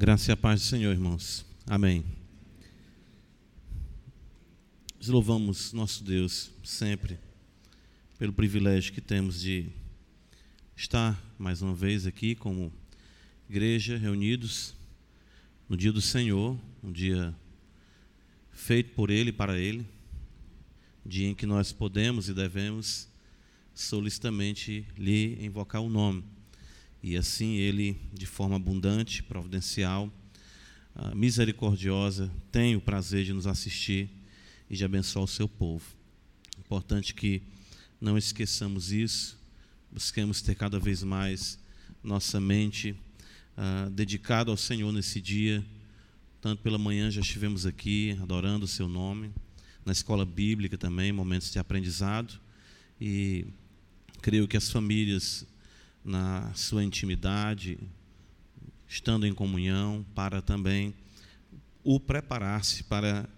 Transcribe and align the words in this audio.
Graça 0.00 0.30
e 0.30 0.32
a 0.32 0.36
paz 0.36 0.60
do 0.60 0.66
Senhor, 0.66 0.92
irmãos. 0.92 1.44
Amém. 1.66 2.04
Nós 4.96 5.08
louvamos 5.08 5.72
nosso 5.72 6.04
Deus 6.04 6.52
sempre 6.62 7.18
pelo 8.16 8.32
privilégio 8.32 8.92
que 8.92 9.00
temos 9.00 9.40
de 9.40 9.66
estar 10.76 11.20
mais 11.36 11.62
uma 11.62 11.74
vez 11.74 12.06
aqui 12.06 12.36
como 12.36 12.72
igreja 13.50 13.96
reunidos 13.96 14.72
no 15.68 15.76
dia 15.76 15.90
do 15.90 16.00
Senhor, 16.00 16.56
um 16.80 16.92
dia 16.92 17.34
feito 18.52 18.94
por 18.94 19.10
Ele 19.10 19.32
para 19.32 19.58
Ele, 19.58 19.84
dia 21.04 21.26
em 21.26 21.34
que 21.34 21.44
nós 21.44 21.72
podemos 21.72 22.28
e 22.28 22.34
devemos 22.34 23.08
solicitamente 23.74 24.86
lhe 24.96 25.44
invocar 25.44 25.82
o 25.82 25.90
nome 25.90 26.37
e 27.02 27.16
assim 27.16 27.56
ele, 27.56 28.00
de 28.12 28.26
forma 28.26 28.56
abundante, 28.56 29.22
providencial, 29.22 30.12
ah, 30.94 31.14
misericordiosa, 31.14 32.30
tem 32.50 32.74
o 32.74 32.80
prazer 32.80 33.24
de 33.24 33.32
nos 33.32 33.46
assistir 33.46 34.10
e 34.68 34.76
de 34.76 34.84
abençoar 34.84 35.24
o 35.24 35.28
seu 35.28 35.48
povo. 35.48 35.84
Importante 36.58 37.14
que 37.14 37.42
não 38.00 38.18
esqueçamos 38.18 38.92
isso, 38.92 39.38
busquemos 39.90 40.42
ter 40.42 40.54
cada 40.54 40.78
vez 40.78 41.02
mais 41.02 41.58
nossa 42.02 42.40
mente 42.40 42.96
uh, 43.56 43.90
dedicada 43.90 44.50
ao 44.50 44.56
Senhor 44.56 44.92
nesse 44.92 45.20
dia. 45.20 45.64
Tanto 46.40 46.62
pela 46.62 46.78
manhã 46.78 47.10
já 47.10 47.20
estivemos 47.20 47.66
aqui 47.66 48.16
adorando 48.22 48.64
o 48.64 48.68
seu 48.68 48.88
nome, 48.88 49.32
na 49.84 49.92
escola 49.92 50.24
bíblica 50.24 50.78
também, 50.78 51.10
momentos 51.12 51.50
de 51.50 51.58
aprendizado. 51.58 52.38
E 53.00 53.46
creio 54.20 54.46
que 54.46 54.56
as 54.56 54.70
famílias 54.70 55.46
na 56.08 56.50
sua 56.54 56.82
intimidade, 56.82 57.78
estando 58.88 59.26
em 59.26 59.34
comunhão, 59.34 60.04
para 60.14 60.40
também 60.40 60.94
o 61.84 62.00
preparar-se 62.00 62.82
para 62.84 63.28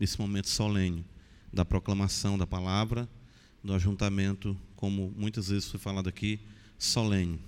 esse 0.00 0.18
momento 0.18 0.48
solene 0.48 1.04
da 1.52 1.66
proclamação 1.66 2.38
da 2.38 2.46
palavra, 2.46 3.06
do 3.62 3.74
ajuntamento, 3.74 4.56
como 4.74 5.12
muitas 5.14 5.48
vezes 5.48 5.70
foi 5.70 5.78
falado 5.78 6.08
aqui, 6.08 6.40
solene, 6.78 7.38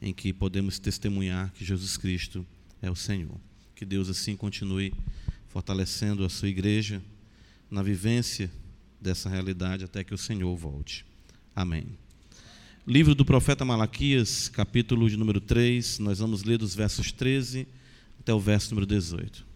em 0.00 0.14
que 0.14 0.32
podemos 0.32 0.78
testemunhar 0.78 1.52
que 1.52 1.64
Jesus 1.64 1.96
Cristo 1.96 2.46
é 2.80 2.88
o 2.88 2.96
Senhor. 2.96 3.40
Que 3.74 3.84
Deus 3.84 4.08
assim 4.08 4.36
continue 4.36 4.94
fortalecendo 5.48 6.24
a 6.24 6.28
sua 6.28 6.48
igreja 6.48 7.02
na 7.68 7.82
vivência 7.82 8.48
dessa 9.00 9.28
realidade 9.28 9.84
até 9.84 10.04
que 10.04 10.14
o 10.14 10.18
Senhor 10.18 10.56
volte. 10.56 11.04
Amém. 11.56 11.98
Livro 12.84 13.14
do 13.14 13.24
profeta 13.24 13.64
Malaquias, 13.64 14.48
capítulo 14.48 15.08
de 15.08 15.16
número 15.16 15.40
3, 15.40 16.00
nós 16.00 16.18
vamos 16.18 16.42
ler 16.42 16.58
dos 16.58 16.74
versos 16.74 17.12
13 17.12 17.68
até 18.18 18.34
o 18.34 18.40
verso 18.40 18.70
número 18.70 18.86
18. 18.86 19.46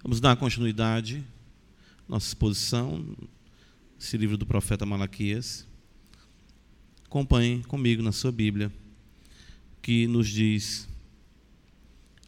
Vamos 0.00 0.20
dar 0.20 0.36
continuidade 0.36 1.24
nossa 2.08 2.28
exposição, 2.28 3.04
esse 3.98 4.16
livro 4.16 4.36
do 4.36 4.46
profeta 4.46 4.86
Malaquias. 4.86 5.66
Acompanhe 7.04 7.64
comigo 7.64 8.00
na 8.00 8.12
sua 8.12 8.30
Bíblia, 8.30 8.70
que 9.82 10.06
nos 10.06 10.28
diz 10.28 10.88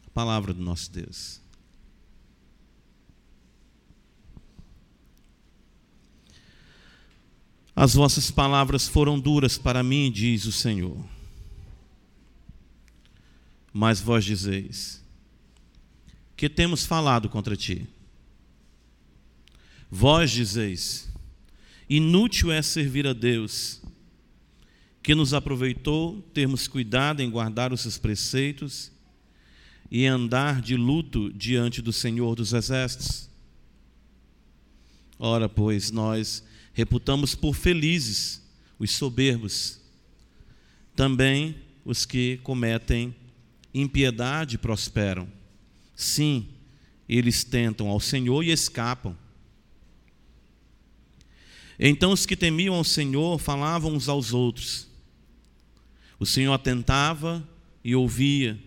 a 0.05 0.09
palavra 0.09 0.53
do 0.53 0.61
nosso 0.61 0.91
Deus. 0.91 1.44
As 7.75 7.93
vossas 7.93 8.31
palavras 8.31 8.87
foram 8.87 9.19
duras 9.19 9.57
para 9.57 9.83
mim, 9.83 10.09
diz 10.09 10.45
o 10.45 10.51
Senhor. 10.51 10.97
Mas 13.73 13.99
vós 13.99 14.23
dizeis: 14.23 15.03
Que 16.37 16.47
temos 16.47 16.85
falado 16.85 17.27
contra 17.27 17.57
ti? 17.57 17.85
Vós 19.91 20.31
dizeis: 20.31 21.09
Inútil 21.89 22.49
é 22.49 22.61
servir 22.61 23.05
a 23.05 23.11
Deus, 23.11 23.81
que 25.03 25.13
nos 25.13 25.33
aproveitou 25.33 26.21
termos 26.33 26.69
cuidado 26.69 27.21
em 27.21 27.29
guardar 27.29 27.73
os 27.73 27.81
seus 27.81 27.97
preceitos 27.97 28.89
e 29.91 30.05
andar 30.05 30.61
de 30.61 30.77
luto 30.77 31.31
diante 31.33 31.81
do 31.81 31.91
Senhor 31.91 32.35
dos 32.35 32.53
Exércitos. 32.53 33.29
Ora, 35.19 35.49
pois, 35.49 35.91
nós 35.91 36.41
reputamos 36.75 37.33
por 37.33 37.55
felizes 37.55 38.43
os 38.77 38.91
soberbos, 38.91 39.79
também 40.93 41.55
os 41.85 42.05
que 42.05 42.37
cometem 42.43 43.15
impiedade 43.73 44.57
prosperam. 44.57 45.27
Sim, 45.95 46.49
eles 47.07 47.45
tentam 47.45 47.87
ao 47.87 47.99
Senhor 48.01 48.43
e 48.43 48.51
escapam. 48.51 49.17
Então 51.79 52.11
os 52.11 52.25
que 52.25 52.35
temiam 52.35 52.75
ao 52.75 52.83
Senhor 52.83 53.39
falavam 53.39 53.93
uns 53.93 54.09
aos 54.09 54.33
outros. 54.33 54.87
O 56.19 56.25
Senhor 56.25 56.53
atentava 56.53 57.47
e 57.83 57.95
ouvia. 57.95 58.59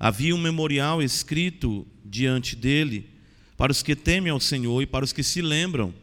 Havia 0.00 0.34
um 0.34 0.40
memorial 0.40 1.00
escrito 1.00 1.86
diante 2.04 2.56
dele 2.56 3.08
para 3.56 3.70
os 3.70 3.84
que 3.84 3.94
temem 3.94 4.32
ao 4.32 4.40
Senhor 4.40 4.82
e 4.82 4.86
para 4.86 5.04
os 5.04 5.12
que 5.12 5.22
se 5.22 5.40
lembram 5.40 5.94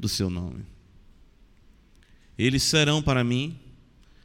do 0.00 0.08
seu 0.08 0.30
nome. 0.30 0.64
Eles 2.38 2.62
serão 2.62 3.02
para 3.02 3.22
mim 3.22 3.58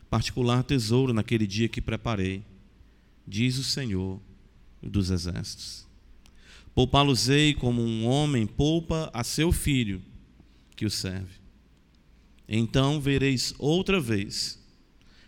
particular 0.10 0.64
tesouro 0.64 1.12
naquele 1.14 1.46
dia 1.46 1.68
que 1.68 1.82
preparei, 1.82 2.42
diz 3.28 3.58
o 3.58 3.64
Senhor 3.64 4.22
dos 4.82 5.12
exércitos. 5.12 5.86
Poupá-los-ei 6.74 7.54
como 7.54 7.82
um 7.82 8.06
homem 8.06 8.48
poupa 8.48 9.10
a 9.14 9.24
seu 9.24 9.52
filho 9.52 10.02
que 10.76 10.86
o 10.86 10.90
serve. 10.90 11.40
Então 12.48 13.02
vereis 13.02 13.54
outra 13.58 14.00
vez 14.00 14.60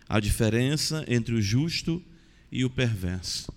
a 0.08 0.20
diferença 0.20 1.04
entre 1.08 1.36
o 1.36 1.42
justo 1.42 2.02
e 2.50 2.64
o 2.64 2.70
perverso, 2.70 3.52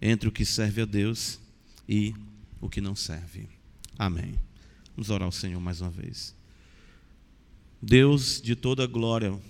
entre 0.00 0.28
o 0.28 0.32
que 0.32 0.44
serve 0.44 0.82
a 0.82 0.86
Deus 0.86 1.38
e 1.86 2.14
o 2.60 2.68
que 2.68 2.80
não 2.80 2.94
serve. 2.94 3.48
Amém. 3.98 4.47
Vamos 4.98 5.10
orar 5.10 5.26
ao 5.26 5.30
Senhor 5.30 5.60
mais 5.60 5.80
uma 5.80 5.90
vez. 5.90 6.34
Deus 7.80 8.42
de 8.42 8.56
toda 8.56 8.84
glória, 8.84 9.40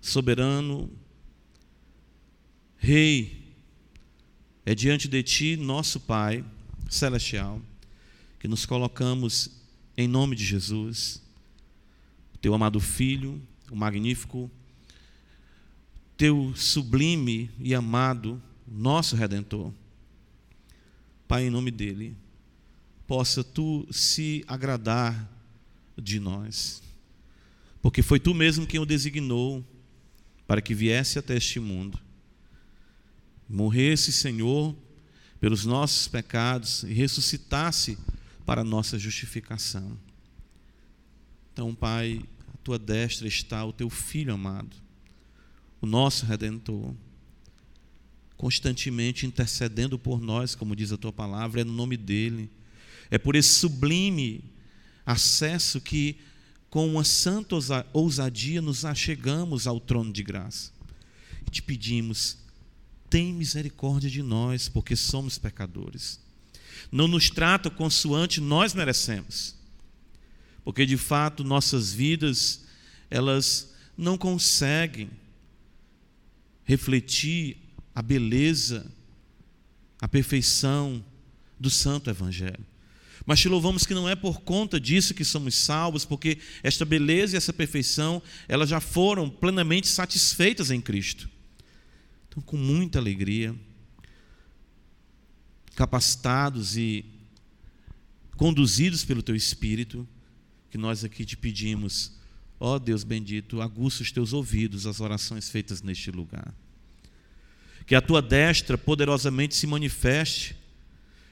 soberano, 0.00 0.90
Rei, 2.78 3.54
é 4.64 4.74
diante 4.74 5.08
de 5.08 5.22
Ti, 5.22 5.58
nosso 5.58 6.00
Pai 6.00 6.42
celestial, 6.88 7.60
que 8.40 8.48
nos 8.48 8.64
colocamos 8.64 9.50
em 9.94 10.08
nome 10.08 10.34
de 10.34 10.42
Jesus, 10.46 11.20
Teu 12.40 12.54
amado 12.54 12.80
Filho, 12.80 13.42
o 13.70 13.76
magnífico, 13.76 14.50
Teu 16.16 16.50
sublime 16.56 17.50
e 17.58 17.74
amado, 17.74 18.42
nosso 18.66 19.16
Redentor. 19.16 19.70
Pai, 21.28 21.44
em 21.46 21.50
nome 21.50 21.70
dEle, 21.70 22.16
possa 23.06 23.44
tu 23.44 23.86
se 23.90 24.44
agradar 24.46 25.30
de 25.96 26.18
nós. 26.18 26.82
Porque 27.82 28.02
foi 28.02 28.18
tu 28.18 28.34
mesmo 28.34 28.66
quem 28.66 28.80
o 28.80 28.86
designou 28.86 29.64
para 30.46 30.60
que 30.60 30.74
viesse 30.74 31.18
até 31.18 31.36
este 31.36 31.60
mundo. 31.60 31.98
Morresse, 33.48 34.10
Senhor, 34.10 34.74
pelos 35.40 35.64
nossos 35.66 36.08
pecados 36.08 36.82
e 36.84 36.92
ressuscitasse 36.92 37.98
para 38.46 38.64
nossa 38.64 38.98
justificação. 38.98 39.98
Então, 41.52 41.74
Pai, 41.74 42.22
a 42.52 42.56
tua 42.58 42.78
destra 42.78 43.28
está 43.28 43.64
o 43.64 43.72
teu 43.72 43.90
filho 43.90 44.32
amado, 44.32 44.74
o 45.80 45.86
nosso 45.86 46.26
redentor, 46.26 46.94
constantemente 48.36 49.26
intercedendo 49.26 49.98
por 49.98 50.20
nós, 50.20 50.54
como 50.54 50.74
diz 50.74 50.90
a 50.90 50.96
tua 50.96 51.12
palavra, 51.12 51.60
é 51.60 51.64
no 51.64 51.72
nome 51.72 51.96
dele 51.96 52.50
é 53.14 53.18
por 53.18 53.36
esse 53.36 53.60
sublime 53.60 54.42
acesso 55.06 55.80
que, 55.80 56.16
com 56.68 56.88
uma 56.88 57.04
santa 57.04 57.54
ousadia, 57.92 58.60
nos 58.60 58.84
achegamos 58.84 59.68
ao 59.68 59.78
trono 59.78 60.12
de 60.12 60.20
graça. 60.24 60.72
E 61.46 61.50
te 61.52 61.62
pedimos, 61.62 62.36
tem 63.08 63.32
misericórdia 63.32 64.10
de 64.10 64.20
nós, 64.20 64.68
porque 64.68 64.96
somos 64.96 65.38
pecadores. 65.38 66.18
Não 66.90 67.06
nos 67.06 67.30
trata 67.30 67.70
consoante 67.70 68.40
nós 68.40 68.74
merecemos. 68.74 69.54
Porque 70.64 70.84
de 70.84 70.96
fato 70.96 71.44
nossas 71.44 71.92
vidas, 71.92 72.64
elas 73.08 73.72
não 73.96 74.18
conseguem 74.18 75.08
refletir 76.64 77.58
a 77.94 78.02
beleza, 78.02 78.84
a 80.00 80.08
perfeição 80.08 81.04
do 81.60 81.70
Santo 81.70 82.10
Evangelho. 82.10 82.73
Mas 83.26 83.40
te 83.40 83.48
louvamos 83.48 83.86
que 83.86 83.94
não 83.94 84.08
é 84.08 84.14
por 84.14 84.40
conta 84.42 84.78
disso 84.78 85.14
que 85.14 85.24
somos 85.24 85.54
salvos, 85.54 86.04
porque 86.04 86.38
esta 86.62 86.84
beleza 86.84 87.34
e 87.34 87.38
essa 87.38 87.52
perfeição, 87.52 88.22
elas 88.46 88.68
já 88.68 88.80
foram 88.80 89.30
plenamente 89.30 89.88
satisfeitas 89.88 90.70
em 90.70 90.80
Cristo. 90.80 91.28
Então, 92.28 92.42
com 92.42 92.56
muita 92.56 92.98
alegria, 92.98 93.54
capacitados 95.74 96.76
e 96.76 97.04
conduzidos 98.36 99.04
pelo 99.04 99.22
Teu 99.22 99.34
Espírito, 99.34 100.06
que 100.70 100.76
nós 100.76 101.02
aqui 101.02 101.24
te 101.24 101.36
pedimos, 101.36 102.12
ó 102.60 102.78
Deus 102.78 103.04
bendito, 103.04 103.62
aguça 103.62 104.02
os 104.02 104.12
Teus 104.12 104.32
ouvidos 104.32 104.86
às 104.86 105.00
orações 105.00 105.48
feitas 105.48 105.80
neste 105.80 106.10
lugar. 106.10 106.52
Que 107.86 107.94
a 107.94 108.00
Tua 108.02 108.20
destra 108.20 108.76
poderosamente 108.76 109.54
se 109.54 109.66
manifeste 109.66 110.56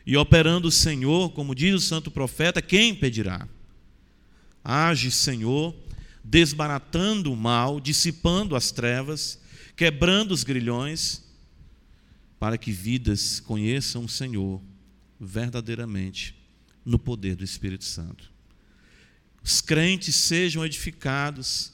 e 0.06 0.16
operando 0.16 0.68
o 0.68 0.72
Senhor, 0.72 1.30
como 1.30 1.54
diz 1.54 1.74
o 1.74 1.80
santo 1.80 2.10
profeta, 2.10 2.60
quem 2.60 2.90
impedirá? 2.90 3.48
Age, 4.64 5.10
Senhor, 5.10 5.74
desbaratando 6.24 7.32
o 7.32 7.36
mal, 7.36 7.80
dissipando 7.80 8.56
as 8.56 8.70
trevas, 8.70 9.40
quebrando 9.76 10.32
os 10.32 10.44
grilhões, 10.44 11.22
para 12.38 12.58
que 12.58 12.72
vidas 12.72 13.38
conheçam 13.40 14.04
o 14.04 14.08
Senhor 14.08 14.60
verdadeiramente 15.20 16.34
no 16.84 16.98
poder 16.98 17.36
do 17.36 17.44
Espírito 17.44 17.84
Santo. 17.84 18.32
Os 19.42 19.60
crentes 19.60 20.16
sejam 20.16 20.64
edificados, 20.64 21.72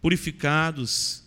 purificados, 0.00 1.24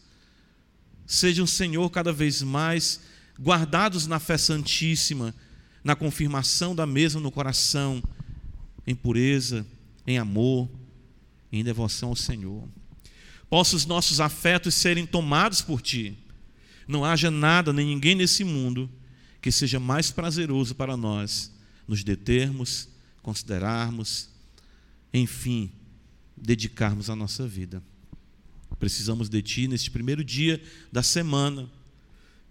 sejam, 1.05 1.45
Senhor, 1.45 1.89
cada 1.89 2.13
vez 2.13 2.41
mais 2.41 3.01
guardados 3.39 4.07
na 4.07 4.19
fé 4.19 4.37
santíssima, 4.37 5.35
na 5.83 5.95
confirmação 5.95 6.75
da 6.75 6.85
mesma 6.85 7.19
no 7.19 7.31
coração, 7.31 8.03
em 8.85 8.95
pureza, 8.95 9.65
em 10.05 10.17
amor, 10.17 10.69
em 11.51 11.63
devoção 11.63 12.09
ao 12.09 12.15
Senhor. 12.15 12.67
Possa 13.49 13.75
os 13.75 13.85
nossos 13.85 14.19
afetos 14.19 14.75
serem 14.75 15.05
tomados 15.05 15.61
por 15.61 15.81
Ti. 15.81 16.17
Não 16.87 17.03
haja 17.03 17.29
nada 17.29 17.73
nem 17.73 17.85
ninguém 17.85 18.15
nesse 18.15 18.43
mundo 18.43 18.89
que 19.41 19.51
seja 19.51 19.79
mais 19.79 20.11
prazeroso 20.11 20.75
para 20.75 20.95
nós 20.95 21.51
nos 21.87 22.03
determos, 22.03 22.87
considerarmos, 23.21 24.29
enfim, 25.13 25.71
dedicarmos 26.37 27.09
a 27.09 27.15
nossa 27.15 27.47
vida. 27.47 27.83
Precisamos 28.79 29.29
de 29.29 29.41
Ti 29.41 29.67
neste 29.67 29.91
primeiro 29.91 30.23
dia 30.23 30.61
da 30.91 31.03
semana, 31.03 31.69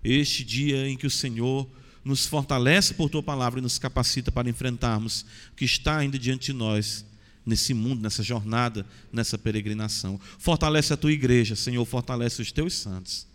este 0.03 0.45
dia 0.45 0.89
em 0.89 0.97
que 0.97 1.07
o 1.07 1.11
Senhor 1.11 1.69
nos 2.05 2.27
fortalece 2.27 2.95
por 2.95 3.11
tua 3.11 3.23
palavra 3.23 3.61
e 3.61 3.63
nos 3.63 3.79
capacita 3.79 4.33
para 4.33 4.49
enfrentarmos 4.49 5.25
o 5.53 5.57
que 5.57 5.65
está 5.65 5.99
ainda 5.99 6.19
diante 6.19 6.47
de 6.47 6.53
nós 6.53 7.05
nesse 7.45 7.75
mundo, 7.75 8.03
nessa 8.03 8.23
jornada, 8.23 8.87
nessa 9.13 9.37
peregrinação. 9.37 10.21
Fortalece 10.39 10.93
a 10.93 10.97
tua 10.97 11.13
igreja, 11.13 11.57
Senhor, 11.57 11.85
fortalece 11.85 12.41
os 12.41 12.53
teus 12.53 12.75
santos. 12.75 13.27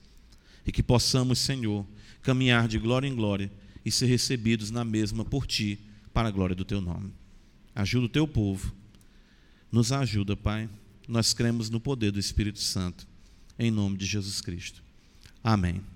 E 0.66 0.72
que 0.72 0.82
possamos, 0.82 1.40
Senhor, 1.40 1.86
caminhar 2.22 2.68
de 2.68 2.80
glória 2.80 3.08
em 3.08 3.16
glória 3.16 3.52
e 3.84 3.92
ser 3.92 4.08
recebidos 4.08 4.72
na 4.72 4.84
mesma 4.84 5.24
por 5.24 5.46
ti, 5.46 5.80
para 6.12 6.30
a 6.30 6.32
glória 6.32 6.56
do 6.56 6.66
teu 6.66 6.82
nome. 6.82 7.14
Ajuda 7.76 8.06
o 8.06 8.10
teu 8.10 8.28
povo. 8.28 8.74
Nos 9.72 9.92
ajuda, 9.92 10.36
Pai. 10.36 10.70
Nós 11.08 11.34
cremos 11.34 11.70
no 11.70 11.80
poder 11.80 12.12
do 12.12 12.20
Espírito 12.20 12.60
Santo. 12.60 13.06
Em 13.60 13.70
nome 13.70 13.98
de 13.98 14.06
Jesus 14.06 14.42
Cristo. 14.42 14.82
Amém. 15.44 15.95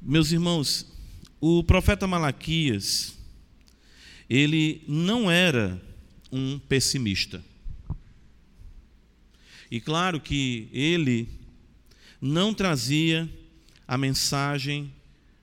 Meus 0.00 0.30
irmãos, 0.30 0.86
o 1.40 1.64
profeta 1.64 2.06
Malaquias, 2.06 3.16
ele 4.28 4.82
não 4.86 5.30
era 5.30 5.80
um 6.30 6.58
pessimista. 6.58 7.42
E 9.70 9.80
claro 9.80 10.20
que 10.20 10.68
ele 10.72 11.28
não 12.20 12.54
trazia 12.54 13.28
a 13.86 13.96
mensagem 13.96 14.92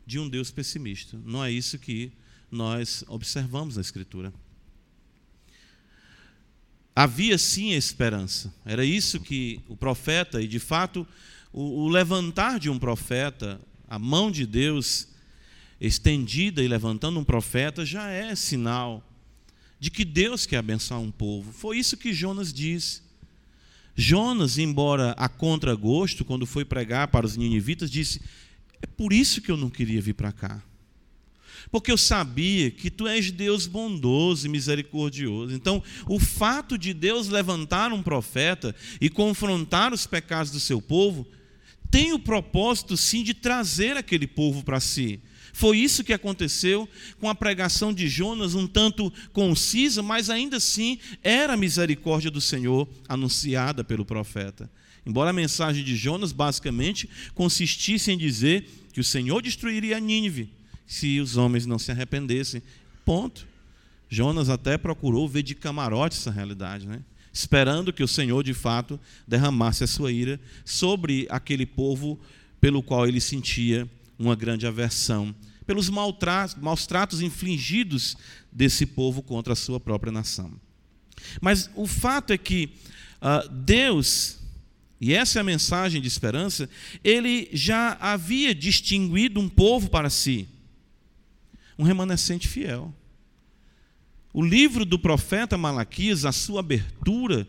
de 0.06 0.20
um 0.20 0.30
Deus 0.30 0.52
pessimista. 0.52 1.18
Não 1.26 1.44
é 1.44 1.52
isso 1.52 1.80
que 1.80 2.12
nós 2.52 3.04
observamos 3.08 3.76
na 3.76 3.82
Escritura. 3.82 4.34
Havia 6.96 7.38
sim 7.38 7.72
esperança. 7.72 8.54
Era 8.64 8.86
isso 8.86 9.20
que 9.20 9.60
o 9.68 9.76
profeta, 9.76 10.42
e 10.42 10.48
de 10.48 10.60
fato, 10.60 11.08
o 11.52 11.88
levantar 11.88 12.60
de 12.60 12.70
um 12.70 12.78
profeta, 12.78 13.60
a 13.94 14.00
mão 14.00 14.32
de 14.32 14.48
Deus 14.48 15.08
estendida 15.80 16.64
e 16.64 16.68
levantando 16.68 17.20
um 17.20 17.24
profeta, 17.24 17.86
já 17.86 18.10
é 18.10 18.34
sinal 18.34 19.08
de 19.80 19.92
que 19.92 20.04
Deus 20.04 20.48
quer 20.48 20.58
abençoar 20.58 21.00
um 21.00 21.12
povo. 21.12 21.52
Foi 21.52 21.78
isso 21.78 21.96
que 21.96 22.12
Jonas 22.12 22.52
disse. 22.52 23.04
Jonas, 23.96 24.58
embora 24.58 25.12
a 25.12 25.30
contragosto, 25.30 26.26
quando 26.26 26.48
foi 26.48 26.66
pregar 26.66 27.10
para 27.10 27.28
os 27.28 27.38
ninivitas, 27.38 27.92
disse: 27.92 28.20
É 28.82 28.88
por 28.88 29.14
isso 29.14 29.44
que 29.44 29.52
eu 29.52 29.58
não 29.58 29.70
queria 29.70 30.02
vir 30.02 30.16
para 30.16 30.32
cá. 30.32 30.64
Porque 31.70 31.92
eu 31.92 31.98
sabia 31.98 32.72
que 32.72 32.90
tu 32.90 33.08
és 33.08 33.30
Deus 33.30 33.68
bondoso 33.68 34.48
e 34.48 34.50
misericordioso. 34.50 35.54
Então, 35.54 35.84
o 36.08 36.20
fato 36.20 36.80
de 36.80 36.96
Deus 36.96 37.28
levantar 37.28 37.94
um 37.94 38.02
profeta 38.02 38.76
e 39.00 39.08
confrontar 39.08 39.94
os 39.94 40.08
pecados 40.08 40.52
do 40.52 40.60
seu 40.60 40.82
povo 40.82 41.28
tem 41.94 42.12
o 42.12 42.18
propósito, 42.18 42.98
sim, 42.98 43.22
de 43.22 43.36
trazer 43.36 43.96
aquele 43.96 44.26
povo 44.26 44.64
para 44.64 44.80
si. 44.80 45.20
Foi 45.54 45.78
isso 45.78 46.04
que 46.04 46.12
aconteceu 46.12 46.90
com 47.20 47.30
a 47.30 47.36
pregação 47.36 47.94
de 47.94 48.08
Jonas, 48.08 48.56
um 48.56 48.66
tanto 48.66 49.14
concisa, 49.32 50.02
mas 50.02 50.32
ainda 50.32 50.58
assim 50.58 50.98
era 51.22 51.54
a 51.54 51.58
misericórdia 51.58 52.32
do 52.32 52.42
Senhor 52.42 52.90
anunciada 53.08 53.84
pelo 53.84 54.04
profeta. 54.04 54.68
Embora 55.06 55.30
a 55.30 55.34
mensagem 55.34 55.84
de 55.84 55.96
Jonas 55.96 56.32
basicamente 56.32 57.08
consistisse 57.36 58.12
em 58.12 58.18
dizer 58.18 58.68
que 58.92 59.00
o 59.00 59.04
Senhor 59.04 59.44
destruiria 59.44 60.00
Nínive 60.00 60.50
se 60.88 61.20
os 61.20 61.38
homens 61.38 61.68
não 61.68 61.78
se 61.78 61.92
arrependessem. 61.92 62.64
Ponto. 63.06 63.48
Jonas 64.10 64.50
até 64.50 64.80
procurou 64.80 65.30
ver 65.30 65.44
de 65.44 65.54
camarote 65.54 66.18
essa 66.18 66.32
realidade, 66.32 66.88
né? 66.88 67.04
Esperando 67.34 67.92
que 67.92 68.04
o 68.04 68.08
Senhor 68.08 68.44
de 68.44 68.54
fato 68.54 69.00
derramasse 69.28 69.84
a 69.84 69.88
sua 69.88 70.12
ira 70.12 70.40
sobre 70.64 71.26
aquele 71.32 71.66
povo 71.66 72.20
pelo 72.62 72.84
qual 72.84 73.08
ele 73.08 73.20
sentia 73.20 73.90
uma 74.18 74.36
grande 74.36 74.68
aversão, 74.68 75.36
pelos 75.66 75.90
maus 75.90 76.86
tratos 76.86 77.22
infligidos 77.22 78.16
desse 78.52 78.86
povo 78.86 79.24
contra 79.24 79.54
a 79.54 79.56
sua 79.56 79.80
própria 79.80 80.12
nação. 80.12 80.54
Mas 81.42 81.70
o 81.76 81.88
fato 81.88 82.32
é 82.32 82.38
que 82.38 82.70
uh, 83.22 83.50
Deus, 83.50 84.38
e 85.02 85.14
essa 85.14 85.40
é 85.40 85.42
a 85.42 85.44
mensagem 85.44 86.02
de 86.02 86.08
esperança, 86.08 86.70
ele 87.04 87.50
já 87.52 87.98
havia 88.00 88.54
distinguido 88.54 89.40
um 89.40 89.50
povo 89.50 89.90
para 89.90 90.10
si, 90.10 90.48
um 91.78 91.84
remanescente 91.84 92.48
fiel. 92.48 92.94
O 94.34 94.42
livro 94.42 94.84
do 94.84 94.98
profeta 94.98 95.58
Malaquias, 95.58 96.26
a 96.26 96.32
sua 96.32 96.62
abertura, 96.62 97.48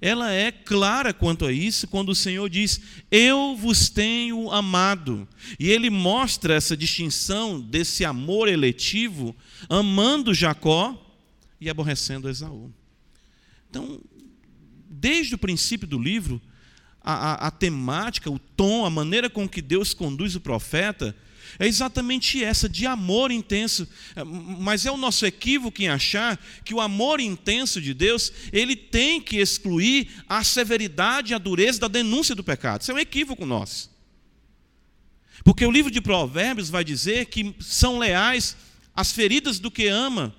ela 0.00 0.30
é 0.30 0.52
clara 0.52 1.14
quanto 1.14 1.46
a 1.46 1.52
isso 1.52 1.88
quando 1.88 2.10
o 2.10 2.14
Senhor 2.14 2.50
diz: 2.50 2.78
Eu 3.10 3.56
vos 3.56 3.88
tenho 3.88 4.50
amado. 4.50 5.26
E 5.58 5.70
ele 5.70 5.88
mostra 5.88 6.54
essa 6.54 6.76
distinção 6.76 7.58
desse 7.58 8.04
amor 8.04 8.48
eletivo, 8.48 9.34
amando 9.68 10.34
Jacó 10.34 11.02
e 11.58 11.70
aborrecendo 11.70 12.28
Esaú. 12.28 12.70
Então, 13.70 13.98
desde 14.90 15.34
o 15.34 15.38
princípio 15.38 15.88
do 15.88 15.98
livro, 15.98 16.40
a, 17.00 17.14
a, 17.14 17.46
a 17.46 17.50
temática, 17.50 18.30
o 18.30 18.38
tom, 18.38 18.84
a 18.84 18.90
maneira 18.90 19.30
com 19.30 19.48
que 19.48 19.62
Deus 19.62 19.94
conduz 19.94 20.34
o 20.34 20.40
profeta 20.40 21.16
é 21.58 21.66
exatamente 21.66 22.42
essa, 22.42 22.68
de 22.68 22.86
amor 22.86 23.30
intenso. 23.30 23.88
É, 24.14 24.22
mas 24.24 24.86
é 24.86 24.90
o 24.90 24.96
nosso 24.96 25.24
equívoco 25.24 25.82
em 25.82 25.88
achar 25.88 26.38
que 26.64 26.74
o 26.74 26.80
amor 26.80 27.20
intenso 27.20 27.80
de 27.80 27.94
Deus, 27.94 28.32
ele 28.52 28.76
tem 28.76 29.20
que 29.20 29.38
excluir 29.38 30.08
a 30.28 30.44
severidade 30.44 31.32
e 31.32 31.34
a 31.34 31.38
dureza 31.38 31.80
da 31.80 31.88
denúncia 31.88 32.34
do 32.34 32.44
pecado. 32.44 32.82
Isso 32.82 32.90
é 32.90 32.94
um 32.94 32.98
equívoco 32.98 33.46
nosso. 33.46 33.90
Porque 35.44 35.64
o 35.64 35.70
livro 35.70 35.90
de 35.90 36.00
Provérbios 36.00 36.68
vai 36.68 36.82
dizer 36.84 37.26
que 37.26 37.54
são 37.60 37.98
leais 37.98 38.56
as 38.94 39.12
feridas 39.12 39.58
do 39.58 39.70
que 39.70 39.86
ama, 39.86 40.34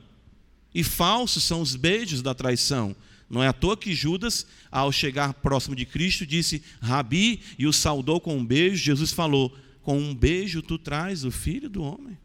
e 0.74 0.84
falsos 0.84 1.44
são 1.44 1.62
os 1.62 1.76
beijos 1.76 2.22
da 2.22 2.34
traição. 2.34 2.96
Não 3.30 3.44
é 3.44 3.48
à 3.48 3.54
toa 3.54 3.76
que 3.76 3.94
Judas, 3.94 4.46
ao 4.72 4.92
chegar 4.92 5.34
próximo 5.34 5.76
de 5.76 5.86
Cristo, 5.86 6.26
disse 6.26 6.64
Rabi 6.82 7.42
e 7.58 7.68
o 7.68 7.74
saudou 7.74 8.22
com 8.22 8.38
um 8.38 8.46
beijo. 8.46 8.84
Jesus 8.84 9.12
falou: 9.12 9.56
com 9.88 9.98
um 9.98 10.14
beijo 10.14 10.62
tu 10.62 10.78
traz 10.78 11.24
o 11.24 11.32
filho 11.32 11.70
do 11.70 11.82
homem. 11.82 12.18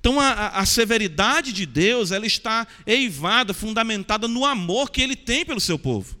Então 0.00 0.18
a, 0.18 0.48
a, 0.48 0.66
severidade 0.66 1.52
de 1.52 1.64
Deus 1.64 2.10
ela 2.10 2.26
está 2.26 2.66
eivada, 2.84 3.54
fundamentada 3.54 4.26
no 4.26 4.44
amor 4.44 4.90
que 4.90 5.00
Ele 5.00 5.14
tem 5.14 5.46
pelo 5.46 5.60
seu 5.60 5.78
povo. 5.78 6.18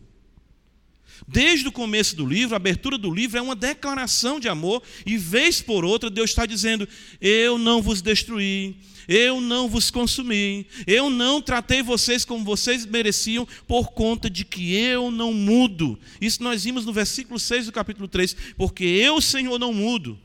Desde 1.32 1.68
o 1.68 1.72
começo 1.72 2.16
do 2.16 2.26
livro, 2.26 2.54
a 2.54 2.56
abertura 2.56 2.98
do 2.98 3.08
livro 3.08 3.38
é 3.38 3.40
uma 3.40 3.54
declaração 3.54 4.40
de 4.40 4.48
amor, 4.48 4.82
e 5.06 5.16
vez 5.16 5.62
por 5.62 5.84
outra 5.84 6.10
Deus 6.10 6.30
está 6.30 6.44
dizendo: 6.44 6.88
Eu 7.20 7.56
não 7.56 7.80
vos 7.80 8.02
destruí, 8.02 8.74
eu 9.06 9.40
não 9.40 9.68
vos 9.68 9.92
consumi, 9.92 10.66
eu 10.88 11.08
não 11.08 11.40
tratei 11.40 11.84
vocês 11.84 12.24
como 12.24 12.44
vocês 12.44 12.84
mereciam, 12.84 13.46
por 13.68 13.92
conta 13.92 14.28
de 14.28 14.44
que 14.44 14.74
eu 14.74 15.12
não 15.12 15.32
mudo. 15.32 15.96
Isso 16.20 16.42
nós 16.42 16.64
vimos 16.64 16.84
no 16.84 16.92
versículo 16.92 17.38
6 17.38 17.66
do 17.66 17.72
capítulo 17.72 18.08
3: 18.08 18.36
Porque 18.56 18.82
eu, 18.82 19.20
Senhor, 19.20 19.56
não 19.56 19.72
mudo. 19.72 20.18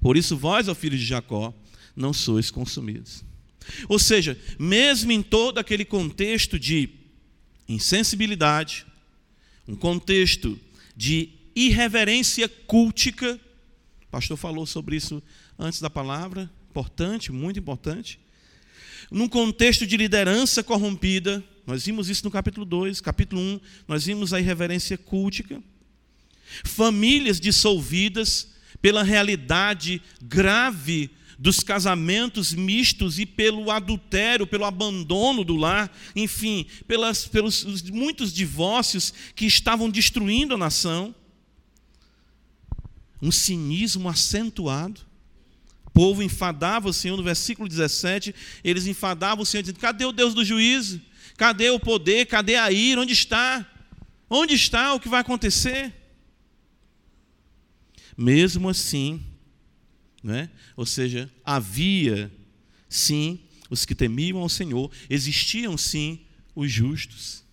Por 0.00 0.16
isso, 0.16 0.34
vós, 0.34 0.66
ó 0.66 0.74
filhos 0.74 1.00
de 1.00 1.04
Jacó, 1.04 1.52
não 1.94 2.14
sois 2.14 2.50
consumidos. 2.50 3.22
Ou 3.86 3.98
seja, 3.98 4.40
mesmo 4.58 5.12
em 5.12 5.20
todo 5.20 5.58
aquele 5.58 5.84
contexto 5.84 6.58
de 6.58 6.88
insensibilidade, 7.68 8.86
um 9.66 9.74
contexto 9.74 10.58
de 10.96 11.30
irreverência 11.54 12.48
cultica. 12.48 13.40
O 14.02 14.06
pastor 14.10 14.36
falou 14.36 14.66
sobre 14.66 14.96
isso 14.96 15.22
antes 15.58 15.80
da 15.80 15.90
palavra, 15.90 16.50
importante, 16.70 17.32
muito 17.32 17.58
importante. 17.58 18.18
Num 19.10 19.28
contexto 19.28 19.86
de 19.86 19.96
liderança 19.96 20.62
corrompida, 20.62 21.42
nós 21.66 21.86
vimos 21.86 22.08
isso 22.08 22.24
no 22.24 22.30
capítulo 22.30 22.66
2, 22.66 23.00
capítulo 23.00 23.40
1, 23.40 23.60
nós 23.88 24.06
vimos 24.06 24.32
a 24.32 24.40
irreverência 24.40 24.98
cultica. 24.98 25.62
Famílias 26.64 27.40
dissolvidas 27.40 28.48
pela 28.82 29.02
realidade 29.02 30.02
grave 30.22 31.10
dos 31.38 31.60
casamentos 31.60 32.52
mistos 32.52 33.18
e 33.18 33.26
pelo 33.26 33.70
adultério, 33.70 34.46
pelo 34.46 34.64
abandono 34.64 35.44
do 35.44 35.56
lar, 35.56 35.94
enfim, 36.14 36.66
pelas, 36.86 37.26
pelos 37.26 37.82
muitos 37.90 38.32
divórcios 38.32 39.12
que 39.34 39.46
estavam 39.46 39.90
destruindo 39.90 40.54
a 40.54 40.58
nação. 40.58 41.14
Um 43.20 43.32
cinismo 43.32 44.08
acentuado. 44.08 45.00
O 45.86 45.90
povo 45.90 46.22
enfadava 46.22 46.88
o 46.88 46.92
Senhor, 46.92 47.16
no 47.16 47.22
versículo 47.22 47.68
17, 47.68 48.34
eles 48.62 48.86
enfadavam 48.86 49.42
o 49.42 49.46
Senhor, 49.46 49.62
dizendo: 49.62 49.78
cadê 49.78 50.04
o 50.04 50.12
Deus 50.12 50.34
do 50.34 50.44
juízo? 50.44 51.00
Cadê 51.36 51.70
o 51.70 51.80
poder? 51.80 52.26
Cadê 52.26 52.56
a 52.56 52.70
ira? 52.70 53.00
Onde 53.00 53.12
está? 53.12 53.66
Onde 54.28 54.54
está 54.54 54.94
o 54.94 55.00
que 55.00 55.08
vai 55.08 55.20
acontecer? 55.20 55.92
Mesmo 58.16 58.68
assim, 58.68 59.20
né? 60.24 60.48
Ou 60.74 60.86
seja, 60.86 61.30
havia 61.44 62.32
sim 62.88 63.38
os 63.68 63.84
que 63.84 63.94
temiam 63.94 64.38
ao 64.38 64.48
Senhor, 64.48 64.90
existiam 65.10 65.76
sim 65.76 66.20
os 66.54 66.72
justos. 66.72 67.44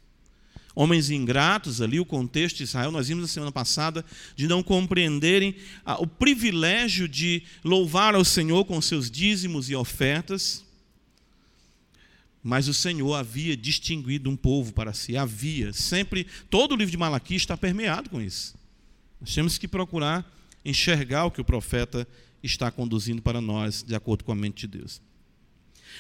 Homens 0.74 1.10
ingratos, 1.10 1.82
ali 1.82 2.00
o 2.00 2.06
contexto 2.06 2.58
de 2.58 2.64
Israel, 2.64 2.92
nós 2.92 3.10
vimos 3.10 3.24
na 3.24 3.28
semana 3.28 3.52
passada, 3.52 4.06
de 4.38 4.48
não 4.48 4.64
compreenderem 4.64 5.54
o 6.00 6.08
privilégio 6.08 7.10
de 7.10 7.44
louvar 7.62 8.16
ao 8.16 8.24
Senhor 8.24 8.64
com 8.64 8.82
seus 8.82 9.12
dízimos 9.12 9.70
e 9.70 9.76
ofertas. 9.76 10.64
Mas 12.42 12.70
o 12.70 12.74
Senhor 12.74 13.14
havia 13.16 13.58
distinguido 13.58 14.30
um 14.30 14.36
povo 14.36 14.72
para 14.72 14.94
si, 14.94 15.18
havia, 15.18 15.74
sempre, 15.74 16.26
todo 16.50 16.72
o 16.72 16.76
livro 16.76 16.92
de 16.92 16.98
Malaquias 16.98 17.42
está 17.42 17.58
permeado 17.58 18.10
com 18.10 18.22
isso. 18.22 18.56
Nós 19.20 19.36
temos 19.36 19.58
que 19.58 19.68
procurar 19.68 20.26
enxergar 20.64 21.26
o 21.26 21.32
que 21.32 21.42
o 21.42 21.46
profeta 21.46 22.08
está 22.44 22.72
conduzindo 22.72 23.22
para 23.22 23.42
nós, 23.42 23.84
de 23.84 23.96
acordo 23.96 24.24
com 24.24 24.32
a 24.32 24.36
mente 24.36 24.68
de 24.68 24.80
Deus. 24.80 25.02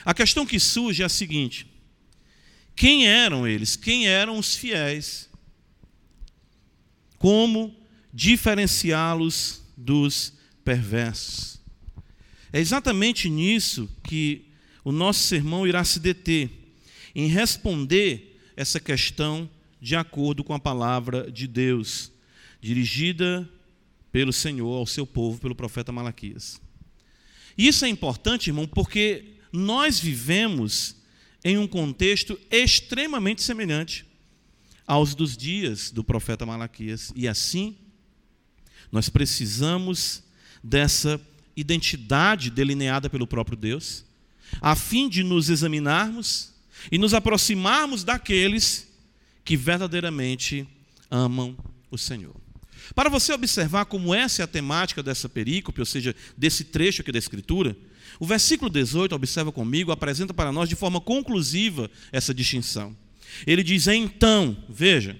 A 0.04 0.14
questão 0.14 0.46
que 0.46 0.60
surge 0.60 1.04
é 1.04 1.06
a 1.06 1.10
seguinte: 1.10 1.68
quem 2.76 3.08
eram 3.08 3.48
eles? 3.48 3.76
Quem 3.76 4.08
eram 4.08 4.38
os 4.38 4.56
fiéis? 4.56 5.30
Como 7.18 7.76
diferenciá-los 8.14 9.62
dos 9.78 10.34
perversos? 10.64 11.60
É 12.52 12.60
exatamente 12.60 13.30
nisso 13.30 13.90
que 14.04 14.46
o 14.84 14.92
nosso 14.92 15.22
sermão 15.22 15.68
irá 15.68 15.84
se 15.84 16.00
deter, 16.00 16.50
em 17.14 17.28
responder 17.28 18.40
essa 18.56 18.80
questão 18.80 19.50
de 19.80 19.96
acordo 19.96 20.44
com 20.44 20.54
a 20.54 20.60
palavra 20.60 21.32
de 21.32 21.48
Deus, 21.48 22.12
dirigida 22.60 23.50
pelo 24.12 24.34
Senhor 24.34 24.76
ao 24.76 24.86
seu 24.86 25.06
povo, 25.06 25.40
pelo 25.40 25.56
profeta 25.56 25.92
Malaquias. 25.92 26.62
Isso 27.58 27.86
é 27.86 27.90
importante, 27.90 28.50
irmão, 28.50 28.68
porque 28.68 29.36
nós 29.52 30.00
vivemos 30.00 30.96
em 31.44 31.58
um 31.58 31.68
contexto 31.68 32.40
extremamente 32.50 33.42
semelhante 33.42 34.06
aos 34.86 35.16
dos 35.16 35.36
dias 35.38 35.92
do 35.92 36.04
profeta 36.04 36.46
Malaquias. 36.46 37.12
E 37.16 37.28
assim, 37.28 37.78
nós 38.92 39.10
precisamos 39.10 40.24
dessa 40.64 41.20
identidade 41.56 42.50
delineada 42.50 43.10
pelo 43.10 43.28
próprio 43.28 43.58
Deus, 43.58 44.06
a 44.62 44.76
fim 44.76 45.08
de 45.08 45.24
nos 45.24 45.50
examinarmos 45.50 46.54
e 46.92 46.98
nos 46.98 47.14
aproximarmos 47.14 48.04
daqueles 48.04 48.88
que 49.44 49.56
verdadeiramente 49.56 50.68
amam 51.10 51.56
o 51.90 51.98
Senhor. 51.98 52.41
Para 52.94 53.10
você 53.10 53.34
observar 53.34 53.86
como 53.86 54.14
essa 54.14 54.42
é 54.42 54.46
a 54.46 54.48
temática 54.48 55.02
dessa 55.02 55.30
perícope, 55.30 55.80
ou 55.80 55.86
seja, 55.86 56.16
desse 56.38 56.64
trecho 56.64 57.02
aqui 57.02 57.12
da 57.12 57.20
Escritura, 57.20 57.76
o 58.20 58.26
versículo 58.26 58.70
18, 58.70 59.16
observa 59.16 59.52
comigo, 59.52 59.92
apresenta 59.92 60.34
para 60.34 60.52
nós 60.52 60.70
de 60.70 60.76
forma 60.76 61.00
conclusiva 61.00 61.90
essa 62.12 62.34
distinção. 62.34 62.96
Ele 63.48 63.64
diz: 63.64 63.88
Então, 63.88 64.58
veja, 64.70 65.18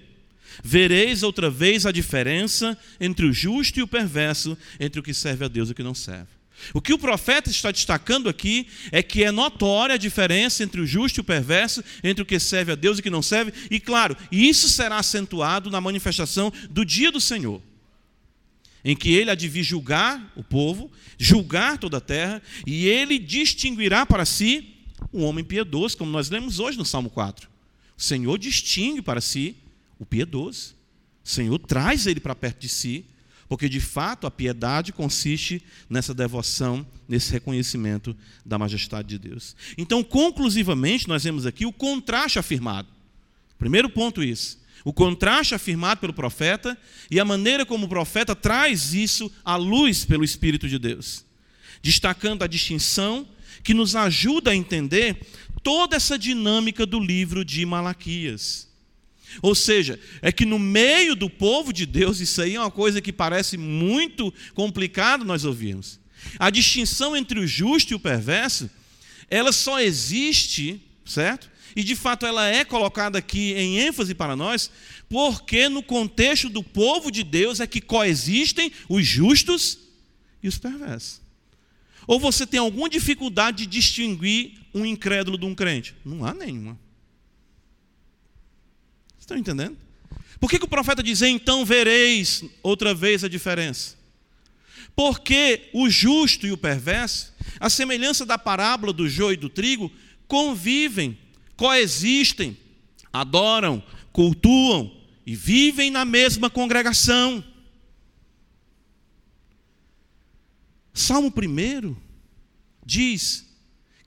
vereis 0.62 1.22
outra 1.22 1.50
vez 1.50 1.86
a 1.86 1.92
diferença 1.92 2.78
entre 3.00 3.26
o 3.26 3.32
justo 3.32 3.78
e 3.78 3.82
o 3.82 3.88
perverso, 3.88 4.56
entre 4.78 5.00
o 5.00 5.02
que 5.02 5.14
serve 5.14 5.44
a 5.44 5.48
Deus 5.48 5.68
e 5.68 5.72
o 5.72 5.74
que 5.74 5.82
não 5.82 5.94
serve. 5.94 6.41
O 6.72 6.80
que 6.80 6.92
o 6.92 6.98
profeta 6.98 7.50
está 7.50 7.70
destacando 7.70 8.28
aqui 8.28 8.66
é 8.90 9.02
que 9.02 9.24
é 9.24 9.30
notória 9.30 9.94
a 9.94 9.98
diferença 9.98 10.62
entre 10.62 10.80
o 10.80 10.86
justo 10.86 11.18
e 11.18 11.20
o 11.20 11.24
perverso, 11.24 11.82
entre 12.02 12.22
o 12.22 12.26
que 12.26 12.38
serve 12.38 12.72
a 12.72 12.74
Deus 12.74 12.98
e 12.98 13.00
o 13.00 13.02
que 13.02 13.10
não 13.10 13.22
serve, 13.22 13.52
e 13.70 13.80
claro, 13.80 14.16
isso 14.30 14.68
será 14.68 14.98
acentuado 14.98 15.70
na 15.70 15.80
manifestação 15.80 16.52
do 16.70 16.84
dia 16.84 17.10
do 17.10 17.20
Senhor, 17.20 17.60
em 18.84 18.96
que 18.96 19.12
ele 19.12 19.30
há 19.30 19.34
de 19.34 19.48
vir 19.48 19.62
julgar 19.62 20.32
o 20.36 20.42
povo, 20.42 20.90
julgar 21.18 21.78
toda 21.78 21.98
a 21.98 22.00
terra, 22.00 22.42
e 22.66 22.86
ele 22.86 23.18
distinguirá 23.18 24.06
para 24.06 24.24
si 24.24 24.74
um 25.12 25.24
homem 25.24 25.44
piedoso, 25.44 25.96
como 25.96 26.10
nós 26.10 26.30
lemos 26.30 26.58
hoje 26.58 26.78
no 26.78 26.84
Salmo 26.84 27.10
4. 27.10 27.48
O 27.96 28.02
Senhor 28.02 28.38
distingue 28.38 29.02
para 29.02 29.20
si 29.20 29.56
o 29.98 30.06
piedoso. 30.06 30.74
O 31.24 31.28
Senhor 31.28 31.58
traz 31.58 32.06
ele 32.06 32.18
para 32.18 32.34
perto 32.34 32.60
de 32.60 32.68
si 32.68 33.04
porque 33.52 33.68
de 33.68 33.80
fato 33.80 34.26
a 34.26 34.30
piedade 34.30 34.94
consiste 34.94 35.62
nessa 35.86 36.14
devoção, 36.14 36.86
nesse 37.06 37.30
reconhecimento 37.32 38.16
da 38.46 38.58
majestade 38.58 39.06
de 39.08 39.18
Deus. 39.18 39.54
Então, 39.76 40.02
conclusivamente, 40.02 41.06
nós 41.06 41.22
vemos 41.22 41.44
aqui 41.44 41.66
o 41.66 41.72
contraste 41.72 42.38
afirmado. 42.38 42.88
Primeiro 43.58 43.90
ponto 43.90 44.24
isso. 44.24 44.58
O 44.86 44.90
contraste 44.90 45.54
afirmado 45.54 46.00
pelo 46.00 46.14
profeta 46.14 46.78
e 47.10 47.20
a 47.20 47.26
maneira 47.26 47.66
como 47.66 47.84
o 47.84 47.88
profeta 47.90 48.34
traz 48.34 48.94
isso 48.94 49.30
à 49.44 49.54
luz 49.54 50.02
pelo 50.02 50.24
Espírito 50.24 50.66
de 50.66 50.78
Deus, 50.78 51.22
destacando 51.82 52.44
a 52.44 52.46
distinção 52.46 53.28
que 53.62 53.74
nos 53.74 53.94
ajuda 53.94 54.52
a 54.52 54.56
entender 54.56 55.26
toda 55.62 55.94
essa 55.94 56.18
dinâmica 56.18 56.86
do 56.86 56.98
livro 56.98 57.44
de 57.44 57.66
Malaquias. 57.66 58.71
Ou 59.40 59.54
seja, 59.54 59.98
é 60.20 60.30
que 60.30 60.44
no 60.44 60.58
meio 60.58 61.14
do 61.14 61.30
povo 61.30 61.72
de 61.72 61.86
Deus, 61.86 62.20
isso 62.20 62.42
aí 62.42 62.54
é 62.54 62.60
uma 62.60 62.70
coisa 62.70 63.00
que 63.00 63.12
parece 63.12 63.56
muito 63.56 64.32
complicado 64.54 65.24
nós 65.24 65.44
ouvirmos. 65.44 65.98
A 66.38 66.50
distinção 66.50 67.16
entre 67.16 67.40
o 67.40 67.46
justo 67.46 67.92
e 67.92 67.94
o 67.94 68.00
perverso, 68.00 68.70
ela 69.30 69.52
só 69.52 69.80
existe, 69.80 70.80
certo? 71.04 71.50
E 71.74 71.82
de 71.82 71.96
fato 71.96 72.26
ela 72.26 72.46
é 72.46 72.64
colocada 72.64 73.18
aqui 73.18 73.54
em 73.54 73.78
ênfase 73.78 74.14
para 74.14 74.36
nós, 74.36 74.70
porque 75.08 75.68
no 75.68 75.82
contexto 75.82 76.48
do 76.48 76.62
povo 76.62 77.10
de 77.10 77.22
Deus 77.22 77.60
é 77.60 77.66
que 77.66 77.80
coexistem 77.80 78.70
os 78.88 79.06
justos 79.06 79.78
e 80.42 80.48
os 80.48 80.58
perversos. 80.58 81.20
Ou 82.06 82.18
você 82.18 82.46
tem 82.46 82.60
alguma 82.60 82.88
dificuldade 82.88 83.58
de 83.58 83.66
distinguir 83.66 84.54
um 84.74 84.84
incrédulo 84.84 85.38
de 85.38 85.46
um 85.46 85.54
crente? 85.54 85.94
Não 86.04 86.24
há 86.24 86.34
nenhuma. 86.34 86.78
Estão 89.22 89.36
entendendo? 89.36 89.78
Por 90.40 90.50
que, 90.50 90.58
que 90.58 90.64
o 90.64 90.68
profeta 90.68 91.00
diz, 91.00 91.22
então 91.22 91.64
vereis 91.64 92.42
outra 92.60 92.92
vez 92.92 93.22
a 93.22 93.28
diferença? 93.28 93.96
Porque 94.96 95.70
o 95.72 95.88
justo 95.88 96.44
e 96.44 96.50
o 96.50 96.58
perverso, 96.58 97.32
a 97.60 97.70
semelhança 97.70 98.26
da 98.26 98.36
parábola 98.36 98.92
do 98.92 99.08
joio 99.08 99.34
e 99.34 99.36
do 99.36 99.48
trigo, 99.48 99.92
convivem, 100.26 101.16
coexistem, 101.56 102.56
adoram, 103.12 103.80
cultuam 104.12 104.92
e 105.24 105.36
vivem 105.36 105.88
na 105.88 106.04
mesma 106.04 106.50
congregação. 106.50 107.44
Salmo 110.92 111.32
1 111.32 111.94
diz 112.84 113.46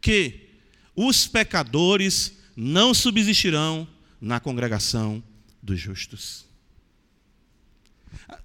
que 0.01 0.49
os 0.93 1.25
pecadores 1.25 2.33
não 2.53 2.93
subsistirão 2.93 3.94
na 4.25 4.39
congregação 4.39 5.23
dos 5.61 5.79
justos. 5.79 6.47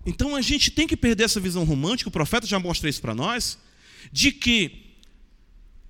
Então 0.04 0.36
a 0.36 0.42
gente 0.42 0.70
tem 0.70 0.86
que 0.86 0.94
perder 0.94 1.24
essa 1.24 1.40
visão 1.40 1.64
romântica, 1.64 2.10
o 2.10 2.12
profeta 2.12 2.46
já 2.46 2.58
mostrou 2.58 2.90
isso 2.90 3.00
para 3.00 3.14
nós, 3.14 3.58
de 4.12 4.30
que 4.30 4.90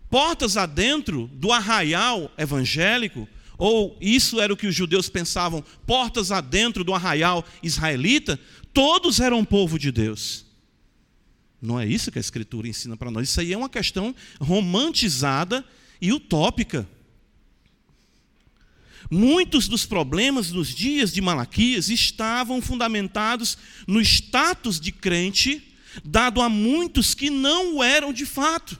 portas 0.08 0.56
adentro 0.56 1.26
do 1.34 1.50
arraial 1.50 2.30
evangélico, 2.38 3.28
ou 3.58 3.98
isso 4.00 4.40
era 4.40 4.52
o 4.52 4.56
que 4.56 4.68
os 4.68 4.74
judeus 4.76 5.08
pensavam, 5.08 5.64
portas 5.84 6.30
adentro 6.30 6.84
do 6.84 6.94
arraial 6.94 7.44
israelita, 7.60 8.38
todos 8.72 9.18
eram 9.18 9.44
povo 9.44 9.76
de 9.76 9.90
Deus. 9.90 10.46
Não 11.60 11.80
é 11.80 11.84
isso 11.84 12.12
que 12.12 12.18
a 12.18 12.20
Escritura 12.20 12.68
ensina 12.68 12.96
para 12.96 13.10
nós. 13.10 13.28
Isso 13.28 13.40
aí 13.40 13.52
é 13.52 13.58
uma 13.58 13.68
questão 13.68 14.14
romantizada 14.40 15.64
e 16.00 16.12
utópica. 16.12 16.88
Muitos 19.08 19.68
dos 19.68 19.86
problemas 19.86 20.50
nos 20.50 20.74
dias 20.74 21.12
de 21.12 21.20
Malaquias 21.20 21.88
estavam 21.88 22.60
fundamentados 22.60 23.56
no 23.86 24.00
status 24.00 24.80
de 24.80 24.92
crente 24.92 25.70
dado 26.04 26.40
a 26.40 26.48
muitos 26.48 27.14
que 27.14 27.30
não 27.30 27.76
o 27.76 27.82
eram 27.82 28.12
de 28.12 28.26
fato. 28.26 28.78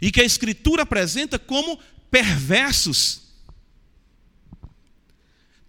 E 0.00 0.10
que 0.10 0.20
a 0.20 0.24
Escritura 0.24 0.82
apresenta 0.82 1.38
como 1.38 1.78
perversos. 2.10 3.22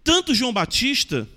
Tanto 0.04 0.34
João 0.34 0.52
Batista, 0.52 1.28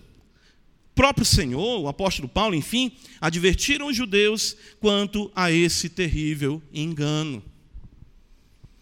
próprio 0.93 1.25
Senhor, 1.25 1.81
o 1.81 1.87
apóstolo 1.87 2.27
Paulo, 2.27 2.55
enfim, 2.55 2.91
advertiram 3.19 3.87
os 3.87 3.95
judeus 3.95 4.55
quanto 4.79 5.31
a 5.35 5.51
esse 5.51 5.89
terrível 5.89 6.61
engano. 6.73 7.43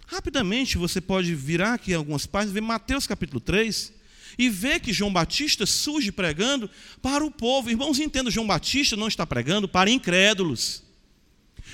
Rapidamente 0.05 0.77
você 0.77 0.99
pode 0.99 1.33
virar 1.33 1.75
aqui 1.75 1.93
algumas 1.93 2.25
páginas, 2.25 2.53
ver 2.53 2.61
Mateus 2.61 3.07
capítulo 3.07 3.39
3 3.39 3.93
e 4.37 4.49
ver 4.49 4.79
que 4.79 4.93
João 4.93 5.13
Batista 5.13 5.65
surge 5.65 6.11
pregando 6.11 6.69
para 7.01 7.23
o 7.23 7.31
povo. 7.31 7.69
Irmãos, 7.69 7.99
entendam, 7.99 8.31
João 8.31 8.47
Batista 8.47 8.95
não 8.95 9.07
está 9.07 9.25
pregando 9.25 9.67
para 9.67 9.89
incrédulos. 9.89 10.83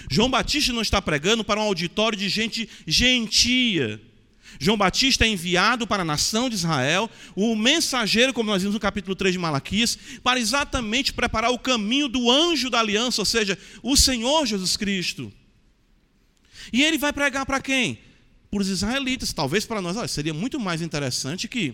João 0.10 0.30
Batista 0.30 0.72
não 0.72 0.82
está 0.82 1.02
pregando 1.02 1.44
para 1.44 1.60
um 1.60 1.64
auditório 1.64 2.18
de 2.18 2.30
gente 2.30 2.70
gentia. 2.86 4.02
João 4.60 4.78
Batista 4.78 5.26
é 5.26 5.28
enviado 5.28 5.86
para 5.86 6.02
a 6.02 6.06
nação 6.06 6.50
de 6.50 6.56
Israel, 6.56 7.10
o 7.36 7.56
mensageiro, 7.56 8.34
como 8.34 8.50
nós 8.50 8.62
vimos 8.62 8.74
no 8.74 8.80
capítulo 8.80 9.16
3 9.16 9.34
de 9.34 9.40
Malaquias, 9.40 9.98
para 10.24 10.40
exatamente 10.40 11.14
preparar 11.14 11.52
o 11.52 11.60
caminho 11.60 12.08
do 12.08 12.32
anjo 12.32 12.70
da 12.70 12.80
aliança, 12.80 13.22
ou 13.22 13.26
seja, 13.26 13.58
o 13.84 13.96
Senhor 13.96 14.46
Jesus 14.46 14.76
Cristo. 14.76 15.32
E 16.74 16.84
ele 16.84 16.98
vai 16.98 17.14
pregar 17.14 17.46
para 17.46 17.62
quem? 17.62 18.00
Para 18.50 18.62
os 18.62 18.68
israelitas. 18.68 19.34
Talvez 19.34 19.66
para 19.66 19.82
nós, 19.82 19.98
olha, 19.98 20.08
seria 20.08 20.34
muito 20.34 20.60
mais 20.60 20.82
interessante 20.82 21.48
que 21.48 21.70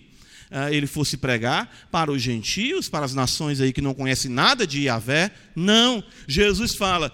uh, 0.50 0.68
ele 0.70 0.86
fosse 0.86 1.16
pregar 1.16 1.88
para 1.90 2.10
os 2.10 2.20
gentios, 2.20 2.88
para 2.88 3.04
as 3.04 3.14
nações 3.14 3.60
aí 3.60 3.72
que 3.72 3.80
não 3.80 3.94
conhecem 3.94 4.30
nada 4.30 4.66
de 4.66 4.82
Yahvé. 4.82 5.30
Não, 5.54 6.04
Jesus 6.26 6.74
fala: 6.74 7.12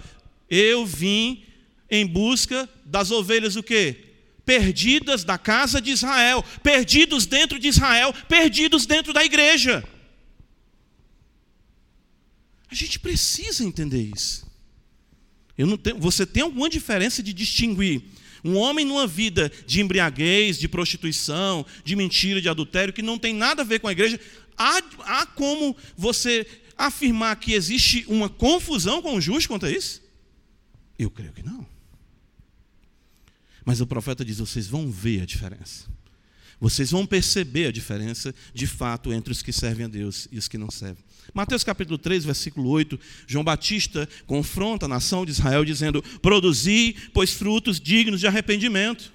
Eu 0.49 0.85
vim 0.87 1.45
em 1.91 2.07
busca 2.07 2.69
das 2.85 3.11
ovelhas 3.11 3.57
o 3.57 3.63
quê? 3.63 4.07
Perdidas 4.45 5.23
da 5.23 5.39
casa 5.39 5.81
de 5.81 5.91
Israel, 5.91 6.45
perdidos 6.63 7.27
dentro 7.27 7.59
de 7.59 7.69
Israel, 7.69 8.13
perdidos 8.29 8.87
dentro 8.87 9.13
da 9.13 9.25
igreja. 9.25 9.85
A 12.69 12.75
gente 12.75 12.99
precisa 12.99 13.63
entender 13.63 14.11
isso. 14.15 14.51
Tenho, 15.55 15.99
você 15.99 16.25
tem 16.25 16.43
alguma 16.43 16.69
diferença 16.71 17.23
de 17.23 17.33
distinguir 17.33 18.03
um 18.45 18.57
homem 18.57 18.85
numa 18.85 19.07
vida 19.07 19.51
de 19.67 19.81
embriaguez, 19.81 20.59
de 20.59 20.69
prostituição, 20.69 21.65
de 21.85 21.95
mentira, 21.95 22.41
de 22.41 22.49
adultério, 22.49 22.93
que 22.93 23.03
não 23.03 23.19
tem 23.19 23.33
nada 23.33 23.63
a 23.63 23.65
ver 23.65 23.81
com 23.81 23.89
a 23.89 23.93
igreja, 23.93 24.19
há, 24.57 24.83
há 25.01 25.27
como 25.27 25.77
você 25.97 26.47
afirmar 26.77 27.37
que 27.37 27.53
existe 27.53 28.05
uma 28.09 28.29
confusão 28.29 29.01
com 29.01 29.17
o 29.17 29.21
justo 29.21 29.49
quanto 29.49 29.67
a 29.67 29.71
isso? 29.71 30.03
Eu 30.99 31.11
creio 31.11 31.33
que 31.33 31.43
não. 31.43 31.67
Mas 33.65 33.81
o 33.81 33.87
profeta 33.87 34.25
diz: 34.25 34.39
vocês 34.39 34.67
vão 34.67 34.91
ver 34.91 35.23
a 35.23 35.27
diferença. 35.27 35.87
Vocês 36.61 36.93
vão 36.93 37.05
perceber 37.05 37.67
a 37.67 37.73
diferença, 37.73 38.33
de 38.55 38.69
fato, 38.69 39.13
entre 39.13 39.33
os 39.33 39.43
que 39.43 39.53
servem 39.53 39.87
a 39.87 39.89
Deus 39.89 40.29
e 40.31 40.39
os 40.39 40.47
que 40.47 40.57
não 40.57 40.71
servem. 40.71 41.05
Mateus 41.33 41.65
capítulo 41.65 41.97
3, 41.97 42.25
versículo 42.25 42.69
8, 42.69 42.99
João 43.27 43.45
Batista 43.45 44.09
confronta 44.27 44.87
a 44.87 44.89
nação 44.89 45.25
de 45.25 45.31
Israel 45.31 45.65
dizendo: 45.65 46.03
Produzi, 46.21 46.95
pois 47.13 47.33
frutos 47.33 47.81
dignos 47.81 48.21
de 48.21 48.27
arrependimento. 48.27 49.13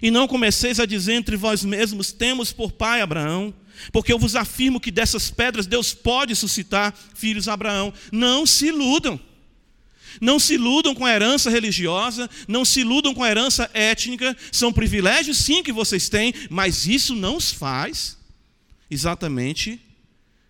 E 0.00 0.10
não 0.10 0.28
comeceis 0.28 0.80
a 0.80 0.86
dizer 0.86 1.14
entre 1.14 1.36
vós 1.36 1.64
mesmos: 1.64 2.12
Temos 2.12 2.52
por 2.52 2.72
pai 2.72 3.00
Abraão, 3.00 3.52
porque 3.92 4.12
eu 4.12 4.18
vos 4.18 4.34
afirmo 4.34 4.80
que 4.80 4.90
dessas 4.90 5.30
pedras 5.30 5.66
Deus 5.66 5.92
pode 5.92 6.34
suscitar 6.34 6.94
filhos 7.14 7.48
a 7.48 7.52
Abraão. 7.52 7.92
Não 8.10 8.46
se 8.46 8.68
iludam. 8.68 9.20
Não 10.20 10.38
se 10.38 10.54
iludam 10.54 10.94
com 10.94 11.06
a 11.06 11.10
herança 11.10 11.48
religiosa, 11.48 12.28
não 12.46 12.66
se 12.66 12.80
iludam 12.80 13.14
com 13.14 13.22
a 13.22 13.30
herança 13.30 13.70
étnica, 13.72 14.36
são 14.50 14.70
privilégios 14.70 15.38
sim 15.38 15.62
que 15.62 15.72
vocês 15.72 16.10
têm, 16.10 16.34
mas 16.50 16.86
isso 16.86 17.14
não 17.14 17.36
os 17.36 17.50
faz 17.50 18.18
exatamente 18.90 19.80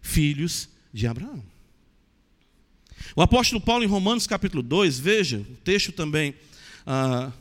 filhos 0.03 0.69
de 0.93 1.07
Abraão. 1.07 1.43
O 3.17 3.23
apóstolo 3.23 3.61
Paulo, 3.61 3.85
em 3.85 3.89
Romanos 3.89 4.27
capítulo 4.27 4.63
2, 4.63 4.99
veja, 4.99 5.39
o 5.39 5.57
texto 5.65 5.93
também 5.93 6.35
ah, 6.87 7.33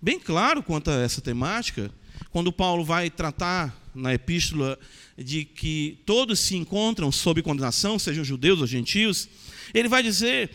bem 0.00 0.18
claro 0.18 0.62
quanto 0.62 0.90
a 0.90 1.00
essa 1.00 1.20
temática, 1.20 1.90
quando 2.30 2.52
Paulo 2.52 2.84
vai 2.84 3.10
tratar 3.10 3.76
na 3.94 4.14
epístola 4.14 4.78
de 5.16 5.44
que 5.44 5.98
todos 6.06 6.40
se 6.40 6.56
encontram 6.56 7.10
sob 7.12 7.42
condenação, 7.42 7.98
sejam 7.98 8.24
judeus 8.24 8.60
ou 8.60 8.66
gentios, 8.66 9.28
ele 9.74 9.88
vai 9.88 10.02
dizer, 10.02 10.50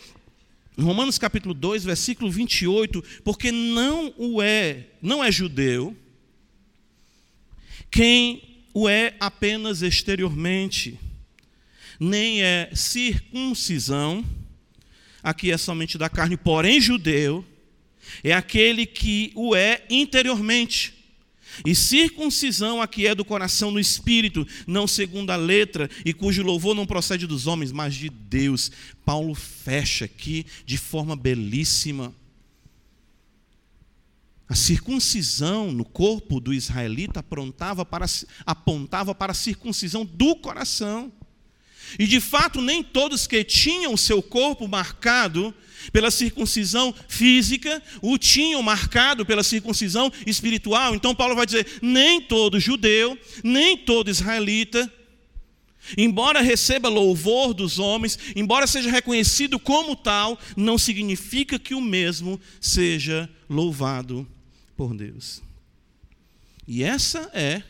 em 0.77 0.81
Romanos 0.81 1.17
capítulo 1.17 1.53
2, 1.53 1.83
versículo 1.83 2.31
28, 2.31 3.03
porque 3.23 3.51
não 3.51 4.13
o 4.17 4.41
é, 4.41 4.87
não 5.01 5.23
é 5.23 5.31
judeu 5.31 5.95
quem 7.89 8.65
o 8.73 8.87
é 8.87 9.15
apenas 9.19 9.81
exteriormente 9.81 10.99
nem 11.99 12.41
é 12.41 12.69
circuncisão, 12.73 14.25
aqui 15.23 15.51
é 15.51 15.57
somente 15.57 15.97
da 15.97 16.09
carne, 16.09 16.37
porém 16.37 16.79
judeu, 16.79 17.45
é 18.23 18.33
aquele 18.33 18.85
que 18.85 19.31
o 19.35 19.55
é 19.55 19.83
interiormente. 19.89 20.93
E 21.65 21.73
circuncisão 21.73 22.81
aqui 22.81 23.07
é 23.07 23.15
do 23.15 23.25
coração 23.25 23.71
no 23.71 23.79
espírito, 23.79 24.47
não 24.65 24.85
segundo 24.85 25.31
a 25.31 25.35
letra, 25.35 25.89
e 26.05 26.13
cujo 26.13 26.43
louvor 26.43 26.75
não 26.75 26.85
procede 26.85 27.25
dos 27.25 27.47
homens, 27.47 27.71
mas 27.71 27.95
de 27.95 28.09
Deus. 28.09 28.71
Paulo 29.03 29.33
fecha 29.33 30.05
aqui 30.05 30.45
de 30.65 30.77
forma 30.77 31.15
belíssima. 31.15 32.13
A 34.47 34.55
circuncisão 34.55 35.71
no 35.71 35.83
corpo 35.83 36.39
do 36.39 36.53
israelita 36.53 37.19
apontava 37.19 37.83
para, 37.85 38.05
apontava 38.45 39.13
para 39.13 39.31
a 39.31 39.35
circuncisão 39.35 40.05
do 40.05 40.35
coração. 40.35 41.11
E 41.97 42.05
de 42.05 42.19
fato, 42.19 42.61
nem 42.61 42.83
todos 42.83 43.27
que 43.27 43.43
tinham 43.43 43.95
seu 43.95 44.21
corpo 44.21 44.67
marcado 44.67 45.53
pela 45.91 46.11
circuncisão 46.11 46.93
física 47.07 47.81
o 48.01 48.17
tinham 48.17 48.61
marcado 48.61 49.25
pela 49.25 49.43
circuncisão 49.43 50.11
espiritual. 50.25 50.95
Então, 50.95 51.15
Paulo 51.15 51.35
vai 51.35 51.45
dizer: 51.45 51.79
nem 51.81 52.21
todo 52.21 52.59
judeu, 52.59 53.17
nem 53.43 53.77
todo 53.77 54.09
israelita, 54.09 54.91
embora 55.97 56.41
receba 56.41 56.89
louvor 56.89 57.53
dos 57.53 57.79
homens, 57.79 58.17
embora 58.35 58.67
seja 58.67 58.89
reconhecido 58.89 59.59
como 59.59 59.95
tal, 59.95 60.37
não 60.55 60.77
significa 60.77 61.57
que 61.59 61.73
o 61.73 61.81
mesmo 61.81 62.39
seja 62.59 63.29
louvado 63.49 64.27
por 64.75 64.93
Deus. 64.93 65.41
E 66.67 66.83
essa 66.83 67.29
é 67.33 67.63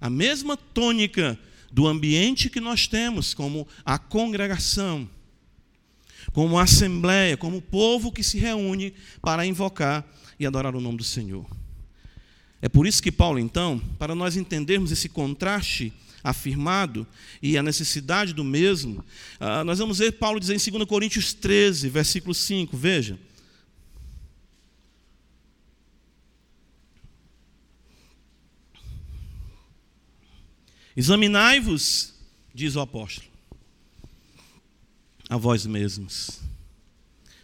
a 0.00 0.08
mesma 0.08 0.56
tônica 0.56 1.38
do 1.72 1.86
ambiente 1.86 2.50
que 2.50 2.60
nós 2.60 2.86
temos, 2.86 3.34
como 3.34 3.66
a 3.84 3.98
congregação, 3.98 5.08
como 6.32 6.58
a 6.58 6.62
assembleia, 6.62 7.36
como 7.36 7.58
o 7.58 7.62
povo 7.62 8.12
que 8.12 8.22
se 8.22 8.38
reúne 8.38 8.92
para 9.22 9.46
invocar 9.46 10.06
e 10.38 10.46
adorar 10.46 10.74
o 10.74 10.80
nome 10.80 10.98
do 10.98 11.04
Senhor. 11.04 11.46
É 12.60 12.68
por 12.68 12.86
isso 12.86 13.02
que 13.02 13.12
Paulo, 13.12 13.38
então, 13.38 13.80
para 13.98 14.14
nós 14.14 14.36
entendermos 14.36 14.90
esse 14.90 15.08
contraste 15.08 15.92
afirmado 16.24 17.06
e 17.40 17.56
a 17.56 17.62
necessidade 17.62 18.32
do 18.32 18.42
mesmo, 18.42 19.04
ah, 19.38 19.62
nós 19.62 19.78
vamos 19.78 19.98
ver 19.98 20.12
Paulo 20.12 20.40
dizer 20.40 20.54
em 20.54 20.70
2 20.70 20.84
Coríntios 20.88 21.32
13, 21.32 21.88
versículo 21.88 22.34
5, 22.34 22.76
veja. 22.76 23.18
Examinai-vos, 30.96 32.14
diz 32.54 32.74
o 32.74 32.80
apóstolo, 32.80 33.28
a 35.28 35.36
vós 35.36 35.66
mesmos, 35.66 36.40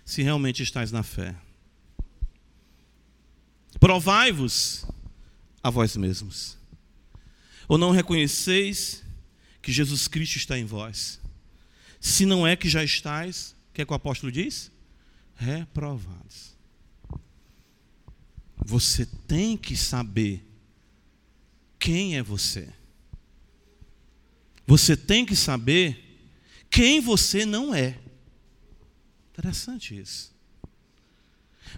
se 0.05 0.23
realmente 0.23 0.63
estáis 0.63 0.91
na 0.91 1.03
fé. 1.03 1.35
Provai-vos 3.79 4.87
a 5.63 5.69
vós 5.69 5.97
mesmos. 5.97 6.57
Ou 7.69 7.77
não 7.77 7.91
reconheceis 7.91 9.03
que 9.61 9.73
Jesus 9.73 10.09
Cristo 10.09 10.37
está 10.37 10.59
em 10.59 10.65
vós. 10.65 11.21
Se 12.01 12.27
não 12.27 12.47
é 12.47 12.57
que 12.57 12.69
já 12.69 12.83
estáis, 12.83 13.55
o 13.71 13.75
que 13.75 13.83
é 13.83 13.85
que 13.85 13.93
o 13.93 13.97
apóstolo 13.97 14.33
diz? 14.33 14.71
Reprovados. 15.37 16.57
Você 18.65 19.07
tem 19.27 19.57
que 19.57 19.77
saber 19.77 20.45
quem 21.79 22.17
é 22.17 22.23
você. 22.23 22.69
Você 24.67 24.97
tem 24.97 25.25
que 25.25 25.37
saber 25.37 26.19
quem 26.71 27.01
você 27.01 27.45
não 27.45 27.75
é. 27.75 27.99
Interessante 29.33 29.99
isso. 29.99 30.33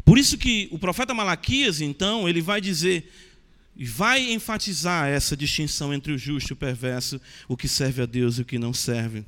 Por 0.05 0.19
isso 0.19 0.37
que 0.37 0.69
o 0.71 0.79
profeta 0.79 1.15
Malaquias, 1.15 1.81
então, 1.81 2.29
ele 2.29 2.41
vai 2.41 2.61
dizer 2.61 3.11
vai 3.77 4.33
enfatizar 4.33 5.09
essa 5.09 5.37
distinção 5.37 5.93
entre 5.93 6.13
o 6.13 6.19
justo 6.19 6.51
e 6.51 6.53
o 6.53 6.57
perverso, 6.57 7.21
o 7.49 7.57
que 7.57 7.67
serve 7.67 8.03
a 8.03 8.07
Deus 8.07 8.39
e 8.39 8.43
o 8.43 8.45
que 8.45 8.59
não 8.59 8.73
serve. 8.73 9.25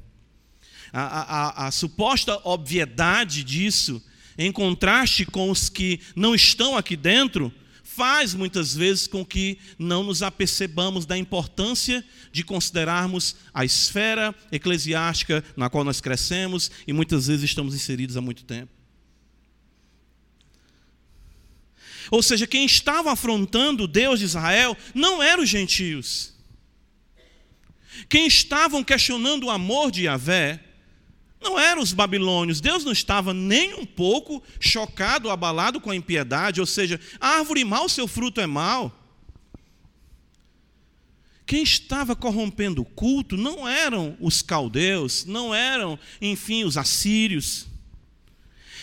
A, 0.93 1.03
a, 1.03 1.67
a, 1.67 1.71
suposta 1.73 2.41
obviedade 2.45 3.43
disso, 3.43 4.03
em 4.39 4.53
contraste 4.53 5.27
com 5.27 5.51
os 5.51 5.69
que 5.69 6.01
não 6.15 6.35
estão 6.35 6.77
aqui 6.77 6.97
dentro, 6.97 7.53
faz 7.97 8.35
muitas 8.35 8.75
vezes 8.75 9.07
com 9.07 9.25
que 9.25 9.59
não 9.79 10.05
nos 10.05 10.23
apercebamos 10.23 11.07
da 11.07 11.17
importância 11.17 12.05
de 12.31 12.45
considerarmos 12.45 13.37
a 13.55 13.65
esfera 13.65 14.35
eclesiástica 14.53 15.43
na 15.57 15.71
qual 15.71 15.83
nós 15.83 15.99
crescemos 15.99 16.71
e 16.87 16.93
muitas 16.93 17.27
vezes 17.27 17.45
estamos 17.45 17.75
inseridos 17.75 18.17
há 18.17 18.21
muito 18.21 18.45
tempo. 18.45 18.71
Ou 22.11 22.23
seja, 22.23 22.47
quem 22.47 22.67
estava 22.67 23.13
afrontando 23.13 23.89
Deus 23.89 24.19
de 24.19 24.27
Israel 24.27 24.77
não 24.95 25.23
eram 25.23 25.43
os 25.43 25.49
gentios. 25.49 26.35
Quem 28.11 28.27
estavam 28.27 28.85
questionando 28.85 29.45
o 29.45 29.51
amor 29.51 29.91
de 29.91 30.05
Yahvé 30.05 30.61
não 31.41 31.59
eram 31.59 31.83
os 31.83 31.93
babilônios. 31.93 32.61
Deus 32.61 32.85
não 32.85 32.93
estava 32.93 33.33
nem 33.33 33.75
um 33.75 33.87
pouco 33.87 34.43
chocado, 34.59 35.31
abalado 35.31 35.81
com 35.81 35.91
a 35.91 35.97
impiedade, 35.97 36.61
ou 36.61 36.67
seja, 36.67 37.01
a 37.21 37.39
árvore 37.39 37.65
mal, 37.65 37.89
seu 37.89 38.09
fruto 38.09 38.41
é 38.41 38.47
mal. 38.47 39.03
Quem 41.47 41.63
estava 41.63 42.17
corrompendo 42.17 42.83
o 42.83 42.85
culto 42.85 43.37
não 43.37 43.69
eram 43.69 44.17
os 44.21 44.43
caldeus, 44.43 45.25
não 45.25 45.55
eram, 45.55 45.97
enfim, 46.21 46.65
os 46.65 46.77
assírios. 46.77 47.69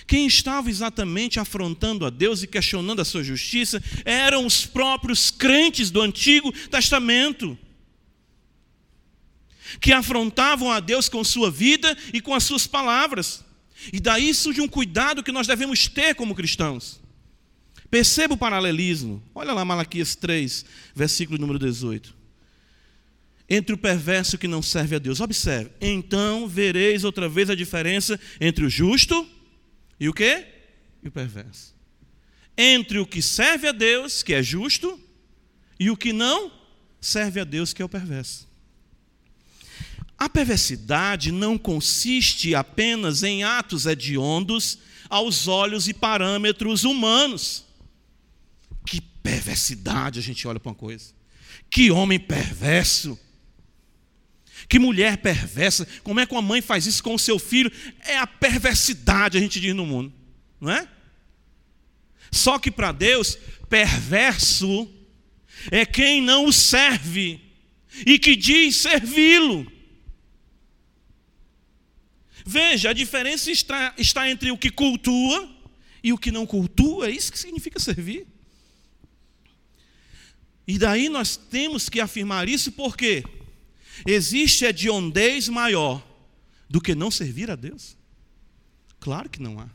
Quem 0.08 0.26
estava 0.28 0.70
exatamente 0.70 1.40
afrontando 1.40 2.06
a 2.06 2.10
Deus 2.10 2.42
e 2.42 2.48
questionando 2.48 3.02
a 3.02 3.06
sua 3.06 3.24
justiça 3.24 3.84
eram 4.06 4.46
os 4.46 4.66
próprios 4.66 5.30
crentes 5.30 5.92
do 5.92 6.02
Antigo 6.02 6.52
Testamento, 6.70 7.58
que 9.80 9.92
afrontavam 9.92 10.72
a 10.72 10.80
Deus 10.80 11.10
com 11.10 11.24
sua 11.24 11.50
vida 11.50 11.96
e 12.14 12.22
com 12.22 12.34
as 12.34 12.44
suas 12.44 12.68
palavras. 12.68 13.44
E 13.92 14.00
daí 14.00 14.34
surge 14.34 14.62
um 14.62 14.68
cuidado 14.68 15.24
que 15.24 15.32
nós 15.32 15.48
devemos 15.48 15.88
ter 15.88 16.16
como 16.16 16.36
cristãos. 16.36 17.02
Perceba 17.90 18.34
o 18.34 18.38
paralelismo. 18.38 19.22
Olha 19.36 19.54
lá 19.54 19.64
Malaquias 19.64 20.16
3, 20.16 20.66
versículo 20.96 21.38
número 21.38 21.60
18. 21.60 22.16
Entre 23.50 23.76
o 23.76 23.78
perverso 23.78 24.38
que 24.38 24.48
não 24.48 24.62
serve 24.62 24.96
a 24.96 25.00
Deus. 25.00 25.20
Observe. 25.20 25.70
Então 25.80 26.48
vereis 26.48 27.04
outra 27.04 27.28
vez 27.28 27.50
a 27.50 27.56
diferença 27.56 28.20
entre 28.40 28.66
o 28.66 28.70
justo 28.70 29.28
e 30.00 30.10
o 30.10 30.14
que? 30.14 30.46
E 31.04 31.08
o 31.08 31.12
perverso. 31.12 31.76
Entre 32.58 33.00
o 33.00 33.06
que 33.06 33.22
serve 33.22 33.68
a 33.68 33.72
Deus, 33.72 34.24
que 34.24 34.34
é 34.34 34.42
justo, 34.42 35.00
e 35.80 35.90
o 35.90 35.98
que 35.98 36.14
não 36.14 36.52
serve 37.02 37.40
a 37.42 37.44
Deus, 37.44 37.74
que 37.74 37.82
é 37.82 37.86
o 37.86 37.90
perverso. 37.90 38.48
A 40.24 40.30
perversidade 40.30 41.34
não 41.34 41.58
consiste 41.58 42.56
apenas 42.56 43.24
em 43.24 43.44
atos 43.44 43.86
hediondos 43.86 44.80
aos 45.10 45.50
olhos 45.50 45.90
e 45.90 45.94
parâmetros 45.94 46.86
humanos. 46.86 47.66
Que 48.86 49.02
perversidade 49.02 50.20
a 50.20 50.22
gente 50.22 50.48
olha 50.48 50.62
para 50.62 50.70
uma 50.70 50.76
coisa. 50.76 51.14
Que 51.70 51.92
homem 51.92 52.18
perverso. 52.18 53.20
Que 54.70 54.80
mulher 54.80 55.18
perversa. 55.18 55.86
Como 56.06 56.22
é 56.22 56.26
que 56.26 56.32
uma 56.32 56.42
mãe 56.42 56.62
faz 56.62 56.86
isso 56.86 57.04
com 57.04 57.16
o 57.16 57.20
seu 57.20 57.38
filho? 57.38 57.70
É 58.00 58.18
a 58.18 58.26
perversidade, 58.26 59.38
a 59.38 59.42
gente 59.42 59.60
diz 59.60 59.76
no 59.76 59.86
mundo. 59.86 60.14
Não 60.58 60.72
é? 60.72 60.88
Só 62.32 62.58
que 62.58 62.72
para 62.72 62.94
Deus, 62.94 63.38
perverso 63.68 64.90
é 65.70 65.86
quem 65.86 66.22
não 66.22 66.46
o 66.46 66.54
serve 66.54 67.42
e 68.06 68.18
que 68.18 68.38
diz 68.38 68.78
servi-lo. 68.78 69.73
Veja, 72.46 72.90
a 72.90 72.94
diferença 72.94 73.52
está, 73.52 73.94
está 73.98 74.30
entre 74.30 74.52
o 74.52 74.58
que 74.58 74.70
cultua 74.70 75.50
e 76.04 76.12
o 76.12 76.18
que 76.18 76.32
não 76.32 76.46
cultua, 76.46 77.08
é 77.08 77.12
isso 77.12 77.32
que 77.32 77.40
significa 77.40 77.80
servir. 77.80 78.28
E 80.68 80.78
daí 80.78 81.10
nós 81.10 81.36
temos 81.38 81.90
que 81.90 82.00
afirmar 82.00 82.48
isso 82.48 82.72
porque 82.72 83.24
Existe 84.06 84.66
hediondez 84.66 85.48
maior 85.48 86.04
do 86.70 86.82
que 86.82 86.96
não 86.96 87.12
servir 87.12 87.52
a 87.52 87.56
Deus? 87.56 87.96
Claro 89.00 89.30
que 89.30 89.42
não 89.42 89.60
há. 89.60 89.70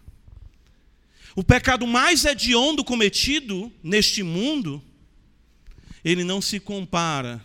O 1.36 1.44
pecado 1.44 1.86
mais 1.86 2.24
hediondo 2.24 2.84
cometido 2.84 3.72
neste 3.82 4.22
mundo, 4.22 4.82
ele 6.04 6.24
não 6.24 6.40
se 6.40 6.58
compara 6.58 7.40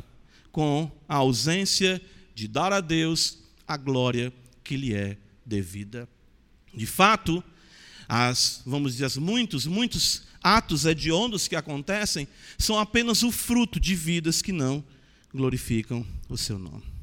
com 0.52 0.92
a 1.08 1.18
ausência 1.18 2.02
de 2.34 2.48
dar 2.48 2.74
a 2.74 2.82
Deus 2.82 3.40
a 3.68 3.78
glória 3.78 4.34
que 4.64 4.78
lhe 4.78 4.94
é 4.94 5.18
devida. 5.46 6.08
De 6.74 6.86
fato, 6.86 7.44
as, 8.08 8.62
vamos 8.66 8.94
dizer, 8.94 9.06
as 9.06 9.18
muitos, 9.18 9.66
muitos 9.66 10.24
atos 10.42 10.86
hediondos 10.86 11.48
que 11.48 11.56
acontecem 11.56 12.28
são 12.58 12.78
apenas 12.80 13.24
o 13.24 13.32
fruto 13.32 13.80
de 13.80 13.96
vidas 13.96 14.42
que 14.42 14.52
não 14.52 14.84
glorificam 15.34 16.06
o 16.30 16.38
seu 16.38 16.60
nome. 16.60 16.94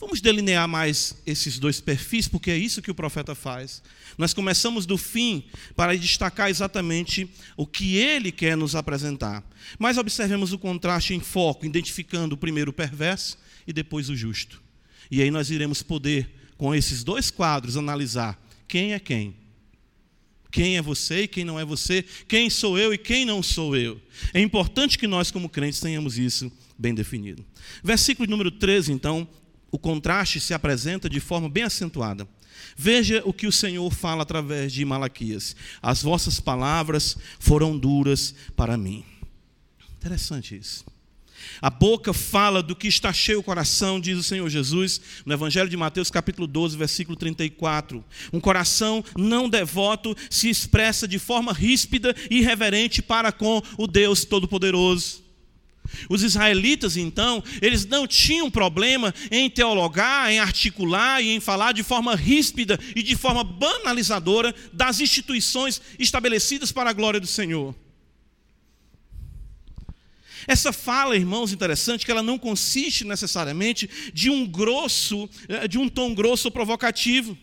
Vamos 0.00 0.20
delinear 0.20 0.68
mais 0.68 1.16
esses 1.26 1.58
dois 1.58 1.80
perfis, 1.80 2.28
porque 2.28 2.52
é 2.52 2.56
isso 2.56 2.80
que 2.80 2.90
o 2.90 2.94
profeta 2.94 3.34
faz. 3.34 3.82
Nós 4.16 4.32
começamos 4.32 4.86
do 4.86 4.96
fim 4.96 5.42
para 5.74 5.96
destacar 5.98 6.48
exatamente 6.48 7.28
o 7.56 7.66
que 7.66 7.96
ele 7.96 8.30
quer 8.30 8.56
nos 8.56 8.76
apresentar. 8.76 9.44
Mas 9.76 9.98
observemos 9.98 10.52
o 10.52 10.58
contraste 10.58 11.14
em 11.14 11.20
foco, 11.20 11.66
identificando 11.66 12.36
primeiro 12.36 12.70
o 12.70 12.72
perverso 12.72 13.36
e 13.66 13.72
depois 13.72 14.08
o 14.08 14.14
justo. 14.14 14.62
E 15.10 15.20
aí 15.20 15.32
nós 15.32 15.50
iremos 15.50 15.82
poder, 15.82 16.30
com 16.58 16.74
esses 16.74 17.02
dois 17.02 17.30
quadros, 17.30 17.76
analisar 17.76 18.38
quem 18.66 18.92
é 18.92 18.98
quem. 18.98 19.34
Quem 20.50 20.76
é 20.76 20.82
você 20.82 21.22
e 21.22 21.28
quem 21.28 21.44
não 21.44 21.58
é 21.58 21.64
você, 21.64 22.04
quem 22.26 22.50
sou 22.50 22.78
eu 22.78 22.92
e 22.92 22.98
quem 22.98 23.24
não 23.24 23.42
sou 23.42 23.76
eu. 23.76 24.00
É 24.34 24.40
importante 24.40 24.98
que 24.98 25.06
nós, 25.06 25.30
como 25.30 25.48
crentes, 25.48 25.80
tenhamos 25.80 26.18
isso 26.18 26.50
bem 26.76 26.94
definido. 26.94 27.44
Versículo 27.82 28.28
número 28.28 28.50
13, 28.50 28.92
então, 28.92 29.28
o 29.70 29.78
contraste 29.78 30.40
se 30.40 30.54
apresenta 30.54 31.08
de 31.08 31.20
forma 31.20 31.48
bem 31.48 31.64
acentuada. 31.64 32.26
Veja 32.76 33.22
o 33.24 33.32
que 33.32 33.46
o 33.46 33.52
Senhor 33.52 33.92
fala 33.92 34.22
através 34.22 34.72
de 34.72 34.84
Malaquias: 34.84 35.54
As 35.82 36.02
vossas 36.02 36.40
palavras 36.40 37.16
foram 37.38 37.78
duras 37.78 38.34
para 38.56 38.76
mim. 38.76 39.04
Interessante 39.98 40.56
isso. 40.56 40.84
A 41.60 41.70
boca 41.70 42.12
fala 42.12 42.62
do 42.62 42.76
que 42.76 42.88
está 42.88 43.12
cheio 43.12 43.40
o 43.40 43.42
coração, 43.42 44.00
diz 44.00 44.18
o 44.18 44.22
Senhor 44.22 44.48
Jesus 44.48 45.00
no 45.24 45.32
Evangelho 45.32 45.68
de 45.68 45.76
Mateus, 45.76 46.10
capítulo 46.10 46.46
12, 46.46 46.76
versículo 46.76 47.16
34. 47.16 48.04
Um 48.32 48.40
coração 48.40 49.04
não 49.16 49.48
devoto 49.48 50.16
se 50.30 50.48
expressa 50.48 51.08
de 51.08 51.18
forma 51.18 51.52
ríspida 51.52 52.14
e 52.30 52.38
irreverente 52.38 53.02
para 53.02 53.32
com 53.32 53.62
o 53.76 53.86
Deus 53.86 54.24
Todo-Poderoso. 54.24 55.28
Os 56.08 56.22
israelitas, 56.22 56.96
então, 56.96 57.42
eles 57.62 57.84
não 57.86 58.06
tinham 58.06 58.50
problema 58.50 59.14
em 59.30 59.48
teologar, 59.48 60.30
em 60.30 60.38
articular 60.38 61.22
e 61.22 61.30
em 61.30 61.40
falar 61.40 61.72
de 61.72 61.82
forma 61.82 62.14
ríspida 62.14 62.78
e 62.94 63.02
de 63.02 63.16
forma 63.16 63.42
banalizadora 63.42 64.54
das 64.72 65.00
instituições 65.00 65.80
estabelecidas 65.98 66.70
para 66.70 66.90
a 66.90 66.92
glória 66.92 67.20
do 67.20 67.26
Senhor. 67.26 67.74
Essa 70.46 70.72
fala, 70.72 71.16
irmãos, 71.16 71.52
interessante, 71.52 72.04
que 72.04 72.10
ela 72.10 72.22
não 72.22 72.38
consiste 72.38 73.04
necessariamente 73.04 73.88
de 74.12 74.30
um 74.30 74.46
grosso, 74.46 75.28
eh, 75.48 75.66
de 75.66 75.78
um 75.78 75.88
tom 75.88 76.14
grosso 76.14 76.50
provocativo. 76.50 77.36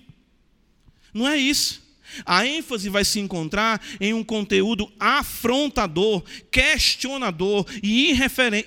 Não 1.14 1.28
é 1.28 1.38
isso. 1.38 1.84
A 2.26 2.46
ênfase 2.46 2.90
vai 2.90 3.04
se 3.04 3.20
encontrar 3.20 3.82
em 4.00 4.14
um 4.14 4.24
conteúdo 4.24 4.92
afrontador, 5.00 6.24
questionador 6.52 7.66
e 7.82 8.12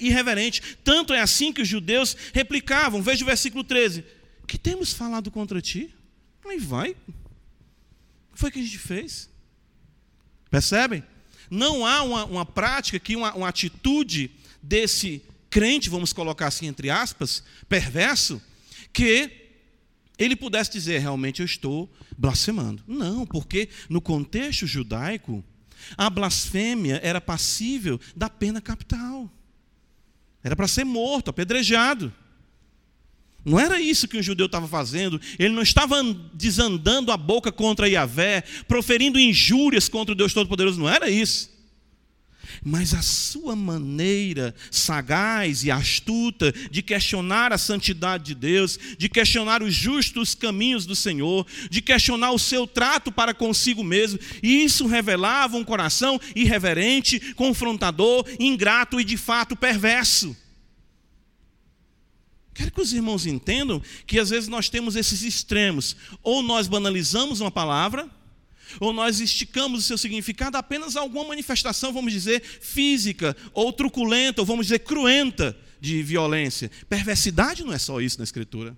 irreverente. 0.00 0.76
Tanto 0.82 1.14
é 1.14 1.20
assim 1.20 1.52
que 1.52 1.62
os 1.62 1.68
judeus 1.68 2.16
replicavam. 2.32 3.02
Veja 3.02 3.22
o 3.22 3.26
versículo 3.26 3.62
13: 3.62 4.04
Que 4.46 4.58
temos 4.58 4.92
falado 4.92 5.30
contra 5.30 5.60
ti? 5.60 5.94
Aí 6.44 6.58
vai. 6.58 6.90
O 6.90 8.34
que 8.34 8.40
foi 8.40 8.50
que 8.50 8.58
a 8.58 8.62
gente 8.62 8.78
fez? 8.78 9.28
Percebem? 10.50 11.04
Não 11.50 11.87
há 11.87 12.02
uma, 12.02 12.24
uma 12.24 12.46
prática 12.46 12.96
aqui, 12.96 13.16
uma, 13.16 13.34
uma 13.34 13.48
atitude 13.48 14.30
desse 14.62 15.22
crente, 15.50 15.88
vamos 15.88 16.12
colocar 16.12 16.46
assim 16.46 16.66
entre 16.66 16.90
aspas, 16.90 17.42
perverso, 17.68 18.40
que 18.92 19.30
ele 20.18 20.34
pudesse 20.34 20.70
dizer 20.70 20.98
realmente 20.98 21.40
eu 21.40 21.46
estou 21.46 21.90
blasfemando. 22.16 22.82
Não, 22.87 23.24
porque 23.24 23.68
no 23.88 24.00
contexto 24.00 24.66
judaico, 24.66 25.44
a 25.96 26.11
blasfêmia 26.11 27.00
era 27.02 27.20
passível 27.20 28.00
da 28.16 28.28
pena 28.28 28.61
capital. 28.61 29.30
Era 30.42 30.56
para 30.56 30.68
ser 30.68 30.84
morto, 30.84 31.30
apedrejado. 31.30 32.12
Não 33.48 33.58
era 33.58 33.80
isso 33.80 34.06
que 34.06 34.18
o 34.18 34.22
judeu 34.22 34.44
estava 34.44 34.68
fazendo. 34.68 35.18
Ele 35.38 35.54
não 35.54 35.62
estava 35.62 36.02
desandando 36.34 37.11
a 37.11 37.16
boca 37.16 37.50
contra 37.50 37.88
Yahvé, 37.88 38.42
proferindo 38.68 39.18
injúrias 39.18 39.88
contra 39.88 40.12
o 40.12 40.14
Deus 40.14 40.34
Todo-Poderoso. 40.34 40.78
Não 40.78 40.88
era 40.88 41.08
isso. 41.08 41.56
Mas 42.62 42.92
a 42.92 43.00
sua 43.00 43.56
maneira 43.56 44.54
sagaz 44.70 45.64
e 45.64 45.70
astuta 45.70 46.52
de 46.70 46.82
questionar 46.82 47.52
a 47.52 47.58
santidade 47.58 48.24
de 48.24 48.34
Deus, 48.34 48.78
de 48.98 49.08
questionar 49.08 49.62
os 49.62 49.74
justos 49.74 50.34
caminhos 50.34 50.84
do 50.84 50.94
Senhor, 50.94 51.46
de 51.70 51.80
questionar 51.80 52.32
o 52.32 52.38
seu 52.38 52.66
trato 52.66 53.11
para 53.11 53.32
consigo 53.32 53.82
mesmo, 53.82 54.18
isso 54.42 54.87
revelava 54.87 55.56
um 55.56 55.64
coração 55.64 56.20
irreverente, 56.34 57.32
confrontador, 57.34 58.26
ingrato 58.38 59.00
e 59.00 59.04
de 59.04 59.16
fato 59.16 59.56
perverso. 59.56 60.37
Quero 62.58 62.72
que 62.72 62.80
os 62.80 62.92
irmãos 62.92 63.24
entendam 63.24 63.80
que 64.04 64.18
às 64.18 64.30
vezes 64.30 64.48
nós 64.48 64.68
temos 64.68 64.96
esses 64.96 65.22
extremos. 65.22 65.94
Ou 66.24 66.42
nós 66.42 66.66
banalizamos 66.66 67.40
uma 67.40 67.52
palavra, 67.52 68.10
ou 68.80 68.92
nós 68.92 69.20
esticamos 69.20 69.78
o 69.78 69.82
seu 69.86 69.96
significado 69.96 70.56
apenas 70.56 70.96
a 70.96 71.00
alguma 71.00 71.28
manifestação, 71.28 71.92
vamos 71.92 72.12
dizer, 72.12 72.42
física, 72.42 73.36
ou 73.54 73.72
truculenta, 73.72 74.42
ou 74.42 74.44
vamos 74.44 74.66
dizer, 74.66 74.80
cruenta 74.80 75.56
de 75.80 76.02
violência. 76.02 76.68
Perversidade 76.88 77.62
não 77.62 77.72
é 77.72 77.78
só 77.78 78.00
isso 78.00 78.18
na 78.18 78.24
Escritura. 78.24 78.76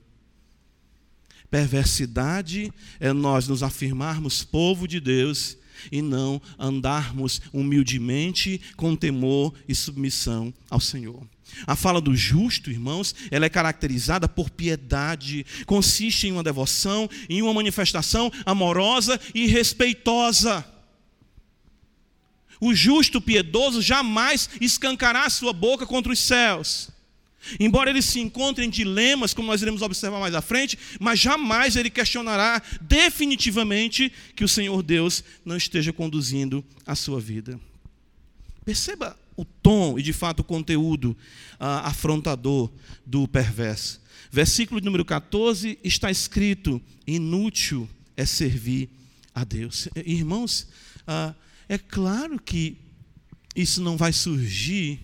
Perversidade 1.51 2.71
é 3.01 3.15
nós 3.15 3.49
nos 3.49 3.63
afirmarmos 3.63 4.45
povo 4.45 4.87
de 4.87 5.01
Deus 5.01 5.57
e 5.91 6.03
não 6.03 6.39
andarmos 6.59 7.41
humildemente 7.51 8.61
com 8.77 8.95
temor 8.95 9.55
e 9.67 9.75
submissão 9.75 10.53
ao 10.69 10.81
Senhor. 10.81 11.27
A 11.67 11.77
fala 11.77 12.01
do 12.01 12.15
justo, 12.15 12.71
irmãos, 12.71 13.15
ela 13.31 13.47
é 13.47 13.49
caracterizada 13.49 14.29
por 14.29 14.51
piedade, 14.51 15.45
consiste 15.67 16.27
em 16.27 16.33
uma 16.33 16.43
devoção, 16.43 17.09
em 17.29 17.43
uma 17.43 17.55
manifestação 17.55 18.31
amorosa 18.45 19.21
e 19.35 19.47
respeitosa. 19.47 20.65
O 22.61 22.75
justo 22.75 23.21
piedoso 23.21 23.81
jamais 23.81 24.51
escancará 24.61 25.29
sua 25.31 25.53
boca 25.53 25.87
contra 25.87 26.13
os 26.13 26.19
céus. 26.19 26.91
Embora 27.59 27.89
ele 27.89 28.03
se 28.03 28.21
encontre 28.21 28.65
em 28.65 28.71
dilemas, 28.71 29.33
como 29.33 29.49
nós 29.49 29.63
iremos 29.63 29.81
observar 29.81 30.21
mais 30.21 30.35
à 30.35 30.43
frente, 30.43 30.79
mas 31.01 31.19
jamais 31.19 31.75
ele 31.75 31.89
questionará 31.89 32.63
definitivamente 32.83 34.13
que 34.37 34.45
o 34.45 34.49
Senhor 34.49 34.83
Deus 34.83 35.25
não 35.43 35.57
esteja 35.57 35.93
conduzindo 35.93 36.63
a 36.87 36.95
sua 36.95 37.19
vida. 37.19 37.59
Perceba 38.63 39.19
o 39.41 39.45
tom 39.45 39.99
e 39.99 40.03
de 40.03 40.13
fato 40.13 40.41
o 40.41 40.45
conteúdo 40.45 41.17
ah, 41.59 41.89
afrontador 41.89 42.71
do 43.07 43.27
perverso. 43.27 44.01
Versículo 44.31 44.81
número 44.81 45.05
14 45.05 45.79
está 45.83 46.11
escrito: 46.11 46.81
inútil 47.07 47.89
é 48.17 48.27
servir 48.27 48.91
a 49.35 49.45
Deus. 49.45 49.89
Irmãos, 50.05 50.69
ah, 51.07 51.35
é 51.69 51.79
claro 51.79 52.41
que 52.41 52.77
isso 53.57 53.81
não 53.81 53.97
vai 53.97 54.13
surgir 54.13 55.01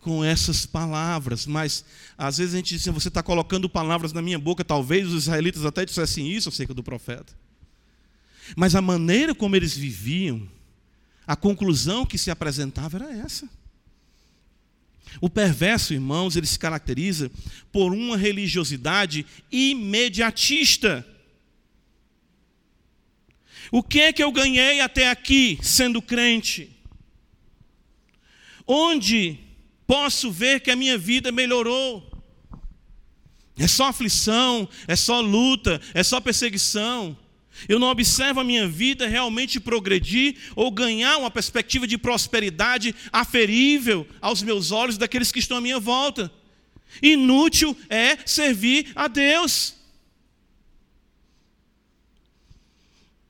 com 0.00 0.24
essas 0.24 0.66
palavras, 0.66 1.46
mas 1.46 1.84
às 2.18 2.38
vezes 2.38 2.54
a 2.54 2.56
gente 2.56 2.74
diz 2.74 2.82
assim, 2.82 2.90
você 2.90 3.08
está 3.08 3.22
colocando 3.22 3.68
palavras 3.68 4.12
na 4.12 4.20
minha 4.20 4.38
boca, 4.38 4.64
talvez 4.64 5.06
os 5.06 5.24
israelitas 5.24 5.64
até 5.64 5.84
dissessem 5.84 6.30
isso 6.30 6.48
acerca 6.48 6.74
do 6.74 6.82
profeta. 6.82 7.32
Mas 8.56 8.74
a 8.74 8.82
maneira 8.82 9.34
como 9.34 9.54
eles 9.54 9.76
viviam, 9.76 10.48
a 11.26 11.36
conclusão 11.36 12.04
que 12.04 12.18
se 12.18 12.30
apresentava 12.30 12.98
era 12.98 13.12
essa. 13.12 13.48
O 15.20 15.28
perverso, 15.28 15.92
irmãos, 15.92 16.36
ele 16.36 16.46
se 16.46 16.58
caracteriza 16.58 17.30
por 17.70 17.92
uma 17.92 18.16
religiosidade 18.16 19.26
imediatista. 19.50 21.06
O 23.70 23.82
que 23.82 24.00
é 24.00 24.12
que 24.12 24.22
eu 24.22 24.32
ganhei 24.32 24.80
até 24.80 25.10
aqui 25.10 25.58
sendo 25.62 26.00
crente? 26.00 26.70
Onde 28.66 29.38
posso 29.86 30.30
ver 30.30 30.60
que 30.60 30.70
a 30.70 30.76
minha 30.76 30.96
vida 30.96 31.30
melhorou? 31.30 32.10
É 33.56 33.66
só 33.66 33.88
aflição, 33.88 34.68
é 34.86 34.96
só 34.96 35.20
luta, 35.20 35.80
é 35.94 36.02
só 36.02 36.20
perseguição. 36.20 37.16
Eu 37.68 37.78
não 37.78 37.88
observo 37.88 38.40
a 38.40 38.44
minha 38.44 38.66
vida 38.66 39.06
realmente 39.06 39.60
progredir 39.60 40.36
ou 40.54 40.70
ganhar 40.70 41.18
uma 41.18 41.30
perspectiva 41.30 41.86
de 41.86 41.98
prosperidade 41.98 42.94
aferível 43.12 44.06
aos 44.20 44.42
meus 44.42 44.70
olhos 44.70 44.98
daqueles 44.98 45.32
que 45.32 45.38
estão 45.38 45.56
à 45.56 45.60
minha 45.60 45.78
volta. 45.78 46.30
Inútil 47.02 47.76
é 47.88 48.18
servir 48.26 48.92
a 48.94 49.08
Deus. 49.08 49.81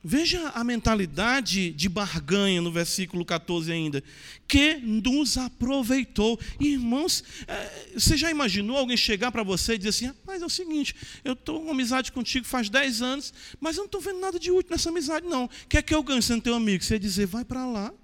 Veja 0.05 0.49
a 0.49 0.65
mentalidade 0.65 1.71
de 1.71 1.89
barganha 1.89 2.61
no 2.61 2.73
versículo 2.73 3.25
14 3.25 3.71
ainda. 3.71 4.03
Que 4.49 4.75
nos 4.75 5.39
aproveitou. 5.39 6.41
Irmãos, 6.59 7.23
é, 7.47 7.91
você 7.95 8.17
já 8.17 8.29
imaginou 8.29 8.77
alguém 8.77 8.97
chegar 8.97 9.31
para 9.31 9.45
você 9.45 9.75
e 9.75 9.79
dizer 9.79 9.91
assim: 9.91 10.07
rapaz, 10.07 10.43
é 10.43 10.47
o 10.47 10.51
seguinte, 10.51 10.97
eu 11.25 11.35
estou 11.35 11.63
com 11.63 11.71
amizade 11.71 12.11
contigo 12.11 12.45
faz 12.45 12.69
10 12.69 13.01
anos, 13.01 13.33
mas 13.61 13.77
eu 13.77 13.83
não 13.83 13.87
estou 13.87 14.01
vendo 14.01 14.19
nada 14.19 14.41
de 14.41 14.51
útil 14.51 14.73
nessa 14.73 14.89
amizade, 14.89 15.27
não. 15.27 15.49
Quer 15.69 15.83
que 15.83 15.95
eu 15.95 16.03
ganhe 16.03 16.21
sendo 16.21 16.43
teu 16.43 16.55
amigo? 16.55 16.83
Você 16.83 16.95
ia 16.95 17.01
dizer: 17.01 17.27
vai 17.27 17.45
para 17.45 17.65
lá, 17.65 17.95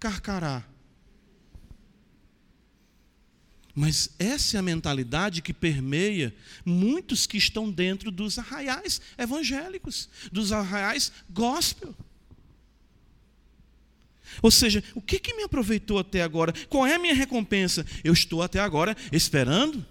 carcará. 0.00 0.73
Mas 3.74 4.10
essa 4.18 4.56
é 4.56 4.60
a 4.60 4.62
mentalidade 4.62 5.42
que 5.42 5.52
permeia 5.52 6.32
muitos 6.64 7.26
que 7.26 7.36
estão 7.36 7.70
dentro 7.70 8.10
dos 8.10 8.38
arraiais 8.38 9.00
evangélicos, 9.18 10.08
dos 10.30 10.52
arraiais 10.52 11.10
gospel. 11.28 11.94
Ou 14.40 14.50
seja, 14.50 14.82
o 14.94 15.00
que, 15.00 15.18
que 15.18 15.34
me 15.34 15.42
aproveitou 15.42 15.98
até 15.98 16.22
agora? 16.22 16.52
Qual 16.68 16.86
é 16.86 16.94
a 16.94 16.98
minha 16.98 17.14
recompensa? 17.14 17.84
Eu 18.02 18.12
estou 18.12 18.42
até 18.42 18.60
agora 18.60 18.96
esperando 19.12 19.84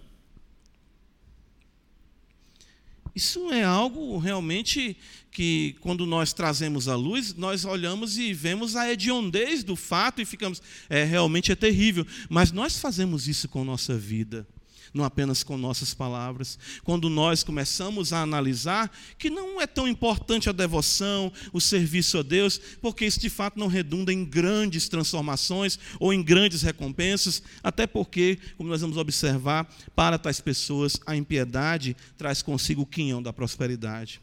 Isso 3.16 3.52
é 3.52 3.64
algo 3.64 4.18
realmente 4.18 4.98
que, 5.32 5.76
quando 5.82 6.06
nós 6.06 6.34
trazemos 6.34 6.88
à 6.88 6.96
luz, 6.96 7.34
nós 7.36 7.66
olhamos 7.66 8.18
e 8.18 8.34
vemos 8.34 8.76
a 8.76 8.92
hediondez 8.92 9.64
do 9.64 9.76
fato 9.76 10.22
e 10.22 10.26
ficamos, 10.26 10.62
é, 10.90 11.04
realmente 11.04 11.52
é 11.52 11.56
terrível. 11.56 12.06
Mas 12.30 12.52
nós 12.52 12.78
fazemos 12.80 13.28
isso 13.28 13.48
com 13.48 13.64
nossa 13.64 13.98
vida 13.98 14.48
não 14.94 15.04
apenas 15.04 15.44
com 15.44 15.58
nossas 15.58 15.94
palavras. 15.94 16.58
Quando 16.84 17.10
nós 17.10 17.44
começamos 17.44 18.14
a 18.14 18.22
analisar 18.22 18.92
que 19.18 19.30
não 19.30 19.60
é 19.60 19.66
tão 19.66 19.88
importante 19.88 20.50
a 20.50 20.52
devoção, 20.52 21.32
o 21.52 21.60
serviço 21.60 22.20
a 22.20 22.22
Deus, 22.22 22.60
porque 22.82 23.06
isso 23.06 23.20
de 23.20 23.30
fato 23.30 23.60
não 23.60 23.68
redunda 23.68 24.14
em 24.14 24.24
grandes 24.24 24.88
transformações 24.88 25.80
ou 26.00 26.14
em 26.14 26.22
grandes 26.22 26.62
recompensas, 26.62 27.42
até 27.64 27.88
porque, 27.88 28.38
como 28.58 28.70
nós 28.70 28.82
vamos 28.82 28.98
observar, 28.98 29.68
para 29.96 30.20
tais 30.20 30.40
pessoas 30.40 31.00
a 31.06 31.16
impiedade 31.16 31.96
traz 32.18 32.42
consigo 32.42 32.84
o 32.84 32.88
quinhão 32.88 33.22
da 33.22 33.34
prosperidade. 33.34 34.22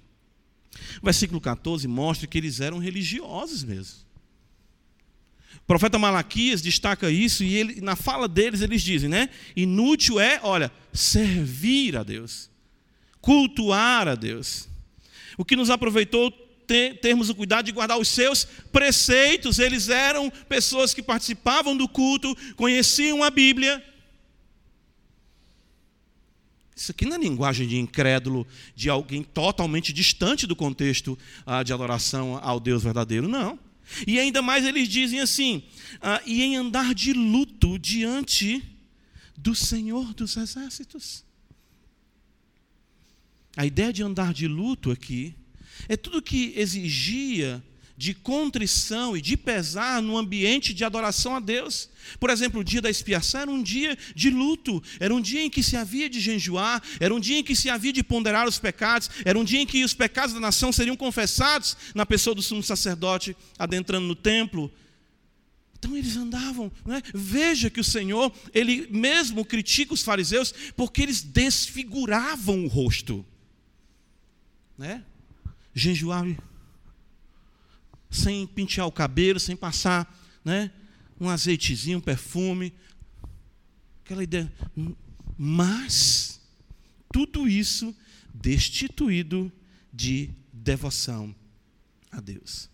O 1.02 1.04
versículo 1.04 1.40
14 1.40 1.86
mostra 1.88 2.26
que 2.26 2.38
eles 2.38 2.60
eram 2.60 2.78
religiosos 2.78 3.64
mesmo. 3.64 4.09
O 5.70 5.78
profeta 5.78 6.00
Malaquias 6.00 6.60
destaca 6.60 7.12
isso 7.12 7.44
e 7.44 7.54
ele, 7.54 7.80
na 7.80 7.94
fala 7.94 8.26
deles 8.26 8.60
eles 8.60 8.82
dizem, 8.82 9.08
né? 9.08 9.30
Inútil 9.54 10.18
é, 10.18 10.40
olha, 10.42 10.68
servir 10.92 11.96
a 11.96 12.02
Deus, 12.02 12.50
cultuar 13.20 14.08
a 14.08 14.16
Deus. 14.16 14.68
O 15.38 15.44
que 15.44 15.54
nos 15.54 15.70
aproveitou 15.70 16.32
ter, 16.66 16.98
termos 16.98 17.30
o 17.30 17.36
cuidado 17.36 17.66
de 17.66 17.70
guardar 17.70 18.00
os 18.00 18.08
seus 18.08 18.44
preceitos. 18.72 19.60
Eles 19.60 19.88
eram 19.88 20.28
pessoas 20.48 20.92
que 20.92 21.04
participavam 21.04 21.76
do 21.76 21.88
culto, 21.88 22.36
conheciam 22.56 23.22
a 23.22 23.30
Bíblia. 23.30 23.80
Isso 26.74 26.90
aqui 26.90 27.06
não 27.06 27.14
é 27.14 27.20
linguagem 27.20 27.68
de 27.68 27.78
incrédulo, 27.78 28.44
de 28.74 28.90
alguém 28.90 29.22
totalmente 29.22 29.92
distante 29.92 30.48
do 30.48 30.56
contexto 30.56 31.16
ah, 31.46 31.62
de 31.62 31.72
adoração 31.72 32.40
ao 32.42 32.58
Deus 32.58 32.82
verdadeiro, 32.82 33.28
não. 33.28 33.69
E 34.06 34.18
ainda 34.18 34.40
mais 34.42 34.64
eles 34.64 34.88
dizem 34.88 35.20
assim: 35.20 35.62
ah, 36.00 36.20
e 36.26 36.42
em 36.42 36.56
andar 36.56 36.94
de 36.94 37.12
luto 37.12 37.78
diante 37.78 38.62
do 39.36 39.54
Senhor 39.54 40.12
dos 40.14 40.36
Exércitos. 40.36 41.24
A 43.56 43.66
ideia 43.66 43.92
de 43.92 44.02
andar 44.02 44.32
de 44.32 44.46
luto 44.46 44.90
aqui 44.90 45.34
é 45.88 45.96
tudo 45.96 46.22
que 46.22 46.52
exigia 46.56 47.62
de 48.00 48.14
contrição 48.14 49.14
e 49.14 49.20
de 49.20 49.36
pesar 49.36 50.00
no 50.00 50.16
ambiente 50.16 50.72
de 50.72 50.86
adoração 50.86 51.36
a 51.36 51.38
Deus. 51.38 51.90
Por 52.18 52.30
exemplo, 52.30 52.62
o 52.62 52.64
dia 52.64 52.80
da 52.80 52.88
expiação 52.88 53.42
era 53.42 53.50
um 53.50 53.62
dia 53.62 53.94
de 54.14 54.30
luto, 54.30 54.82
era 54.98 55.14
um 55.14 55.20
dia 55.20 55.42
em 55.42 55.50
que 55.50 55.62
se 55.62 55.76
havia 55.76 56.08
de 56.08 56.18
jejuar, 56.18 56.82
era 56.98 57.14
um 57.14 57.20
dia 57.20 57.38
em 57.38 57.44
que 57.44 57.54
se 57.54 57.68
havia 57.68 57.92
de 57.92 58.02
ponderar 58.02 58.48
os 58.48 58.58
pecados, 58.58 59.10
era 59.22 59.38
um 59.38 59.44
dia 59.44 59.60
em 59.60 59.66
que 59.66 59.84
os 59.84 59.92
pecados 59.92 60.32
da 60.32 60.40
nação 60.40 60.72
seriam 60.72 60.96
confessados 60.96 61.76
na 61.94 62.06
pessoa 62.06 62.34
do 62.34 62.40
sumo 62.40 62.62
sacerdote 62.62 63.36
adentrando 63.58 64.06
no 64.06 64.14
templo. 64.14 64.72
Então 65.78 65.94
eles 65.94 66.16
andavam, 66.16 66.72
é? 66.88 67.02
veja 67.12 67.68
que 67.68 67.80
o 67.80 67.84
Senhor, 67.84 68.32
ele 68.54 68.88
mesmo 68.90 69.44
critica 69.44 69.92
os 69.92 70.00
fariseus 70.00 70.54
porque 70.74 71.02
eles 71.02 71.20
desfiguravam 71.20 72.64
o 72.64 72.66
rosto, 72.66 73.22
né? 74.78 75.04
Jejuar 75.74 76.24
sem 78.10 78.46
pentear 78.46 78.86
o 78.86 78.92
cabelo, 78.92 79.38
sem 79.38 79.54
passar 79.54 80.12
né, 80.44 80.70
um 81.20 81.28
azeitezinho, 81.28 81.98
um 81.98 82.02
perfume. 82.02 82.74
Aquela 84.04 84.24
ideia. 84.24 84.52
Mas, 85.38 86.40
tudo 87.12 87.48
isso 87.48 87.94
destituído 88.34 89.52
de 89.92 90.30
devoção 90.52 91.34
a 92.10 92.20
Deus. 92.20 92.68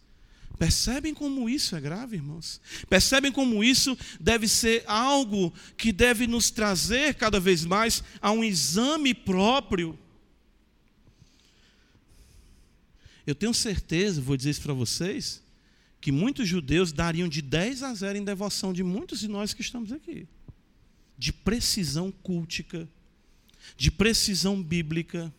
Percebem 0.59 1.13
como 1.13 1.51
isso 1.51 1.77
é 1.77 1.81
grave, 1.81 2.17
irmãos? 2.17 2.61
Percebem 2.89 3.31
como 3.31 3.63
isso 3.63 3.97
deve 4.19 4.49
ser 4.49 4.83
algo 4.87 5.53
que 5.77 5.93
deve 5.93 6.27
nos 6.27 6.51
trazer 6.51 7.15
cada 7.15 7.39
vez 7.39 7.65
mais 7.65 8.03
a 8.23 8.31
um 8.31 8.43
exame 8.43 9.13
próprio 9.13 9.99
Eu 13.27 13.35
tenho 13.35 13.53
certeza, 13.53 14.21
vou 14.21 14.37
dizer 14.37 14.51
isso 14.51 14.63
para 14.63 14.73
vocês, 14.73 15.43
que 16.01 16.13
muitos 16.13 16.49
judeus 16.49 16.93
dariam 16.93 17.29
de 17.29 17.43
10 17.43 17.83
a 17.83 17.93
0 17.93 18.19
em 18.19 18.25
devoção 18.25 18.73
de 18.73 18.85
muitos 18.85 19.19
de 19.19 19.29
nós 19.29 19.53
que 19.53 19.63
estamos 19.63 19.91
aqui. 19.93 20.29
De 21.19 21.33
precisão 21.33 22.13
cultica, 22.13 22.89
de 23.77 23.91
precisão 23.91 24.63
bíblica, 24.63 25.33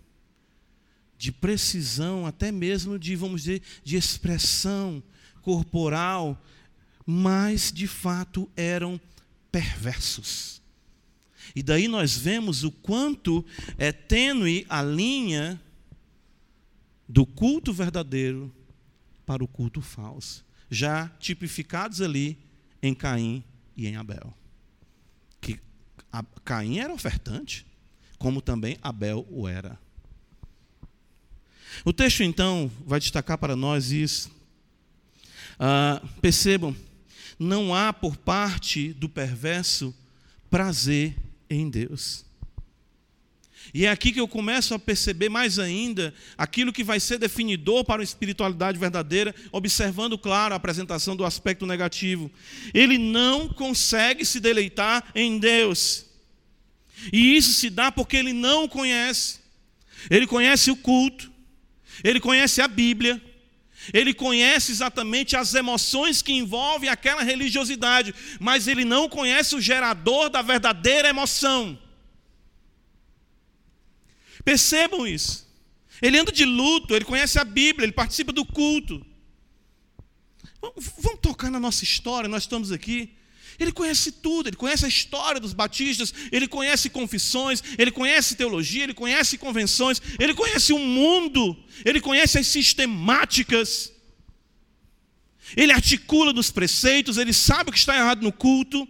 de 1.17 1.32
precisão 1.32 2.26
até 2.26 2.52
mesmo 2.52 3.00
de, 3.00 3.15
vamos 3.15 3.43
dizer, 3.43 3.62
de 3.84 3.95
expressão 3.95 5.02
corporal, 5.41 6.43
mas 7.06 7.71
de 7.71 7.88
fato 7.88 8.50
eram 8.56 9.00
perversos. 9.52 10.62
E 11.56 11.63
daí 11.63 11.88
nós 11.88 12.17
vemos 12.17 12.63
o 12.63 12.71
quanto 12.71 13.45
é 13.78 13.91
tênue 13.91 14.65
a 14.67 14.82
linha 14.82 15.60
do 17.08 17.26
culto 17.26 17.74
verdadeiro 17.74 18.54
para 19.26 19.43
o 19.43 19.48
culto 19.48 19.82
falso, 19.82 20.46
já 20.70 21.10
tipificados 21.20 22.02
ali 22.02 22.38
em 22.82 22.93
Caim 22.93 23.43
e 23.76 23.88
em 23.88 23.96
Abel. 23.96 24.34
Que 25.39 25.60
Caim 26.43 26.80
era 26.80 26.93
ofertante, 26.93 27.65
como 28.17 28.41
também 28.41 28.78
Abel 28.82 29.26
o 29.30 29.48
era. 29.48 29.80
O 31.86 31.93
texto 31.93 32.24
então 32.24 32.72
vai 32.86 33.00
destacar 33.00 33.38
para 33.38 33.56
nós 33.56 33.91
isso. 33.91 34.32
Ah, 35.60 36.02
percebam, 36.22 36.76
não 37.39 37.74
há 37.74 37.91
por 37.91 38.15
parte 38.17 38.93
do 38.93 39.08
perverso 39.08 39.93
prazer 40.50 41.15
em 41.50 41.70
Deus. 41.70 42.27
E 43.73 43.86
é 43.86 43.89
aqui 43.89 44.12
que 44.12 44.19
eu 44.19 44.27
começo 44.27 44.73
a 44.73 44.80
perceber 44.80 45.30
mais 45.30 45.60
ainda 45.60 46.13
aquilo 46.38 46.73
que 46.73 46.84
vai 46.84 46.99
ser 46.99 47.17
definidor 47.17 47.84
para 47.84 48.01
a 48.01 48.03
espiritualidade 48.03 48.80
verdadeira, 48.80 49.36
observando, 49.51 50.17
claro, 50.17 50.53
a 50.53 50.58
apresentação 50.58 51.15
do 51.15 51.25
aspecto 51.25 51.65
negativo. 51.65 52.32
Ele 52.73 52.97
não 52.97 53.49
consegue 53.49 54.25
se 54.25 54.39
deleitar 54.39 55.03
em 55.13 55.38
Deus. 55.38 56.06
E 57.12 57.36
isso 57.36 57.53
se 57.53 57.69
dá 57.69 57.91
porque 57.91 58.17
ele 58.17 58.34
não 58.34 58.63
o 58.65 58.69
conhece. 58.69 59.39
Ele 60.10 60.27
conhece 60.27 60.71
o 60.71 60.75
culto, 60.75 61.32
ele 62.03 62.19
conhece 62.19 62.62
a 62.62 62.67
Bíblia, 62.67 63.21
ele 63.93 64.13
conhece 64.13 64.71
exatamente 64.71 65.36
as 65.36 65.53
emoções 65.53 66.21
que 66.21 66.34
envolvem 66.34 66.89
aquela 66.89 67.23
religiosidade, 67.23 68.13
mas 68.39 68.67
ele 68.67 68.86
não 68.86 69.10
conhece 69.10 69.56
o 69.56 69.62
gerador 69.62 70.30
da 70.30 70.41
verdadeira 70.41 71.10
emoção. 71.10 71.77
Percebam 74.47 75.05
isso. 75.05 75.45
Ele 76.01 76.17
anda 76.17 76.31
de 76.31 76.45
luto, 76.45 76.95
ele 76.95 77.03
conhece 77.03 77.38
a 77.38 77.43
Bíblia, 77.43 77.83
ele 77.83 77.91
participa 77.91 78.31
do 78.31 78.45
culto. 78.45 79.05
Vamos 80.62 81.19
tocar 81.21 81.51
na 81.51 81.60
nossa 81.60 81.83
história, 81.83 82.29
nós 82.29 82.43
estamos 82.43 82.71
aqui. 82.71 83.13
Ele 83.60 83.73
conhece 83.73 84.10
tudo, 84.10 84.47
ele 84.47 84.55
conhece 84.55 84.86
a 84.86 84.88
história 84.88 85.41
dos 85.41 85.51
batistas, 85.51 86.13
ele 86.31 86.47
conhece 86.47 86.89
confissões, 86.89 87.62
ele 87.77 87.91
conhece 87.91 88.36
teologia, 88.36 88.86
ele 88.86 88.93
conhece 88.93 89.38
convenções, 89.38 90.01
ele 90.17 90.33
conhece 90.33 90.71
o 90.71 90.79
mundo, 90.79 91.62
ele 91.83 91.99
conhece 91.99 92.39
as 92.39 92.47
sistemáticas. 92.47 93.91
Ele 95.57 95.73
articula 95.73 96.31
dos 96.31 96.51
preceitos, 96.51 97.17
ele 97.17 97.33
sabe 97.33 97.69
o 97.69 97.73
que 97.73 97.79
está 97.79 97.97
errado 97.97 98.21
no 98.21 98.31
culto, 98.31 98.88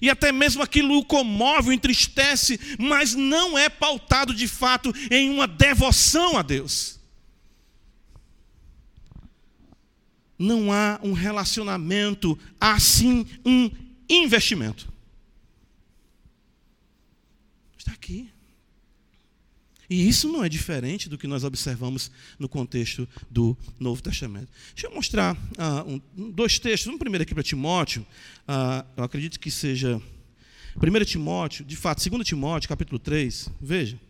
e 0.00 0.10
até 0.10 0.32
mesmo 0.32 0.62
aquilo 0.62 0.98
o 0.98 1.04
comove, 1.04 1.70
o 1.70 1.72
entristece, 1.72 2.58
mas 2.78 3.14
não 3.14 3.58
é 3.58 3.68
pautado 3.68 4.34
de 4.34 4.46
fato 4.46 4.92
em 5.10 5.30
uma 5.30 5.46
devoção 5.46 6.36
a 6.36 6.42
Deus. 6.42 6.98
Não 10.38 10.72
há 10.72 10.98
um 11.02 11.12
relacionamento, 11.12 12.38
há 12.58 12.78
sim 12.80 13.26
um 13.44 13.70
investimento. 14.08 14.90
Está 17.76 17.92
aqui. 17.92 18.30
E 19.90 20.08
isso 20.08 20.28
não 20.30 20.44
é 20.44 20.48
diferente 20.48 21.08
do 21.08 21.18
que 21.18 21.26
nós 21.26 21.42
observamos 21.42 22.12
no 22.38 22.48
contexto 22.48 23.08
do 23.28 23.58
Novo 23.76 24.00
Testamento. 24.00 24.48
Deixa 24.72 24.86
eu 24.86 24.94
mostrar 24.94 25.34
uh, 25.34 26.00
um, 26.16 26.30
dois 26.30 26.60
textos. 26.60 26.92
Um 26.92 26.96
primeiro 26.96 27.24
aqui 27.24 27.34
para 27.34 27.42
Timóteo. 27.42 28.06
Uh, 28.46 28.86
eu 28.96 29.02
acredito 29.02 29.40
que 29.40 29.50
seja 29.50 30.00
1 30.76 31.04
Timóteo, 31.04 31.64
de 31.64 31.74
fato, 31.74 32.08
2 32.08 32.24
Timóteo, 32.24 32.68
capítulo 32.68 33.00
3. 33.00 33.50
Veja. 33.60 34.00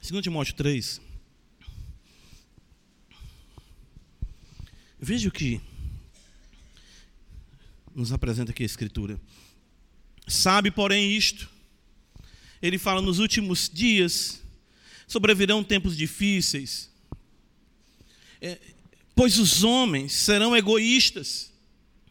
Segundo 0.00 0.22
Timóteo 0.22 0.54
3. 0.54 0.98
Veja 4.98 5.28
o 5.28 5.32
que 5.32 5.60
nos 7.94 8.12
apresenta 8.12 8.50
aqui 8.50 8.62
a 8.62 8.66
Escritura. 8.66 9.20
Sabe, 10.26 10.70
porém, 10.70 11.16
isto. 11.16 11.48
Ele 12.60 12.78
fala: 12.78 13.02
nos 13.02 13.18
últimos 13.18 13.70
dias 13.72 14.40
sobrevirão 15.06 15.62
tempos 15.62 15.96
difíceis, 15.96 16.90
é, 18.40 18.58
pois 19.14 19.38
os 19.38 19.62
homens 19.62 20.12
serão 20.12 20.56
egoístas, 20.56 21.52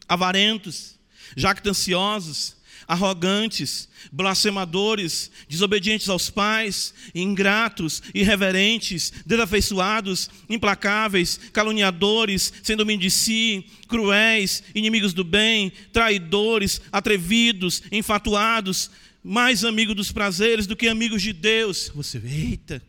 avarentos, 0.08 0.96
jactanciosos, 1.36 2.56
arrogantes, 2.86 3.88
blasfemadores, 4.10 5.30
desobedientes 5.48 6.08
aos 6.08 6.30
pais, 6.30 6.94
ingratos, 7.14 8.02
irreverentes, 8.14 9.12
desafeiçoados, 9.24 10.30
implacáveis, 10.48 11.38
caluniadores, 11.52 12.52
sem 12.62 12.76
domínio 12.76 13.02
de 13.02 13.10
si, 13.10 13.64
cruéis, 13.88 14.62
inimigos 14.74 15.12
do 15.12 15.24
bem, 15.24 15.72
traidores, 15.92 16.80
atrevidos, 16.90 17.82
enfatuados, 17.90 18.90
mais 19.22 19.64
amigos 19.64 19.94
dos 19.94 20.10
prazeres 20.10 20.66
do 20.66 20.76
que 20.76 20.88
amigos 20.88 21.22
de 21.22 21.32
Deus. 21.32 21.90
Você, 21.94 22.20
eita, 22.24 22.82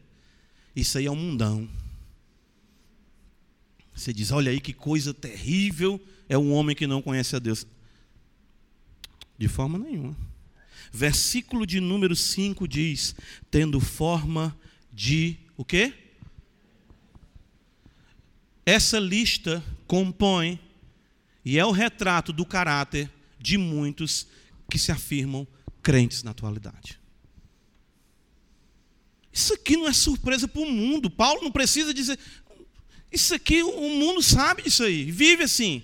isso 0.75 0.97
aí 0.97 1.05
é 1.05 1.11
um 1.11 1.15
mundão. 1.15 1.69
Você 3.95 4.11
diz, 4.11 4.31
olha 4.31 4.51
aí 4.51 4.59
que 4.59 4.73
coisa 4.73 5.13
terrível 5.13 6.01
é 6.27 6.37
um 6.37 6.51
homem 6.51 6.75
que 6.75 6.87
não 6.87 7.01
conhece 7.01 7.35
a 7.35 7.39
Deus. 7.39 7.65
De 9.37 9.47
forma 9.47 9.77
nenhuma. 9.77 10.15
Versículo 10.91 11.65
de 11.65 11.79
número 11.79 12.15
5 12.15 12.67
diz: 12.67 13.15
tendo 13.49 13.79
forma 13.79 14.57
de 14.91 15.37
o 15.57 15.65
quê? 15.65 15.93
Essa 18.65 18.99
lista 18.99 19.63
compõe 19.87 20.59
e 21.43 21.57
é 21.57 21.65
o 21.65 21.71
retrato 21.71 22.31
do 22.31 22.45
caráter 22.45 23.11
de 23.39 23.57
muitos 23.57 24.27
que 24.69 24.79
se 24.79 24.91
afirmam 24.91 25.45
crentes 25.81 26.23
na 26.23 26.31
atualidade. 26.31 26.99
Isso 29.31 29.53
aqui 29.53 29.75
não 29.75 29.87
é 29.87 29.93
surpresa 29.93 30.47
para 30.47 30.61
o 30.61 30.71
mundo. 30.71 31.09
Paulo 31.09 31.41
não 31.41 31.51
precisa 31.51 31.93
dizer. 31.93 32.17
Isso 33.11 33.33
aqui 33.33 33.61
o 33.63 33.89
mundo 33.89 34.21
sabe 34.21 34.63
disso 34.63 34.83
aí, 34.83 35.11
vive 35.11 35.43
assim. 35.43 35.83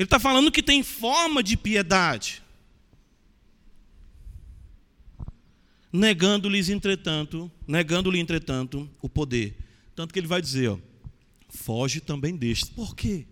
Ele 0.00 0.06
está 0.06 0.18
falando 0.18 0.50
que 0.50 0.62
tem 0.62 0.82
forma 0.82 1.42
de 1.42 1.56
piedade. 1.58 2.42
negando-lhes, 5.92 6.68
entretanto, 6.68 7.50
negando-lhe, 7.66 8.18
entretanto, 8.18 8.88
o 9.02 9.08
poder. 9.08 9.56
Tanto 9.94 10.12
que 10.12 10.20
ele 10.20 10.26
vai 10.26 10.40
dizer, 10.40 10.70
ó, 10.70 10.78
foge 11.48 12.00
também 12.00 12.36
deste. 12.36 12.70
Por 12.70 12.94
quê? 12.94 13.26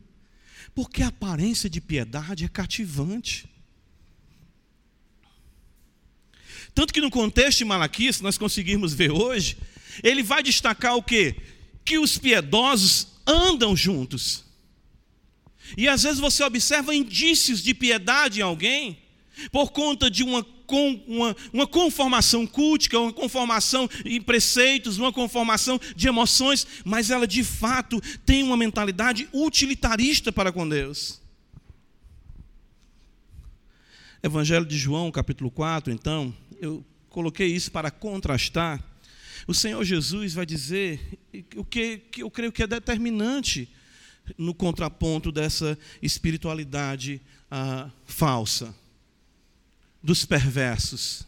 Porque 0.74 1.02
a 1.02 1.08
aparência 1.08 1.70
de 1.70 1.80
piedade 1.80 2.44
é 2.44 2.48
cativante. 2.48 3.48
Tanto 6.74 6.92
que 6.92 7.00
no 7.00 7.10
contexto 7.10 7.58
de 7.58 7.64
Malaquias, 7.64 8.16
se 8.16 8.22
nós 8.22 8.36
conseguirmos 8.36 8.92
ver 8.92 9.10
hoje, 9.10 9.56
ele 10.02 10.22
vai 10.22 10.42
destacar 10.42 10.96
o 10.96 11.02
quê? 11.02 11.36
Que 11.84 11.98
os 11.98 12.18
piedosos 12.18 13.08
andam 13.26 13.74
juntos. 13.74 14.44
E 15.76 15.88
às 15.88 16.02
vezes 16.02 16.18
você 16.18 16.42
observa 16.42 16.94
indícios 16.94 17.62
de 17.62 17.74
piedade 17.74 18.40
em 18.40 18.42
alguém 18.42 18.98
por 19.52 19.70
conta 19.70 20.10
de 20.10 20.22
uma, 20.24 20.44
uma, 21.06 21.36
uma 21.52 21.66
conformação 21.66 22.46
cultica, 22.46 22.98
uma 22.98 23.12
conformação 23.12 23.88
em 24.04 24.20
preceitos, 24.20 24.98
uma 24.98 25.12
conformação 25.12 25.80
de 25.94 26.08
emoções, 26.08 26.66
mas 26.84 27.10
ela 27.10 27.26
de 27.26 27.44
fato 27.44 28.00
tem 28.24 28.42
uma 28.42 28.56
mentalidade 28.56 29.28
utilitarista 29.32 30.32
para 30.32 30.50
com 30.50 30.68
Deus. 30.68 31.20
Evangelho 34.22 34.66
de 34.66 34.76
João, 34.76 35.12
capítulo 35.12 35.50
4, 35.50 35.92
então, 35.92 36.34
eu 36.60 36.84
coloquei 37.08 37.46
isso 37.46 37.70
para 37.70 37.90
contrastar. 37.90 38.82
O 39.46 39.54
Senhor 39.54 39.82
Jesus 39.84 40.34
vai 40.34 40.44
dizer 40.44 41.00
o 41.54 41.64
que, 41.64 41.98
que 42.10 42.22
eu 42.22 42.30
creio 42.30 42.50
que 42.50 42.62
é 42.62 42.66
determinante 42.66 43.68
no 44.36 44.52
contraponto 44.52 45.32
dessa 45.32 45.78
espiritualidade 46.02 47.20
ah, 47.50 47.90
falsa, 48.06 48.74
dos 50.02 50.24
perversos. 50.24 51.26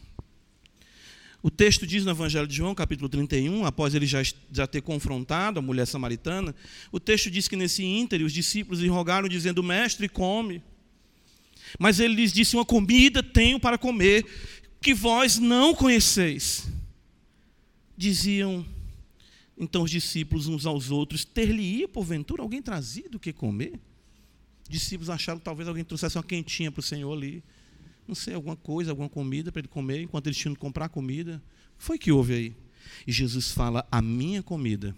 O 1.42 1.50
texto 1.50 1.86
diz 1.86 2.04
no 2.04 2.10
Evangelho 2.10 2.46
de 2.46 2.54
João, 2.54 2.74
capítulo 2.74 3.08
31, 3.08 3.64
após 3.64 3.94
ele 3.94 4.06
já, 4.06 4.22
já 4.52 4.66
ter 4.66 4.82
confrontado 4.82 5.58
a 5.58 5.62
mulher 5.62 5.86
samaritana, 5.86 6.54
o 6.92 7.00
texto 7.00 7.30
diz 7.30 7.48
que 7.48 7.56
nesse 7.56 7.82
ínter 7.82 8.22
os 8.22 8.32
discípulos 8.32 8.80
lhe 8.80 8.88
rogaram, 8.88 9.28
dizendo: 9.28 9.62
Mestre, 9.62 10.08
come. 10.08 10.62
Mas 11.78 11.98
ele 11.98 12.14
lhes 12.14 12.32
disse: 12.32 12.56
Uma 12.56 12.64
comida 12.64 13.22
tenho 13.22 13.58
para 13.58 13.78
comer, 13.78 14.26
que 14.82 14.92
vós 14.92 15.38
não 15.38 15.74
conheceis. 15.74 16.68
Diziam 17.96 18.66
então 19.60 19.82
os 19.82 19.90
discípulos 19.90 20.48
uns 20.48 20.64
aos 20.64 20.90
outros: 20.90 21.22
Ter-lhe-ia, 21.22 21.86
porventura, 21.86 22.42
alguém 22.42 22.62
trazido 22.62 23.18
o 23.18 23.20
que 23.20 23.30
comer? 23.30 23.78
Os 24.62 24.70
discípulos 24.70 25.10
acharam 25.10 25.38
que 25.38 25.44
talvez 25.44 25.68
alguém 25.68 25.84
trouxesse 25.84 26.16
uma 26.16 26.24
quentinha 26.24 26.72
para 26.72 26.80
o 26.80 26.82
Senhor 26.82 27.12
ali. 27.12 27.44
Não 28.08 28.14
sei, 28.14 28.32
alguma 28.32 28.56
coisa, 28.56 28.90
alguma 28.90 29.08
comida 29.08 29.52
para 29.52 29.60
ele 29.60 29.68
comer, 29.68 30.00
enquanto 30.00 30.28
eles 30.28 30.38
tinham 30.38 30.54
que 30.54 30.60
comprar 30.60 30.88
comida. 30.88 31.42
Foi 31.76 31.98
que 31.98 32.10
houve 32.10 32.32
aí? 32.32 32.56
E 33.06 33.12
Jesus 33.12 33.52
fala: 33.52 33.86
A 33.92 34.00
minha 34.00 34.42
comida 34.42 34.96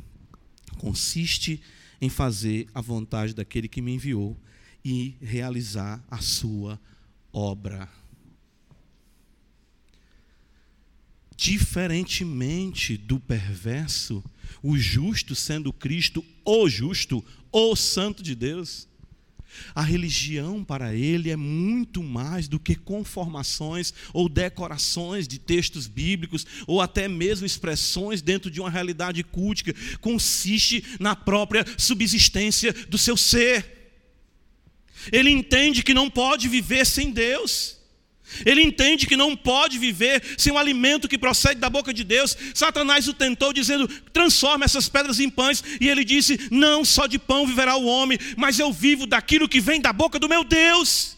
consiste 0.79 1.61
em 2.01 2.09
fazer 2.09 2.69
a 2.73 2.81
vontade 2.81 3.35
daquele 3.35 3.67
que 3.67 3.83
me 3.83 3.93
enviou 3.93 4.39
e 4.85 5.17
realizar 5.21 6.05
a 6.09 6.19
sua 6.19 6.81
obra. 7.33 7.89
Diferentemente 11.37 12.97
do 12.97 13.19
perverso, 13.19 14.23
o 14.63 14.77
justo 14.77 15.35
sendo 15.35 15.73
Cristo, 15.73 16.25
o 16.45 16.69
justo, 16.69 17.25
o 17.51 17.75
Santo 17.75 18.23
de 18.23 18.35
Deus, 18.35 18.89
a 19.75 19.83
religião 19.83 20.65
para 20.65 20.95
ele 20.95 21.31
é 21.31 21.37
muito 21.37 22.03
mais 22.03 22.49
do 22.49 22.59
que 22.59 22.75
conformações 22.75 23.93
ou 24.13 24.29
decorações 24.29 25.29
de 25.29 25.39
textos 25.39 25.87
bíblicos 25.87 26.47
ou 26.67 26.81
até 26.81 27.09
mesmo 27.09 27.47
expressões 27.47 28.23
dentro 28.23 28.51
de 28.51 28.61
uma 28.61 28.71
realidade 28.71 29.23
cultica. 29.23 29.75
Consiste 30.01 30.85
na 30.99 31.15
própria 31.15 31.65
subsistência 31.77 32.73
do 32.89 32.99
seu 32.99 33.17
ser. 33.17 33.83
Ele 35.11 35.31
entende 35.31 35.83
que 35.83 35.95
não 35.95 36.09
pode 36.09 36.49
viver 36.49 36.87
sem 36.87 37.11
Deus. 37.11 37.82
Ele 38.45 38.63
entende 38.63 39.07
que 39.07 39.17
não 39.17 39.37
pode 39.37 39.79
viver 39.79 40.23
sem 40.37 40.53
o 40.53 40.59
alimento 40.59 41.09
que 41.09 41.19
procede 41.19 41.61
da 41.61 41.71
boca 41.71 41.93
de 41.93 42.05
Deus. 42.05 42.37
Satanás 42.55 43.09
o 43.09 43.15
tentou, 43.15 43.53
dizendo: 43.53 43.89
transforma 44.13 44.65
essas 44.65 44.89
pedras 44.89 45.21
em 45.21 45.29
pães. 45.29 45.63
E 45.81 45.89
ele 45.89 46.05
disse: 46.05 46.49
Não 46.51 46.85
só 46.85 47.07
de 47.07 47.19
pão 47.19 47.47
viverá 47.47 47.77
o 47.77 47.87
homem, 47.87 48.19
mas 48.37 48.59
eu 48.59 48.73
vivo 48.73 49.07
daquilo 49.07 49.49
que 49.49 49.61
vem 49.61 49.81
da 49.81 49.93
boca 49.93 50.19
do 50.19 50.29
meu 50.29 50.45
Deus. 50.45 51.17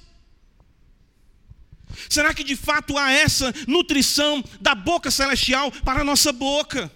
Será 2.09 2.35
que 2.35 2.45
de 2.45 2.57
fato 2.57 2.99
há 2.99 3.11
essa 3.11 3.53
nutrição 3.67 4.43
da 4.61 4.75
boca 4.75 5.11
celestial 5.11 5.71
para 5.71 6.01
a 6.01 6.05
nossa 6.05 6.33
boca? 6.33 6.91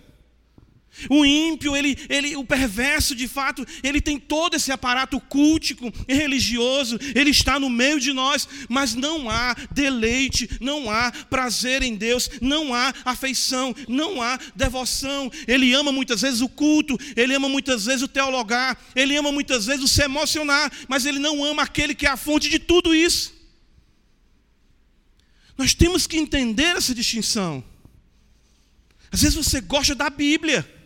O 1.08 1.24
ímpio, 1.24 1.76
ele, 1.76 1.96
ele, 2.08 2.36
o 2.36 2.44
perverso, 2.44 3.14
de 3.14 3.28
fato, 3.28 3.64
ele 3.82 4.00
tem 4.00 4.18
todo 4.18 4.54
esse 4.54 4.72
aparato 4.72 5.20
cultico 5.20 5.92
e 6.08 6.14
religioso, 6.14 6.98
ele 7.14 7.30
está 7.30 7.58
no 7.60 7.70
meio 7.70 8.00
de 8.00 8.12
nós, 8.12 8.48
mas 8.68 8.94
não 8.94 9.30
há 9.30 9.54
deleite, 9.70 10.48
não 10.60 10.90
há 10.90 11.12
prazer 11.30 11.82
em 11.82 11.94
Deus, 11.94 12.30
não 12.40 12.74
há 12.74 12.92
afeição, 13.04 13.74
não 13.88 14.20
há 14.22 14.38
devoção. 14.56 15.30
Ele 15.46 15.72
ama 15.72 15.92
muitas 15.92 16.22
vezes 16.22 16.40
o 16.40 16.48
culto, 16.48 16.98
ele 17.16 17.34
ama 17.34 17.48
muitas 17.48 17.84
vezes 17.84 18.02
o 18.02 18.08
teologar, 18.08 18.76
ele 18.94 19.16
ama 19.16 19.30
muitas 19.30 19.66
vezes 19.66 19.84
o 19.84 19.88
se 19.88 20.02
emocionar, 20.02 20.72
mas 20.88 21.06
ele 21.06 21.18
não 21.18 21.44
ama 21.44 21.62
aquele 21.62 21.94
que 21.94 22.06
é 22.06 22.10
a 22.10 22.16
fonte 22.16 22.48
de 22.48 22.58
tudo 22.58 22.94
isso. 22.94 23.36
Nós 25.56 25.74
temos 25.74 26.06
que 26.06 26.16
entender 26.16 26.76
essa 26.76 26.94
distinção. 26.94 27.64
Às 29.10 29.22
vezes 29.22 29.36
você 29.36 29.60
gosta 29.60 29.94
da 29.94 30.08
Bíblia 30.08 30.77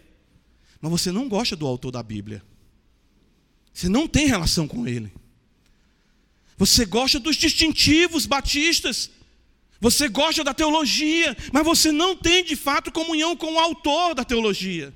mas 0.82 0.90
você 0.90 1.12
não 1.12 1.28
gosta 1.28 1.54
do 1.54 1.64
autor 1.64 1.92
da 1.92 2.02
Bíblia. 2.02 2.42
Você 3.72 3.88
não 3.88 4.08
tem 4.08 4.26
relação 4.26 4.66
com 4.66 4.86
ele. 4.86 5.12
Você 6.58 6.84
gosta 6.84 7.20
dos 7.20 7.36
distintivos 7.36 8.26
batistas. 8.26 9.08
Você 9.80 10.08
gosta 10.08 10.44
da 10.44 10.52
teologia, 10.52 11.36
mas 11.52 11.64
você 11.64 11.90
não 11.90 12.16
tem 12.16 12.44
de 12.44 12.56
fato 12.56 12.92
comunhão 12.92 13.36
com 13.36 13.54
o 13.54 13.58
autor 13.58 14.14
da 14.14 14.24
teologia. 14.24 14.92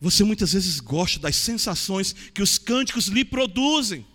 Você 0.00 0.24
muitas 0.24 0.52
vezes 0.52 0.80
gosta 0.80 1.18
das 1.18 1.36
sensações 1.36 2.14
que 2.32 2.42
os 2.42 2.58
cânticos 2.58 3.06
lhe 3.06 3.24
produzem, 3.24 4.06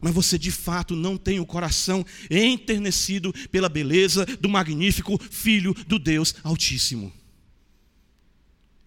mas 0.00 0.14
você 0.14 0.38
de 0.38 0.50
fato 0.50 0.96
não 0.96 1.16
tem 1.16 1.40
o 1.40 1.46
coração 1.46 2.06
enternecido 2.30 3.32
pela 3.50 3.68
beleza 3.68 4.24
do 4.24 4.48
magnífico 4.48 5.18
Filho 5.30 5.74
do 5.86 5.98
Deus 5.98 6.34
Altíssimo. 6.42 7.12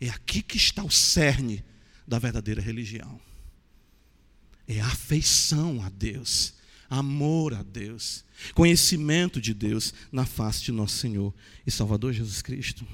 É 0.02 0.10
aqui 0.10 0.42
que 0.42 0.58
está 0.58 0.84
o 0.84 0.90
cerne 0.90 1.64
da 2.08 2.18
verdadeira 2.18 2.60
religião. 2.60 3.22
É 4.68 4.82
afeição 4.82 5.80
a 5.84 5.90
Deus, 5.90 6.56
amor 6.90 7.54
a 7.54 7.62
Deus, 7.62 8.26
conhecimento 8.56 9.40
de 9.40 9.54
Deus 9.54 9.94
na 10.12 10.26
face 10.26 10.64
de 10.64 10.72
nosso 10.72 10.98
Senhor 10.98 11.32
e 11.68 11.70
Salvador 11.70 12.14
Jesus 12.14 12.42
Cristo. 12.42 12.88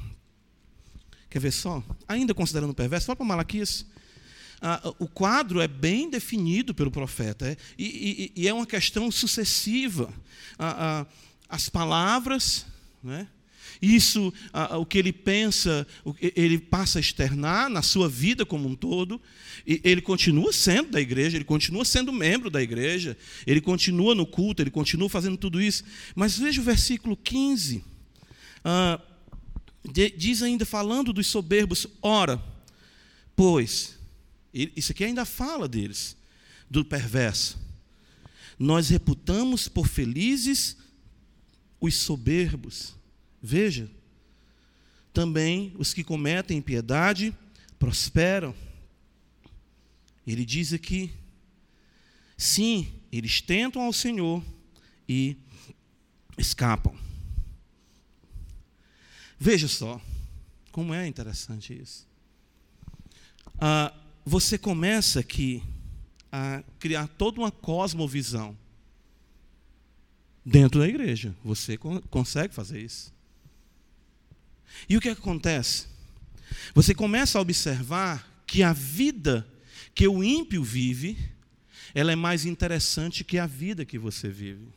Quer 1.30 1.40
ver 1.40 1.52
só? 1.52 1.82
Ainda 2.08 2.34
considerando 2.34 2.74
perverso, 2.74 3.08
vamos 3.08 3.20
para 3.20 3.28
Malaquias. 3.28 3.86
Ah, 4.62 4.82
o 5.00 5.08
quadro 5.08 5.62
é 5.62 5.68
bem 5.68 6.10
definido 6.10 6.74
pelo 6.74 6.92
profeta, 6.92 7.48
é, 7.48 7.58
e, 7.78 8.32
e, 8.36 8.42
e, 8.42 8.48
é 8.48 8.54
uma 8.54 8.66
questão 8.66 9.10
sucessiva. 9.12 10.12
Ah, 10.58 11.06
ah, 11.06 11.08
as 11.48 11.70
palavras, 11.70 12.66
né? 13.04 13.28
Isso, 13.82 14.34
o 14.80 14.86
que 14.86 14.98
ele 14.98 15.14
pensa, 15.14 15.86
ele 16.20 16.58
passa 16.58 17.00
a 17.00 17.02
externar 17.02 17.70
na 17.70 17.82
sua 17.82 18.10
vida 18.10 18.46
como 18.46 18.68
um 18.68 18.76
todo. 18.76 19.22
E 19.66 19.82
ele 19.84 20.02
continua 20.02 20.52
sendo 20.52 20.92
da 20.92 21.02
igreja, 21.02 21.38
ele 21.38 21.46
continua 21.46 21.86
sendo 21.86 22.12
membro 22.12 22.50
da 22.50 22.62
igreja, 22.62 23.18
ele 23.46 23.62
continua 23.62 24.16
no 24.16 24.26
culto, 24.26 24.62
ele 24.62 24.72
continua 24.72 25.10
fazendo 25.10 25.38
tudo 25.38 25.62
isso. 25.62 25.84
Mas 26.16 26.38
veja 26.38 26.62
o 26.62 26.64
versículo 26.64 27.16
15. 27.16 27.84
Ah, 28.64 29.00
diz 30.16 30.42
ainda, 30.42 30.66
falando 30.66 31.14
dos 31.14 31.28
soberbos: 31.28 31.88
ora, 32.02 32.42
pois, 33.36 33.98
isso 34.54 34.92
aqui 34.92 35.04
ainda 35.04 35.26
fala 35.26 35.68
deles, 35.68 36.18
do 36.70 36.84
perverso. 36.84 37.60
Nós 38.58 38.90
reputamos 38.90 39.68
por 39.68 39.88
felizes 39.88 40.78
os 41.80 41.96
soberbos 41.96 42.97
Veja, 43.42 43.90
também 45.14 45.74
os 45.78 45.94
que 45.94 46.04
cometem 46.04 46.58
impiedade 46.58 47.36
prosperam. 47.80 48.54
Ele 50.26 50.46
diz 50.46 50.74
aqui: 50.74 51.12
sim, 52.38 52.88
eles 53.12 53.42
tentam 53.42 53.82
ao 53.82 53.94
Senhor 53.94 54.44
e 55.08 55.38
escapam. 56.38 56.96
Veja 59.40 59.68
só, 59.68 60.02
como 60.72 60.94
é 60.94 61.08
interessante 61.08 61.74
isso. 61.74 62.08
Ah, 63.60 63.94
você 64.26 64.58
começa 64.58 65.20
aqui 65.20 65.64
a 66.32 66.64
criar 66.80 67.08
toda 67.08 67.40
uma 67.40 67.52
cosmovisão 67.52 68.58
dentro 70.46 70.80
da 70.80 70.88
igreja. 70.88 71.36
Você 71.44 71.78
consegue 72.10 72.54
fazer 72.54 72.82
isso. 72.82 73.17
E 74.88 74.98
o 74.98 75.02
que 75.02 75.10
acontece? 75.10 75.88
Você 76.74 76.94
começa 76.94 77.38
a 77.38 77.42
observar 77.42 78.44
que 78.46 78.64
a 78.64 78.74
vida 78.74 79.46
que 79.98 80.08
o 80.08 80.24
ímpio 80.24 80.64
vive, 80.64 81.18
ela 81.96 82.12
é 82.12 82.16
mais 82.16 82.46
interessante 82.46 83.24
que 83.24 83.40
a 83.40 83.48
vida 83.48 83.84
que 83.84 83.98
você 83.98 84.30
vive. 84.30 84.68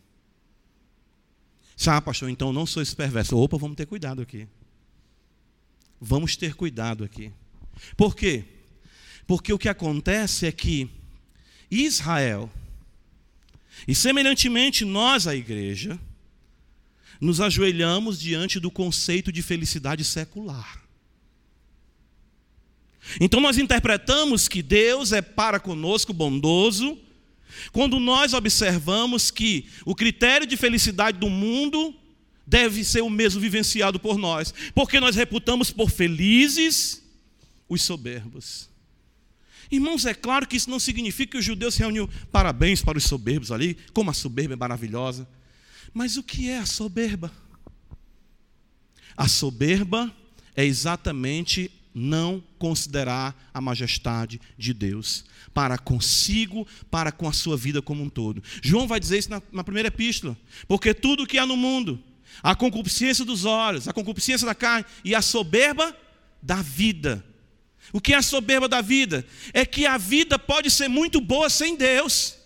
Ah, 1.86 2.00
pastor, 2.00 2.30
então 2.30 2.54
não 2.54 2.64
sou 2.64 2.82
esse 2.82 2.96
perverso. 2.96 3.36
Opa, 3.36 3.58
vamos 3.58 3.76
ter 3.76 3.84
cuidado 3.84 4.22
aqui. 4.22 4.48
Vamos 6.00 6.36
ter 6.36 6.54
cuidado 6.54 7.04
aqui. 7.04 7.30
Por 7.98 8.16
quê? 8.16 8.44
Porque 9.26 9.52
o 9.52 9.58
que 9.58 9.68
acontece 9.68 10.46
é 10.46 10.52
que 10.52 10.88
Israel, 11.70 12.50
e 13.86 13.94
semelhantemente 13.94 14.86
nós, 14.86 15.26
a 15.26 15.36
igreja, 15.36 16.00
nos 17.20 17.40
ajoelhamos 17.40 18.18
diante 18.18 18.58
do 18.58 18.70
conceito 18.70 19.30
de 19.30 19.42
felicidade 19.42 20.04
secular. 20.04 20.82
Então 23.20 23.40
nós 23.40 23.58
interpretamos 23.58 24.48
que 24.48 24.62
Deus 24.62 25.12
é 25.12 25.20
para 25.20 25.58
conosco 25.58 26.12
bondoso, 26.12 26.98
quando 27.72 27.98
nós 27.98 28.32
observamos 28.32 29.30
que 29.30 29.66
o 29.84 29.94
critério 29.94 30.46
de 30.46 30.56
felicidade 30.56 31.18
do 31.18 31.28
mundo 31.28 31.94
deve 32.46 32.84
ser 32.84 33.02
o 33.02 33.10
mesmo 33.10 33.40
vivenciado 33.40 33.98
por 33.98 34.16
nós, 34.16 34.54
porque 34.74 34.98
nós 35.00 35.16
reputamos 35.16 35.70
por 35.70 35.90
felizes 35.90 37.02
os 37.68 37.82
soberbos. 37.82 38.68
Irmãos, 39.70 40.04
é 40.04 40.14
claro 40.14 40.48
que 40.48 40.56
isso 40.56 40.68
não 40.68 40.80
significa 40.80 41.32
que 41.32 41.38
os 41.38 41.44
judeus 41.44 41.76
reuniu 41.76 42.08
parabéns 42.32 42.82
para 42.82 42.98
os 42.98 43.04
soberbos 43.04 43.52
ali, 43.52 43.76
como 43.92 44.10
a 44.10 44.14
soberba 44.14 44.54
é 44.54 44.56
maravilhosa. 44.56 45.28
Mas 45.92 46.16
o 46.16 46.22
que 46.22 46.48
é 46.48 46.58
a 46.58 46.66
soberba? 46.66 47.32
A 49.16 49.28
soberba 49.28 50.14
é 50.54 50.64
exatamente 50.64 51.70
não 51.94 52.42
considerar 52.58 53.50
a 53.52 53.60
majestade 53.60 54.40
de 54.56 54.72
Deus 54.72 55.24
para 55.52 55.76
consigo, 55.76 56.66
para 56.90 57.10
com 57.10 57.28
a 57.28 57.32
sua 57.32 57.56
vida 57.56 57.82
como 57.82 58.02
um 58.02 58.08
todo. 58.08 58.42
João 58.62 58.86
vai 58.86 59.00
dizer 59.00 59.18
isso 59.18 59.30
na, 59.30 59.42
na 59.52 59.64
primeira 59.64 59.88
epístola, 59.88 60.36
porque 60.68 60.94
tudo 60.94 61.26
que 61.26 61.38
há 61.38 61.46
no 61.46 61.56
mundo, 61.56 62.02
a 62.42 62.54
concupiscência 62.54 63.24
dos 63.24 63.44
olhos, 63.44 63.88
a 63.88 63.92
concupiscência 63.92 64.46
da 64.46 64.54
carne 64.54 64.86
e 65.04 65.14
a 65.14 65.22
soberba 65.22 65.96
da 66.40 66.62
vida. 66.62 67.24
O 67.92 68.00
que 68.00 68.12
é 68.12 68.16
a 68.16 68.22
soberba 68.22 68.68
da 68.68 68.80
vida? 68.80 69.26
É 69.52 69.66
que 69.66 69.84
a 69.84 69.98
vida 69.98 70.38
pode 70.38 70.70
ser 70.70 70.88
muito 70.88 71.20
boa 71.20 71.50
sem 71.50 71.76
Deus. 71.76 72.36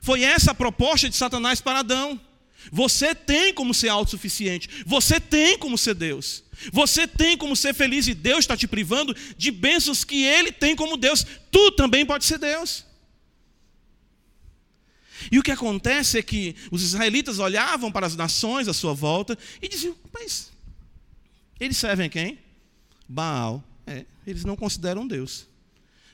Foi 0.00 0.22
essa 0.22 0.52
a 0.52 0.54
proposta 0.54 1.08
de 1.08 1.16
Satanás 1.16 1.60
para 1.60 1.80
Adão. 1.80 2.20
Você 2.70 3.14
tem 3.14 3.54
como 3.54 3.72
ser 3.72 3.88
autossuficiente, 3.88 4.68
você 4.84 5.20
tem 5.20 5.58
como 5.58 5.78
ser 5.78 5.94
Deus. 5.94 6.44
Você 6.72 7.06
tem 7.06 7.36
como 7.36 7.54
ser 7.54 7.72
feliz 7.72 8.08
e 8.08 8.14
Deus 8.14 8.40
está 8.40 8.56
te 8.56 8.66
privando 8.66 9.14
de 9.36 9.50
bênçãos 9.50 10.02
que 10.02 10.24
Ele 10.24 10.50
tem 10.50 10.74
como 10.74 10.96
Deus. 10.96 11.24
Tu 11.50 11.72
também 11.72 12.04
pode 12.04 12.24
ser 12.24 12.38
Deus. 12.38 12.84
E 15.30 15.38
o 15.38 15.42
que 15.42 15.50
acontece 15.50 16.18
é 16.18 16.22
que 16.22 16.54
os 16.70 16.82
israelitas 16.82 17.38
olhavam 17.38 17.90
para 17.90 18.06
as 18.06 18.16
nações 18.16 18.68
à 18.68 18.72
sua 18.72 18.92
volta 18.92 19.38
e 19.60 19.68
diziam: 19.68 19.94
Mas 20.12 20.50
eles 21.60 21.76
servem 21.76 22.06
a 22.06 22.10
quem? 22.10 22.38
Baal. 23.08 23.64
É, 23.86 24.04
eles 24.26 24.44
não 24.44 24.54
consideram 24.54 25.06
Deus, 25.06 25.46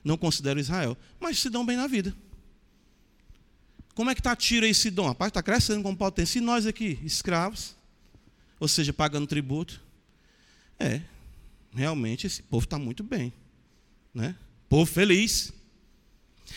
não 0.04 0.16
consideram 0.16 0.60
Israel, 0.60 0.96
mas 1.18 1.38
se 1.38 1.50
dão 1.50 1.66
bem 1.66 1.76
na 1.76 1.86
vida. 1.86 2.14
Como 3.94 4.10
é 4.10 4.14
que 4.14 4.20
está 4.20 4.34
Tiro 4.34 4.66
e 4.66 4.74
Sidom? 4.74 5.06
Rapaz, 5.06 5.28
está 5.28 5.42
crescendo 5.42 5.82
como 5.82 5.96
potência. 5.96 6.38
E 6.38 6.42
nós 6.42 6.66
aqui, 6.66 6.98
escravos, 7.04 7.76
ou 8.58 8.66
seja, 8.66 8.92
pagando 8.92 9.26
tributo. 9.26 9.80
É, 10.78 11.00
realmente 11.72 12.26
esse 12.26 12.42
povo 12.42 12.64
está 12.64 12.78
muito 12.78 13.02
bem. 13.04 13.32
Né? 14.12 14.34
Povo 14.68 14.86
feliz. 14.86 15.52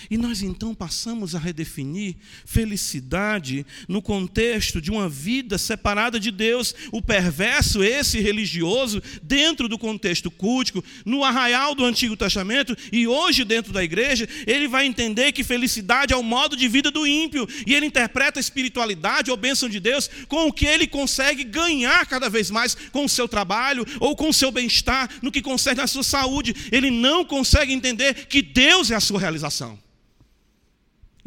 E 0.09 0.17
nós 0.17 0.41
então 0.41 0.75
passamos 0.75 1.33
a 1.35 1.39
redefinir 1.39 2.15
felicidade 2.45 3.65
no 3.87 4.01
contexto 4.01 4.81
de 4.81 4.91
uma 4.91 5.09
vida 5.09 5.57
separada 5.57 6.19
de 6.19 6.31
Deus. 6.31 6.73
O 6.91 7.01
perverso, 7.01 7.83
esse 7.83 8.19
religioso, 8.19 9.01
dentro 9.23 9.67
do 9.67 9.77
contexto 9.77 10.29
cultico, 10.29 10.83
no 11.05 11.23
arraial 11.23 11.73
do 11.73 11.83
Antigo 11.83 12.15
Testamento 12.15 12.77
e 12.91 13.07
hoje 13.07 13.43
dentro 13.43 13.73
da 13.73 13.83
igreja, 13.83 14.27
ele 14.45 14.67
vai 14.67 14.85
entender 14.85 15.31
que 15.31 15.43
felicidade 15.43 16.13
é 16.13 16.17
o 16.17 16.23
modo 16.23 16.55
de 16.55 16.67
vida 16.67 16.91
do 16.91 17.05
ímpio. 17.05 17.47
E 17.65 17.73
ele 17.73 17.85
interpreta 17.85 18.39
a 18.39 18.41
espiritualidade 18.41 19.31
ou 19.31 19.37
bênção 19.37 19.67
de 19.67 19.79
Deus 19.79 20.09
com 20.27 20.47
o 20.47 20.53
que 20.53 20.65
ele 20.65 20.87
consegue 20.87 21.43
ganhar 21.43 22.05
cada 22.05 22.29
vez 22.29 22.49
mais 22.49 22.75
com 22.91 23.05
o 23.05 23.09
seu 23.09 23.27
trabalho 23.27 23.85
ou 23.99 24.15
com 24.15 24.29
o 24.29 24.33
seu 24.33 24.51
bem-estar, 24.51 25.09
no 25.21 25.31
que 25.31 25.41
consegue 25.41 25.81
na 25.81 25.87
sua 25.87 26.03
saúde. 26.03 26.55
Ele 26.71 26.91
não 26.91 27.25
consegue 27.25 27.73
entender 27.73 28.27
que 28.27 28.41
Deus 28.41 28.91
é 28.91 28.95
a 28.95 28.99
sua 28.99 29.19
realização. 29.19 29.86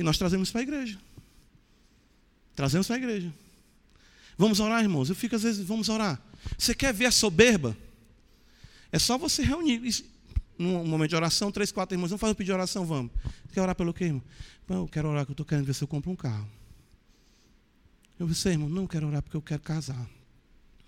E 0.01 0.03
nós 0.03 0.17
trazemos 0.17 0.51
para 0.51 0.63
a 0.63 0.65
igreja. 0.65 0.99
Trazemos 2.57 2.87
para 2.87 2.97
a 2.97 2.99
igreja. 2.99 3.31
Vamos 4.39 4.59
orar, 4.59 4.83
irmãos. 4.83 5.11
Eu 5.11 5.15
fico 5.15 5.37
às 5.37 5.43
vezes, 5.43 5.63
vamos 5.63 5.91
orar. 5.91 6.19
Você 6.57 6.75
quer 6.75 6.95
ver 6.95 7.05
a 7.05 7.11
soberba? 7.11 7.77
É 8.91 8.99
só 8.99 9.19
você 9.19 9.43
reunir. 9.43 10.03
Num 10.59 10.87
momento 10.87 11.11
de 11.11 11.17
oração, 11.17 11.53
três, 11.53 11.71
quatro 11.71 11.95
irmãos. 11.95 12.09
Vamos 12.09 12.21
fazer 12.23 12.33
um 12.33 12.35
pedido 12.35 12.55
de 12.55 12.55
oração, 12.55 12.87
vamos. 12.87 13.13
Quer 13.53 13.61
orar 13.61 13.75
pelo 13.75 13.93
quê, 13.93 14.05
irmão? 14.05 14.23
Eu 14.71 14.89
quero 14.89 15.07
orar 15.11 15.27
porque 15.27 15.33
eu 15.33 15.35
estou 15.35 15.45
querendo 15.45 15.67
ver 15.67 15.75
se 15.75 15.85
eu 15.85 15.89
compro 15.89 16.11
um 16.11 16.17
carro. 16.17 16.49
Eu 18.19 18.27
você, 18.27 18.49
irmão, 18.49 18.71
não 18.71 18.87
quero 18.87 19.07
orar 19.07 19.21
porque 19.21 19.37
eu 19.37 19.43
quero 19.43 19.61
casar. 19.61 20.09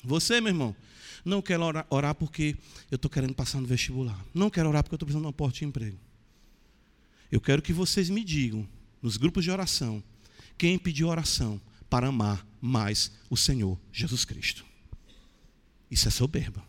Você, 0.03 0.41
meu 0.41 0.53
irmão, 0.53 0.75
não 1.23 1.43
quero 1.43 1.63
orar, 1.63 1.87
orar 1.91 2.15
porque 2.15 2.57
eu 2.91 2.97
estou 2.97 3.11
querendo 3.11 3.35
passar 3.35 3.61
no 3.61 3.67
vestibular. 3.67 4.25
Não 4.33 4.49
quero 4.49 4.71
orar 4.71 4.83
porque 4.83 4.95
eu 4.95 4.97
estou 4.97 5.07
precisando 5.07 5.25
de 5.25 5.27
uma 5.27 5.35
porta 5.35 5.59
de 5.59 5.67
emprego. 5.67 5.99
Eu 7.31 7.43
quero 7.43 7.61
que 7.61 7.75
vocês 7.75 8.09
me 8.09 8.25
digam 8.25 8.67
nos 9.03 9.17
grupos 9.17 9.45
de 9.45 9.51
oração, 9.51 10.03
quem 10.57 10.79
pediu 10.79 11.09
oração 11.09 11.61
para 11.91 12.07
amar 12.07 12.47
mais 12.61 13.11
o 13.29 13.37
Senhor 13.37 13.79
Jesus 13.93 14.25
Cristo. 14.25 14.65
Isso 15.91 16.09
é 16.09 16.11
soberba. 16.11 16.65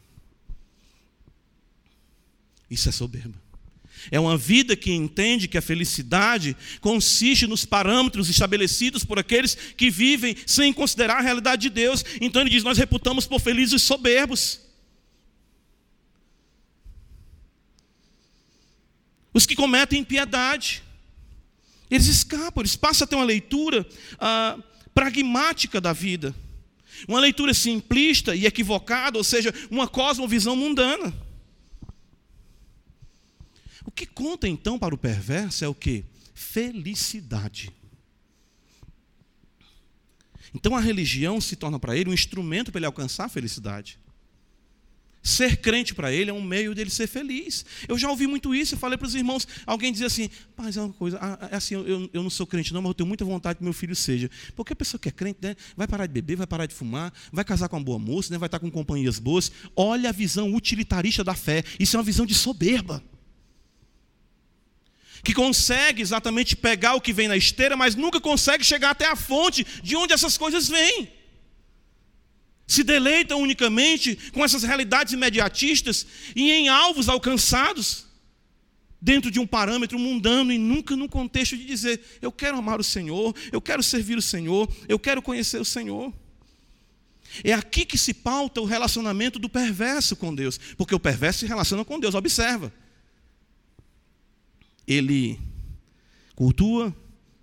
Isso 2.70 2.90
é 2.90 2.92
soberba. 2.92 3.42
É 4.12 4.20
uma 4.20 4.38
vida 4.38 4.76
que 4.76 4.92
entende 4.92 5.48
que 5.48 5.58
a 5.58 5.62
felicidade 5.62 6.58
consiste 6.82 7.48
nos 7.48 7.64
parâmetros 7.64 8.28
estabelecidos 8.28 9.06
por 9.06 9.20
aqueles 9.20 9.56
que 9.56 9.90
vivem 9.90 10.36
sem 10.46 10.74
considerar 10.74 11.20
a 11.20 11.22
realidade 11.22 11.62
de 11.62 11.70
Deus. 11.70 12.04
Então 12.20 12.42
ele 12.42 12.50
diz: 12.50 12.64
Nós 12.64 12.78
reputamos 12.78 13.26
por 13.26 13.40
felizes 13.40 13.82
soberbos. 13.82 14.60
Os 19.34 19.46
que 19.46 19.56
cometem 19.56 20.02
impiedade. 20.02 20.84
Eles 21.94 22.08
escapam, 22.08 22.62
eles 22.62 22.76
passam 22.76 23.06
a 23.06 23.08
ter 23.08 23.16
uma 23.16 23.24
leitura 23.24 23.88
ah, 24.18 24.58
pragmática 24.96 25.80
da 25.80 25.94
vida. 25.94 26.34
Uma 27.08 27.20
leitura 27.20 27.54
simplista 27.54 28.36
e 28.36 28.48
equivocada, 28.48 29.16
ou 29.16 29.24
seja, 29.24 29.54
uma 29.70 29.88
cosmovisão 29.88 30.56
mundana. 30.56 31.14
O 33.86 33.92
que 33.92 34.08
conta 34.08 34.48
então 34.48 34.80
para 34.80 34.96
o 34.96 34.98
perverso 34.98 35.64
é 35.64 35.68
o 35.68 35.76
que? 35.76 36.04
Felicidade. 36.34 37.72
Então 40.52 40.76
a 40.76 40.80
religião 40.80 41.40
se 41.40 41.56
torna 41.56 41.80
para 41.80 41.96
ele 41.96 42.10
um 42.10 42.14
instrumento 42.14 42.72
para 42.72 42.80
ele 42.80 42.88
alcançar 42.88 43.26
a 43.26 43.30
felicidade. 43.30 44.00
Ser 45.24 45.56
crente 45.56 45.96
para 45.96 46.12
ele 46.12 46.30
é 46.30 46.34
um 46.34 46.42
meio 46.42 46.76
dele 46.76 46.90
ser 46.90 47.08
feliz. 47.08 47.66
Eu 47.88 47.98
já 47.98 48.10
ouvi 48.10 48.28
muito 48.28 48.54
isso, 48.54 48.76
eu 48.76 48.78
falei 48.78 48.98
para 48.98 49.08
os 49.08 49.16
irmãos, 49.16 49.48
alguém 49.66 49.90
dizia 49.90 50.08
assim, 50.08 50.30
mas 50.58 50.76
é 50.76 50.82
uma 50.82 50.92
coisa, 50.92 51.18
é 51.50 51.56
assim, 51.56 51.76
eu, 51.76 52.10
eu 52.12 52.22
não 52.22 52.30
sou 52.30 52.46
crente 52.46 52.74
não, 52.74 52.82
mas 52.82 52.90
eu 52.90 52.94
tenho 52.94 53.08
muita 53.08 53.24
vontade 53.24 53.58
que 53.58 53.64
meu 53.64 53.72
filho 53.72 53.96
seja. 53.96 54.30
Porque 54.54 54.74
a 54.74 54.76
pessoa 54.76 55.00
que 55.00 55.08
é 55.08 55.12
crente, 55.14 55.40
né, 55.42 55.56
vai 55.78 55.88
parar 55.88 56.08
de 56.08 56.12
beber, 56.12 56.36
vai 56.36 56.46
parar 56.46 56.66
de 56.66 56.76
fumar, 56.76 57.14
vai 57.32 57.46
casar 57.46 57.70
com 57.70 57.78
uma 57.78 57.84
boa 57.86 57.98
moça, 57.98 58.34
né, 58.34 58.38
vai 58.38 58.48
estar 58.48 58.60
com 58.60 58.70
companhias 58.70 59.18
boas. 59.18 59.50
Olha 59.78 60.10
a 60.10 60.12
visão 60.12 60.54
utilitarista 60.54 61.24
da 61.24 61.34
fé. 61.34 61.64
Isso 61.80 61.96
é 61.96 62.00
uma 62.00 62.04
visão 62.04 62.26
de 62.26 62.36
soberba. 62.36 63.02
Que 65.24 65.34
consegue 65.34 66.02
exatamente 66.02 66.58
pegar 66.58 66.96
o 66.96 67.02
que 67.02 67.14
vem 67.14 67.30
na 67.30 67.38
esteira, 67.38 67.78
mas 67.78 67.96
nunca 67.96 68.20
consegue 68.20 68.62
chegar 68.62 68.90
até 68.90 69.10
a 69.10 69.16
fonte 69.16 69.66
de 69.82 69.96
onde 69.96 70.12
essas 70.12 70.38
coisas 70.38 70.68
vêm 70.68 71.23
se 72.66 72.84
deleitam 72.84 73.42
unicamente 73.42 74.18
com 74.32 74.44
essas 74.44 74.64
realidades 74.64 75.14
imediatistas 75.14 76.06
e 76.36 76.52
em 76.52 76.70
alvos 76.70 77.10
alcançados 77.10 78.06
dentro 79.02 79.30
de 79.30 79.38
um 79.38 79.46
parâmetro 79.46 80.00
mundano 80.00 80.52
e 80.54 80.58
nunca 80.58 80.96
no 80.96 81.10
contexto 81.10 81.58
de 81.58 81.66
dizer: 81.66 82.02
eu 82.22 82.32
quero 82.32 82.58
amar 82.58 82.80
o 82.80 82.84
Senhor, 82.84 83.36
eu 83.52 83.62
quero 83.62 83.84
servir 83.84 84.18
o 84.18 84.22
Senhor, 84.22 84.72
eu 84.88 84.98
quero 84.98 85.22
conhecer 85.22 85.60
o 85.60 85.66
Senhor. 85.66 86.14
É 87.44 87.52
aqui 87.52 87.84
que 87.84 87.98
se 87.98 88.14
pauta 88.14 88.62
o 88.62 88.66
relacionamento 88.66 89.40
do 89.40 89.50
perverso 89.50 90.16
com 90.16 90.34
Deus, 90.34 90.58
porque 90.78 90.94
o 90.94 91.00
perverso 91.00 91.40
se 91.40 91.48
relaciona 91.48 91.84
com 91.84 92.00
Deus, 92.00 92.16
observa. 92.16 92.72
Ele 94.88 95.40
cultua, 96.36 96.96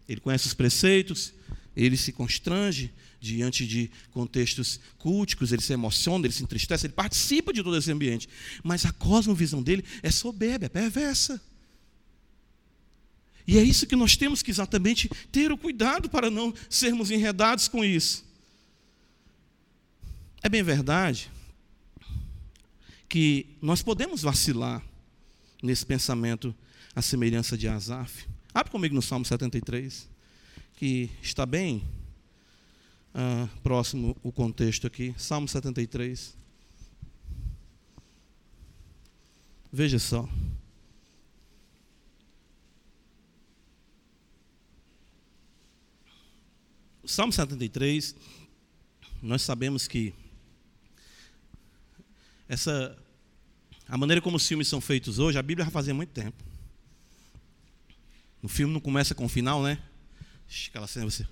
ele 0.09 0.21
conhece 0.21 0.47
os 0.47 0.55
preceitos, 0.55 1.35
ele 1.77 1.97
se 1.97 2.13
constrange, 2.13 2.93
diante 3.21 3.67
de 3.67 3.91
contextos 4.11 4.81
culticos, 4.99 5.53
ele 5.53 5.63
se 5.63 5.73
emociona, 5.73 6.27
ele 6.27 6.33
se 6.33 6.43
entristece, 6.43 6.87
ele 6.87 6.95
participa 6.95 7.53
de 7.53 7.63
todo 7.63 7.77
esse 7.77 7.93
ambiente. 7.93 8.29
Mas 8.65 8.87
a 8.87 8.93
cosmovisão 8.93 9.63
dele 9.63 9.85
é 10.03 10.11
soberba, 10.11 10.67
é 10.67 10.69
perversa. 10.69 11.41
E 13.47 13.59
é 13.59 13.63
isso 13.63 13.87
que 13.87 13.97
nós 13.97 14.17
temos 14.17 14.43
que 14.43 14.51
exatamente 14.51 15.11
ter 15.31 15.53
o 15.53 15.59
cuidado 15.59 16.09
para 16.09 16.31
não 16.31 16.55
sermos 16.69 17.11
enredados 17.11 17.69
com 17.69 17.85
isso. 17.85 18.25
É 20.43 20.49
bem 20.49 20.63
verdade 20.63 21.31
que 23.09 23.47
nós 23.61 23.83
podemos 23.83 24.23
vacilar 24.23 24.83
nesse 25.63 25.85
pensamento 25.85 26.55
à 26.95 27.03
semelhança 27.03 27.59
de 27.59 27.69
Asaf. 27.69 28.27
Abre 28.55 28.71
comigo 28.71 28.95
no 28.95 29.03
Salmo 29.03 29.25
73, 29.25 30.09
que 30.77 31.11
está 31.21 31.45
bem 31.45 31.83
uh, 33.15 33.49
próximo 33.63 34.17
o 34.23 34.33
contexto 34.33 34.87
aqui. 34.87 35.15
Salmo 35.17 35.49
73. 35.49 36.37
Veja 39.73 39.99
só. 39.99 40.29
Salmo 47.05 47.33
73, 47.33 48.15
nós 49.21 49.43
sabemos 49.43 49.89
que 49.89 50.15
essa 52.49 52.97
a 53.89 53.97
maneira 53.97 54.23
como 54.23 54.37
os 54.37 54.47
filmes 54.47 54.69
são 54.69 54.81
feitos 54.81 55.19
hoje, 55.19 55.37
a 55.37 55.43
Bíblia 55.43 55.65
já 55.65 55.71
fazia 55.73 55.93
muito 55.93 56.11
tempo. 56.11 56.45
No 58.41 58.49
filme 58.49 58.73
não 58.73 58.81
começa 58.81 59.13
com 59.13 59.25
o 59.25 59.29
final, 59.29 59.61
né? 59.63 59.83
Aquela 60.69 60.87
cena 60.87 61.07
você. 61.07 61.27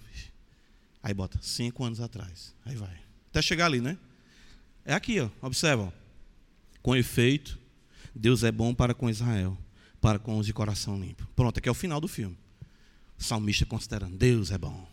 Aí 1.02 1.14
bota 1.14 1.38
cinco 1.40 1.84
anos 1.84 2.00
atrás. 2.00 2.54
Aí 2.64 2.76
vai. 2.76 2.96
Até 3.30 3.42
chegar 3.42 3.66
ali, 3.66 3.80
né? 3.80 3.96
É 4.84 4.94
aqui, 4.94 5.20
ó. 5.20 5.28
Observa. 5.42 5.92
Com 6.82 6.96
efeito, 6.96 7.58
Deus 8.14 8.42
é 8.42 8.50
bom 8.50 8.74
para 8.74 8.94
com 8.94 9.10
Israel, 9.10 9.56
para 10.00 10.18
com 10.18 10.38
os 10.38 10.46
de 10.46 10.52
coração 10.52 11.00
limpo. 11.00 11.26
Pronto, 11.36 11.58
aqui 11.58 11.68
é 11.68 11.72
o 11.72 11.74
final 11.74 12.00
do 12.00 12.08
filme. 12.08 12.36
O 13.18 13.22
salmista 13.22 13.66
considerando: 13.66 14.16
Deus 14.16 14.50
é 14.50 14.58
bom. 14.58 14.88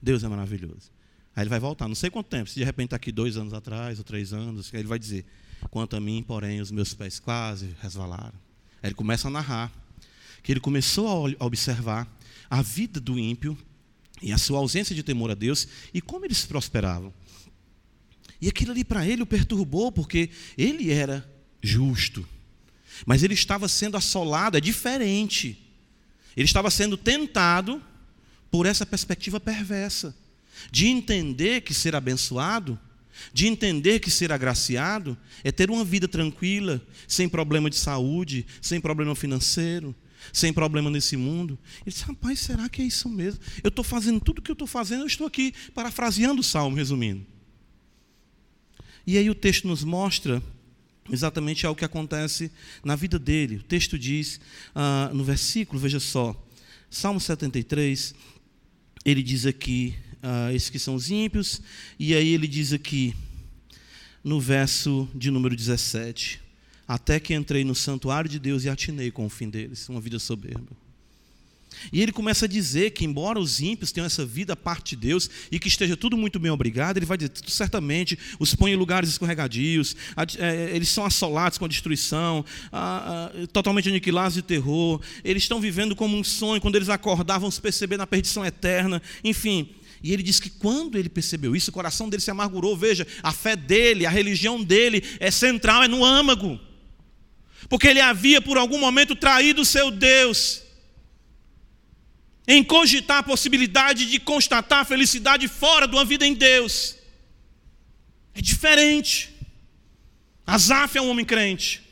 Deus 0.00 0.24
é 0.24 0.28
maravilhoso. 0.28 0.90
Aí 1.34 1.42
ele 1.42 1.50
vai 1.50 1.60
voltar, 1.60 1.86
não 1.86 1.94
sei 1.94 2.08
quanto 2.08 2.28
tempo, 2.28 2.48
se 2.48 2.54
de 2.54 2.64
repente 2.64 2.86
está 2.86 2.96
aqui 2.96 3.12
dois 3.12 3.36
anos 3.36 3.52
atrás, 3.52 3.98
ou 3.98 4.04
três 4.04 4.32
anos, 4.32 4.70
aí 4.72 4.80
ele 4.80 4.88
vai 4.88 4.98
dizer: 4.98 5.26
Quanto 5.70 5.96
a 5.96 6.00
mim, 6.00 6.22
porém, 6.26 6.60
os 6.60 6.70
meus 6.70 6.94
pés 6.94 7.20
quase 7.20 7.74
resvalaram. 7.80 8.38
Aí 8.82 8.88
ele 8.88 8.94
começa 8.94 9.28
a 9.28 9.30
narrar 9.30 9.72
que 10.42 10.52
ele 10.52 10.60
começou 10.60 11.26
a 11.38 11.44
observar 11.44 12.08
a 12.48 12.62
vida 12.62 13.00
do 13.00 13.18
ímpio 13.18 13.58
e 14.22 14.32
a 14.32 14.38
sua 14.38 14.58
ausência 14.58 14.94
de 14.94 15.02
temor 15.02 15.30
a 15.30 15.34
Deus 15.34 15.68
e 15.92 16.00
como 16.00 16.24
eles 16.24 16.44
prosperavam. 16.44 17.12
E 18.40 18.48
aquilo 18.48 18.72
ali 18.72 18.84
para 18.84 19.06
ele 19.06 19.22
o 19.22 19.26
perturbou, 19.26 19.90
porque 19.90 20.30
ele 20.56 20.90
era 20.90 21.28
justo, 21.62 22.26
mas 23.04 23.22
ele 23.22 23.34
estava 23.34 23.68
sendo 23.68 23.96
assolado, 23.96 24.56
é 24.56 24.60
diferente. 24.60 25.58
Ele 26.36 26.44
estava 26.44 26.70
sendo 26.70 26.96
tentado 26.96 27.82
por 28.50 28.66
essa 28.66 28.86
perspectiva 28.86 29.40
perversa, 29.40 30.14
de 30.70 30.86
entender 30.86 31.62
que 31.62 31.74
ser 31.74 31.94
abençoado, 31.94 32.78
de 33.32 33.46
entender 33.46 34.00
que 34.00 34.10
ser 34.10 34.30
agraciado 34.30 35.16
é 35.42 35.50
ter 35.50 35.70
uma 35.70 35.84
vida 35.84 36.06
tranquila, 36.06 36.80
sem 37.08 37.28
problema 37.28 37.70
de 37.70 37.76
saúde, 37.76 38.46
sem 38.60 38.80
problema 38.80 39.14
financeiro, 39.14 39.94
sem 40.32 40.52
problema 40.52 40.90
nesse 40.90 41.16
mundo. 41.16 41.58
Ele 41.84 41.92
disse: 41.92 42.04
Rapaz, 42.04 42.40
será 42.40 42.68
que 42.68 42.82
é 42.82 42.84
isso 42.84 43.08
mesmo? 43.08 43.40
Eu 43.62 43.68
estou 43.68 43.84
fazendo 43.84 44.20
tudo 44.20 44.38
o 44.38 44.42
que 44.42 44.50
eu 44.50 44.54
estou 44.54 44.66
fazendo, 44.66 45.02
eu 45.02 45.06
estou 45.06 45.26
aqui 45.26 45.52
parafraseando 45.74 46.40
o 46.40 46.44
salmo, 46.44 46.76
resumindo. 46.76 47.24
E 49.06 49.16
aí 49.16 49.30
o 49.30 49.34
texto 49.34 49.68
nos 49.68 49.84
mostra 49.84 50.42
exatamente 51.10 51.66
algo 51.66 51.78
que 51.78 51.84
acontece 51.84 52.50
na 52.84 52.96
vida 52.96 53.18
dele. 53.18 53.56
O 53.56 53.62
texto 53.62 53.98
diz, 53.98 54.40
ah, 54.74 55.10
no 55.14 55.22
versículo, 55.22 55.78
veja 55.78 56.00
só, 56.00 56.34
Salmo 56.90 57.20
73, 57.20 58.14
ele 59.04 59.22
diz 59.22 59.46
aqui, 59.46 59.94
ah, 60.22 60.52
esses 60.52 60.70
que 60.70 60.78
são 60.78 60.94
os 60.94 61.10
ímpios, 61.10 61.60
e 61.98 62.14
aí 62.14 62.28
ele 62.28 62.48
diz 62.48 62.72
aqui, 62.72 63.14
no 64.26 64.40
verso 64.40 65.08
de 65.14 65.30
número 65.30 65.54
17: 65.54 66.40
Até 66.86 67.18
que 67.18 67.34
entrei 67.34 67.64
no 67.64 67.74
santuário 67.74 68.30
de 68.30 68.38
Deus 68.38 68.64
e 68.64 68.68
atinei 68.68 69.10
com 69.10 69.26
o 69.26 69.28
fim 69.30 69.48
deles, 69.48 69.88
uma 69.88 70.00
vida 70.00 70.18
soberba. 70.18 70.86
E 71.92 72.00
ele 72.00 72.12
começa 72.12 72.46
a 72.46 72.48
dizer 72.48 72.90
que, 72.90 73.04
embora 73.04 73.38
os 73.38 73.60
ímpios 73.60 73.92
tenham 73.92 74.06
essa 74.06 74.24
vida 74.24 74.56
parte 74.56 74.96
de 74.96 75.08
Deus 75.08 75.28
e 75.50 75.58
que 75.58 75.68
esteja 75.68 75.96
tudo 75.96 76.16
muito 76.16 76.38
bem 76.38 76.50
obrigado, 76.50 76.96
ele 76.96 77.06
vai 77.06 77.16
dizer: 77.16 77.32
certamente 77.46 78.18
os 78.38 78.54
põe 78.54 78.72
em 78.72 78.76
lugares 78.76 79.10
escorregadios, 79.10 79.96
é, 80.38 80.70
eles 80.74 80.88
são 80.88 81.04
assolados 81.04 81.58
com 81.58 81.64
a 81.64 81.68
destruição, 81.68 82.44
totalmente 83.52 83.88
aniquilados 83.88 84.34
de 84.34 84.42
terror, 84.42 85.00
eles 85.24 85.42
estão 85.42 85.60
vivendo 85.60 85.94
como 85.94 86.16
um 86.16 86.24
sonho, 86.24 86.60
quando 86.60 86.76
eles 86.76 86.88
acordavam 86.88 87.50
se 87.50 87.60
perceber 87.60 87.96
na 87.96 88.06
perdição 88.06 88.44
eterna, 88.44 89.02
enfim. 89.22 89.68
E 90.02 90.12
ele 90.12 90.22
diz 90.22 90.38
que 90.38 90.50
quando 90.50 90.98
ele 90.98 91.08
percebeu 91.08 91.56
isso, 91.56 91.70
o 91.70 91.72
coração 91.72 92.08
dele 92.08 92.22
se 92.22 92.30
amargurou. 92.30 92.76
Veja, 92.76 93.06
a 93.22 93.32
fé 93.32 93.56
dele, 93.56 94.04
a 94.04 94.10
religião 94.10 94.62
dele 94.62 95.02
é 95.18 95.30
central, 95.30 95.82
é 95.82 95.88
no 95.88 96.04
âmago. 96.04 96.60
Porque 97.68 97.88
ele 97.88 98.00
havia 98.00 98.40
por 98.40 98.56
algum 98.56 98.78
momento 98.78 99.14
traído 99.16 99.62
o 99.62 99.66
seu 99.66 99.90
Deus. 99.90 100.62
Em 102.46 102.62
cogitar 102.62 103.18
a 103.18 103.22
possibilidade 103.22 104.06
de 104.06 104.20
constatar 104.20 104.80
a 104.80 104.84
felicidade 104.84 105.48
fora 105.48 105.88
de 105.88 105.94
uma 105.94 106.04
vida 106.04 106.26
em 106.26 106.34
Deus. 106.34 106.96
É 108.34 108.40
diferente. 108.40 109.34
Asaf 110.46 110.96
é 110.96 111.02
um 111.02 111.10
homem 111.10 111.24
crente. 111.24 111.82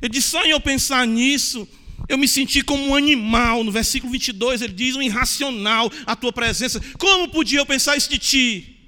Ele 0.00 0.12
disse: 0.12 0.30
só 0.30 0.42
em 0.44 0.50
eu 0.50 0.60
pensar 0.60 1.06
nisso, 1.06 1.68
eu 2.08 2.16
me 2.16 2.26
senti 2.26 2.62
como 2.62 2.84
um 2.84 2.94
animal. 2.94 3.62
No 3.62 3.70
versículo 3.70 4.10
22 4.12 4.62
ele 4.62 4.72
diz: 4.72 4.96
um 4.96 5.02
irracional 5.02 5.90
a 6.06 6.16
tua 6.16 6.32
presença. 6.32 6.80
Como 6.98 7.28
podia 7.28 7.58
eu 7.58 7.66
pensar 7.66 7.96
isso 7.96 8.08
de 8.08 8.18
ti? 8.18 8.81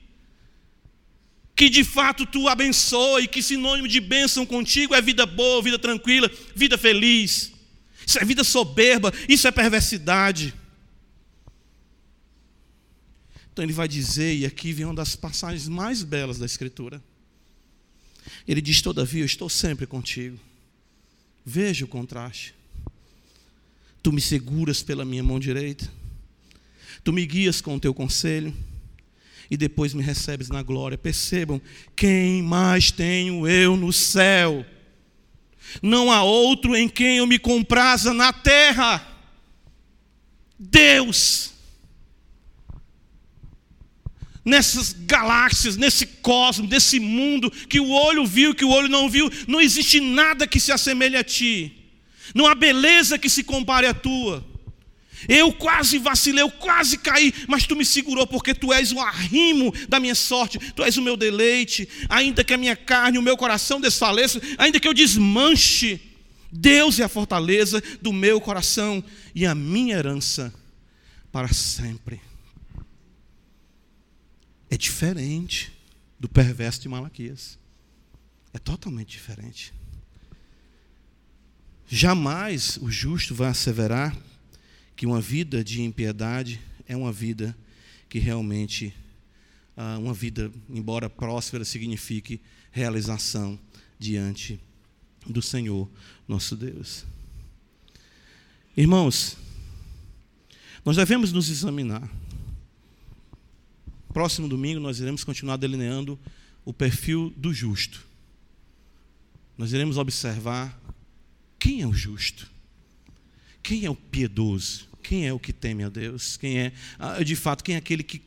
Que 1.57 1.69
de 1.69 1.85
fato 1.85 2.27
tu 2.27 2.49
abençoa 2.49 3.21
e 3.21 3.29
que 3.29 3.43
sinônimo 3.43 3.87
de 3.87 4.01
bênção 4.01 4.45
contigo 4.45 4.95
é 4.95 5.01
vida 5.01 5.25
boa, 5.25 5.63
vida 5.63 5.79
tranquila, 5.79 6.31
vida 6.55 6.77
feliz. 6.77 7.53
Isso 8.07 8.19
é 8.19 8.25
vida 8.25 8.43
soberba, 8.43 9.13
isso 9.29 9.47
é 9.47 9.51
perversidade. 9.51 10.53
Então 13.53 13.65
ele 13.65 13.73
vai 13.73 13.87
dizer, 13.87 14.35
e 14.35 14.45
aqui 14.45 14.73
vem 14.73 14.85
uma 14.85 14.95
das 14.95 15.15
passagens 15.15 15.69
mais 15.69 16.03
belas 16.03 16.39
da 16.39 16.47
Escritura. 16.47 17.01
Ele 18.47 18.61
diz: 18.61 18.83
Todavia, 18.83 19.23
eu 19.23 19.27
estou 19.27 19.49
sempre 19.49 19.87
contigo. 19.87 20.39
Veja 21.45 21.85
o 21.85 21.89
contraste. 21.89 22.55
Tu 24.03 24.13
me 24.13 24.21
seguras 24.21 24.83
pela 24.83 25.05
minha 25.05 25.23
mão 25.23 25.39
direita. 25.39 25.91
Tu 27.03 27.13
me 27.13 27.25
guias 27.25 27.61
com 27.61 27.77
o 27.77 27.81
teu 27.81 27.95
conselho. 27.95 28.55
E 29.51 29.57
depois 29.57 29.95
me 29.95 30.03
recebes 30.03 30.49
na 30.49 30.63
glória. 30.63 30.97
Percebam, 30.97 31.61
quem 31.95 32.43
mais 32.43 32.91
tenho 32.91 33.47
eu 33.47 33.77
no 33.77 33.93
céu? 33.93 34.65
Não 35.83 36.11
há 36.11 36.23
outro 36.23 36.77
em 36.77 36.89
quem 36.89 37.19
eu 37.19 37.27
me 37.27 37.39
compraza 37.39 38.15
na 38.15 38.33
terra. 38.33 39.07
Deus. 40.59 41.53
Nessas 44.45 44.93
galáxias, 44.93 45.77
nesse 45.77 46.07
cosmos, 46.07 46.69
nesse 46.69 47.01
mundo 47.01 47.51
que 47.51 47.81
o 47.81 47.91
olho 47.91 48.27
viu, 48.27 48.55
que 48.55 48.65
o 48.65 48.71
olho 48.71 48.89
não 48.89 49.09
viu, 49.09 49.31
não 49.49 49.61
existe 49.61 50.01
nada 50.01 50.47
que 50.47 50.61
se 50.61 50.71
assemelhe 50.71 51.17
a 51.17 51.25
ti. 51.25 51.73
Não 52.35 52.47
há 52.47 52.55
beleza 52.55 53.19
que 53.19 53.29
se 53.29 53.43
compare 53.43 53.87
à 53.87 53.95
tua. 53.95 54.54
Eu 55.29 55.53
quase 55.53 55.99
vacilei, 55.99 56.43
eu 56.43 56.51
quase 56.51 56.99
caí, 56.99 57.33
mas 57.49 57.67
tu 57.67 57.77
me 57.77 57.85
segurou, 57.85 58.27
porque 58.27 58.55
tu 58.55 58.73
és 58.73 58.93
o 58.93 59.01
arrimo 59.01 59.73
da 59.89 60.01
minha 60.01 60.15
sorte, 60.15 60.59
tu 60.73 60.83
és 60.83 60.97
o 60.97 61.03
meu 61.03 61.17
deleite. 61.17 61.89
Ainda 62.09 62.45
que 62.45 62.55
a 62.55 62.59
minha 62.59 62.77
carne, 62.77 63.19
o 63.19 63.23
meu 63.23 63.37
coração 63.37 63.81
desfaleça, 63.81 64.41
ainda 64.59 64.79
que 64.79 64.89
eu 64.89 64.95
desmanche, 64.95 66.01
Deus 66.51 67.01
é 67.01 67.05
a 67.05 67.09
fortaleza 67.09 67.83
do 68.01 68.13
meu 68.13 68.41
coração 68.41 69.03
e 69.35 69.45
a 69.45 69.55
minha 69.55 69.97
herança 69.97 70.55
para 71.33 71.53
sempre. 71.53 72.21
É 74.71 74.77
diferente 74.77 75.73
do 76.19 76.29
perverso 76.29 76.81
de 76.81 76.89
Malaquias. 76.89 77.59
É 78.53 78.59
totalmente 78.59 79.11
diferente. 79.11 79.75
Jamais 81.89 82.79
o 82.81 82.91
justo 82.91 83.35
vai 83.35 83.49
asseverar 83.49 84.17
que 84.97 85.07
uma 85.07 85.21
vida 85.21 85.65
de 85.65 85.83
impiedade 85.83 86.61
é 86.87 86.97
uma 86.97 87.13
vida 87.13 87.57
que 88.09 88.19
realmente, 88.19 88.95
ah, 89.77 89.99
uma 89.99 90.15
vida, 90.15 90.53
embora 90.69 91.11
próspera, 91.11 91.65
signifique 91.65 92.41
realização 92.71 93.59
diante 93.99 94.61
do 95.27 95.41
Senhor 95.41 95.89
nosso 96.29 96.55
Deus. 96.57 97.05
Irmãos, 98.77 99.37
nós 100.85 100.97
devemos 100.97 101.33
nos 101.33 101.49
examinar. 101.49 102.09
próximo 104.13 104.47
domingo 104.47 104.79
nós 104.79 105.01
iremos 105.01 105.25
continuar 105.25 105.57
delineando 105.57 106.19
o 106.65 106.73
perfil 106.73 107.33
do 107.37 107.53
justo. 107.53 108.07
Nós 109.57 109.73
iremos 109.73 109.97
observar 109.97 110.79
quem 111.59 111.83
é 111.83 111.87
o 111.87 111.93
justo, 111.93 112.51
quem 113.65 113.87
é 113.87 113.91
o 113.91 113.95
piedoso, 113.97 114.87
quem 115.03 115.27
é 115.27 115.33
o 115.33 115.39
que 115.39 115.53
teme 115.53 115.83
a 115.83 115.89
Deus, 115.89 116.37
quem 116.37 116.59
é, 116.59 116.73
ah, 116.99 117.25
de 117.25 117.35
fato, 117.35 117.65
quem 117.65 117.75
é 117.75 117.79
aquele 117.79 118.03
que 118.03 118.21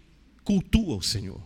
cultua 0.44 0.98
o 0.98 1.02
Senhor. 1.02 1.40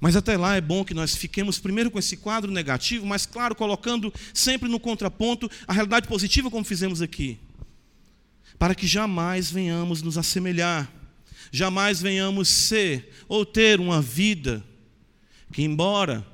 Mas 0.00 0.16
até 0.16 0.36
lá 0.36 0.56
é 0.56 0.60
bom 0.60 0.84
que 0.84 0.94
nós 0.94 1.14
fiquemos 1.14 1.58
primeiro 1.58 1.90
com 1.90 1.98
esse 1.98 2.16
quadro 2.16 2.50
negativo, 2.50 3.06
mas 3.06 3.26
claro, 3.26 3.54
colocando 3.54 4.12
sempre 4.32 4.68
no 4.70 4.80
contraponto 4.80 5.50
a 5.68 5.72
realidade 5.72 6.08
positiva, 6.08 6.50
como 6.50 6.64
fizemos 6.64 7.02
aqui, 7.02 7.38
para 8.58 8.74
que 8.74 8.86
jamais 8.86 9.50
venhamos 9.50 10.00
nos 10.00 10.16
assemelhar, 10.16 10.90
jamais 11.52 12.00
venhamos 12.00 12.48
ser 12.48 13.12
ou 13.28 13.44
ter 13.44 13.80
uma 13.80 14.00
vida 14.00 14.64
que, 15.52 15.62
embora 15.62 16.26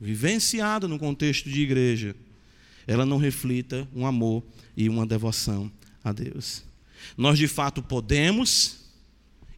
vivenciada 0.00 0.88
no 0.88 0.98
contexto 0.98 1.48
de 1.48 1.62
igreja, 1.62 2.16
ela 2.84 3.06
não 3.06 3.16
reflita 3.16 3.86
um 3.94 4.04
amor 4.04 4.42
e 4.76 4.88
uma 4.88 5.06
devoção 5.06 5.70
a 6.04 6.12
Deus. 6.12 6.64
Nós 7.16 7.38
de 7.38 7.48
fato 7.48 7.82
podemos 7.82 8.84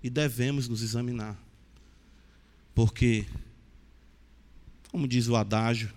e 0.03 0.09
devemos 0.09 0.69
nos 0.69 0.83
examinar, 0.83 1.37
porque 2.75 3.27
como 4.91 5.07
diz 5.07 5.29
o 5.29 5.37
adágio, 5.37 5.93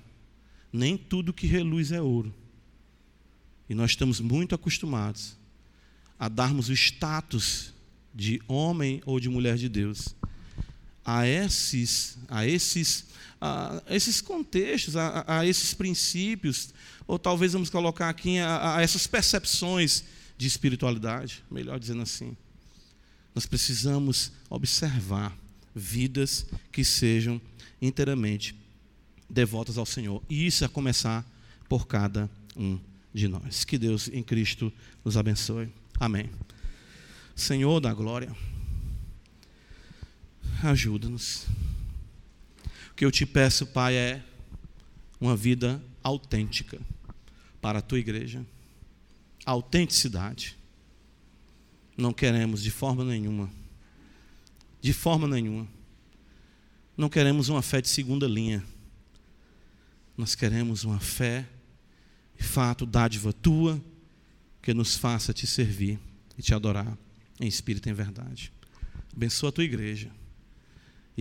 nem 0.72 0.98
tudo 0.98 1.34
que 1.34 1.48
reluz 1.48 1.92
é 1.92 2.02
ouro. 2.02 2.34
E 3.70 3.74
nós 3.74 3.92
estamos 3.92 4.20
muito 4.20 4.54
acostumados 4.54 5.38
a 6.20 6.28
darmos 6.28 6.70
o 6.70 6.74
status 6.74 7.74
de 8.14 8.42
homem 8.48 9.02
ou 9.06 9.20
de 9.20 9.30
mulher 9.30 9.58
de 9.58 9.70
Deus 9.70 10.14
a 11.04 11.28
esses, 11.28 12.18
a 12.28 12.46
esses, 12.46 13.06
a 13.40 13.82
esses 13.90 14.22
contextos, 14.22 14.96
a, 14.96 15.24
a 15.28 15.46
esses 15.46 15.74
princípios, 15.74 16.74
ou 17.08 17.18
talvez 17.18 17.54
vamos 17.54 17.70
colocar 17.70 18.10
aqui 18.10 18.40
a, 18.40 18.78
a 18.78 18.82
essas 18.82 19.08
percepções 19.08 20.04
de 20.38 20.48
espiritualidade, 20.48 21.44
melhor 21.50 21.80
dizendo 21.80 22.02
assim. 22.02 22.36
Nós 23.34 23.46
precisamos 23.46 24.32
observar 24.50 25.38
vidas 25.74 26.46
que 26.72 26.84
sejam 26.84 27.42
inteiramente 27.82 28.56
devotas 29.30 29.78
ao 29.78 29.86
Senhor. 29.86 30.22
E 30.30 30.46
isso 30.46 30.66
é 30.66 30.68
começar 30.68 31.26
por 31.70 31.88
cada 31.88 32.30
um 32.56 32.80
de 33.14 33.28
nós. 33.28 33.64
Que 33.64 33.78
Deus 33.78 34.10
em 34.10 34.22
Cristo 34.22 34.72
nos 35.04 35.16
abençoe. 35.16 35.70
Amém. 36.00 36.30
Senhor 37.36 37.80
da 37.80 37.94
glória, 37.94 38.36
ajuda-nos. 40.70 41.46
O 42.92 42.96
que 42.96 43.06
eu 43.06 43.12
te 43.12 43.26
peço, 43.26 43.66
Pai, 43.68 43.96
é 43.96 44.24
uma 45.20 45.36
vida 45.36 45.84
autêntica 46.04 46.80
para 47.62 47.80
a 47.80 47.82
tua 47.82 48.00
igreja. 48.00 48.46
Autenticidade. 49.46 50.58
Não 51.98 52.14
queremos 52.14 52.62
de 52.62 52.72
forma 52.72 53.04
nenhuma. 53.04 53.50
De 54.82 54.94
forma 54.94 55.28
nenhuma. 55.28 55.68
Não 56.98 57.10
queremos 57.10 57.50
uma 57.50 57.62
fé 57.62 57.82
de 57.82 57.90
segunda 57.90 58.28
linha 58.28 58.64
nós 60.22 60.36
queremos 60.36 60.84
uma 60.84 61.00
fé, 61.00 61.48
de 62.38 62.44
fato, 62.44 62.86
dádiva 62.86 63.34
tua, 63.34 63.84
que 64.62 64.72
nos 64.72 64.96
faça 64.96 65.34
te 65.34 65.48
servir 65.48 66.00
e 66.38 66.44
te 66.44 66.54
adorar 66.54 66.96
em 67.40 67.48
espírito 67.48 67.88
e 67.88 67.92
em 67.92 67.96
verdade. 67.96 68.54
Abençoa 69.16 69.50
a 69.50 69.52
tua 69.52 69.64
igreja. 69.64 70.12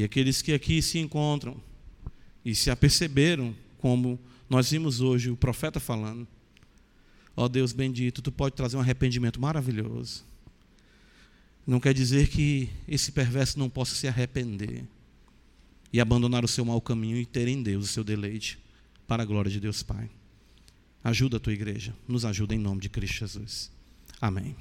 E 0.01 0.05
aqueles 0.05 0.41
que 0.41 0.55
aqui 0.55 0.81
se 0.81 0.99
encontram 0.99 1.55
e 2.43 2.55
se 2.55 2.71
aperceberam, 2.71 3.55
como 3.77 4.19
nós 4.49 4.71
vimos 4.71 5.03
hoje 5.03 5.29
o 5.29 5.37
profeta 5.37 5.79
falando. 5.79 6.27
Ó 7.37 7.45
oh 7.45 7.49
Deus 7.51 7.75
bendito, 7.75 8.23
tu 8.23 8.33
pode 8.33 8.55
trazer 8.55 8.79
um 8.79 8.81
arrependimento 8.81 9.39
maravilhoso. 9.39 10.25
Não 11.67 11.79
quer 11.79 11.93
dizer 11.93 12.29
que 12.29 12.71
esse 12.89 13.13
perverso 13.13 13.59
não 13.59 13.69
possa 13.69 13.95
se 13.95 14.09
arrepender 14.09 14.87
e 15.93 16.01
abandonar 16.01 16.47
o 16.47 16.49
seu 16.49 16.65
mau 16.65 16.81
caminho 16.81 17.19
e 17.19 17.27
ter 17.27 17.47
em 17.47 17.63
Deus 17.63 17.85
o 17.85 17.93
seu 17.93 18.03
deleite 18.03 18.59
para 19.07 19.23
a 19.23 19.27
glória 19.27 19.51
de 19.51 19.61
Deus 19.61 19.83
Pai. 19.83 20.09
Ajuda 21.05 21.37
a 21.37 21.41
tua 21.41 21.53
igreja, 21.53 21.95
nos 22.09 22.25
ajuda 22.25 22.55
em 22.55 22.59
nome 22.59 22.81
de 22.81 22.89
Cristo 22.89 23.19
Jesus. 23.19 23.71
Amém. 24.19 24.57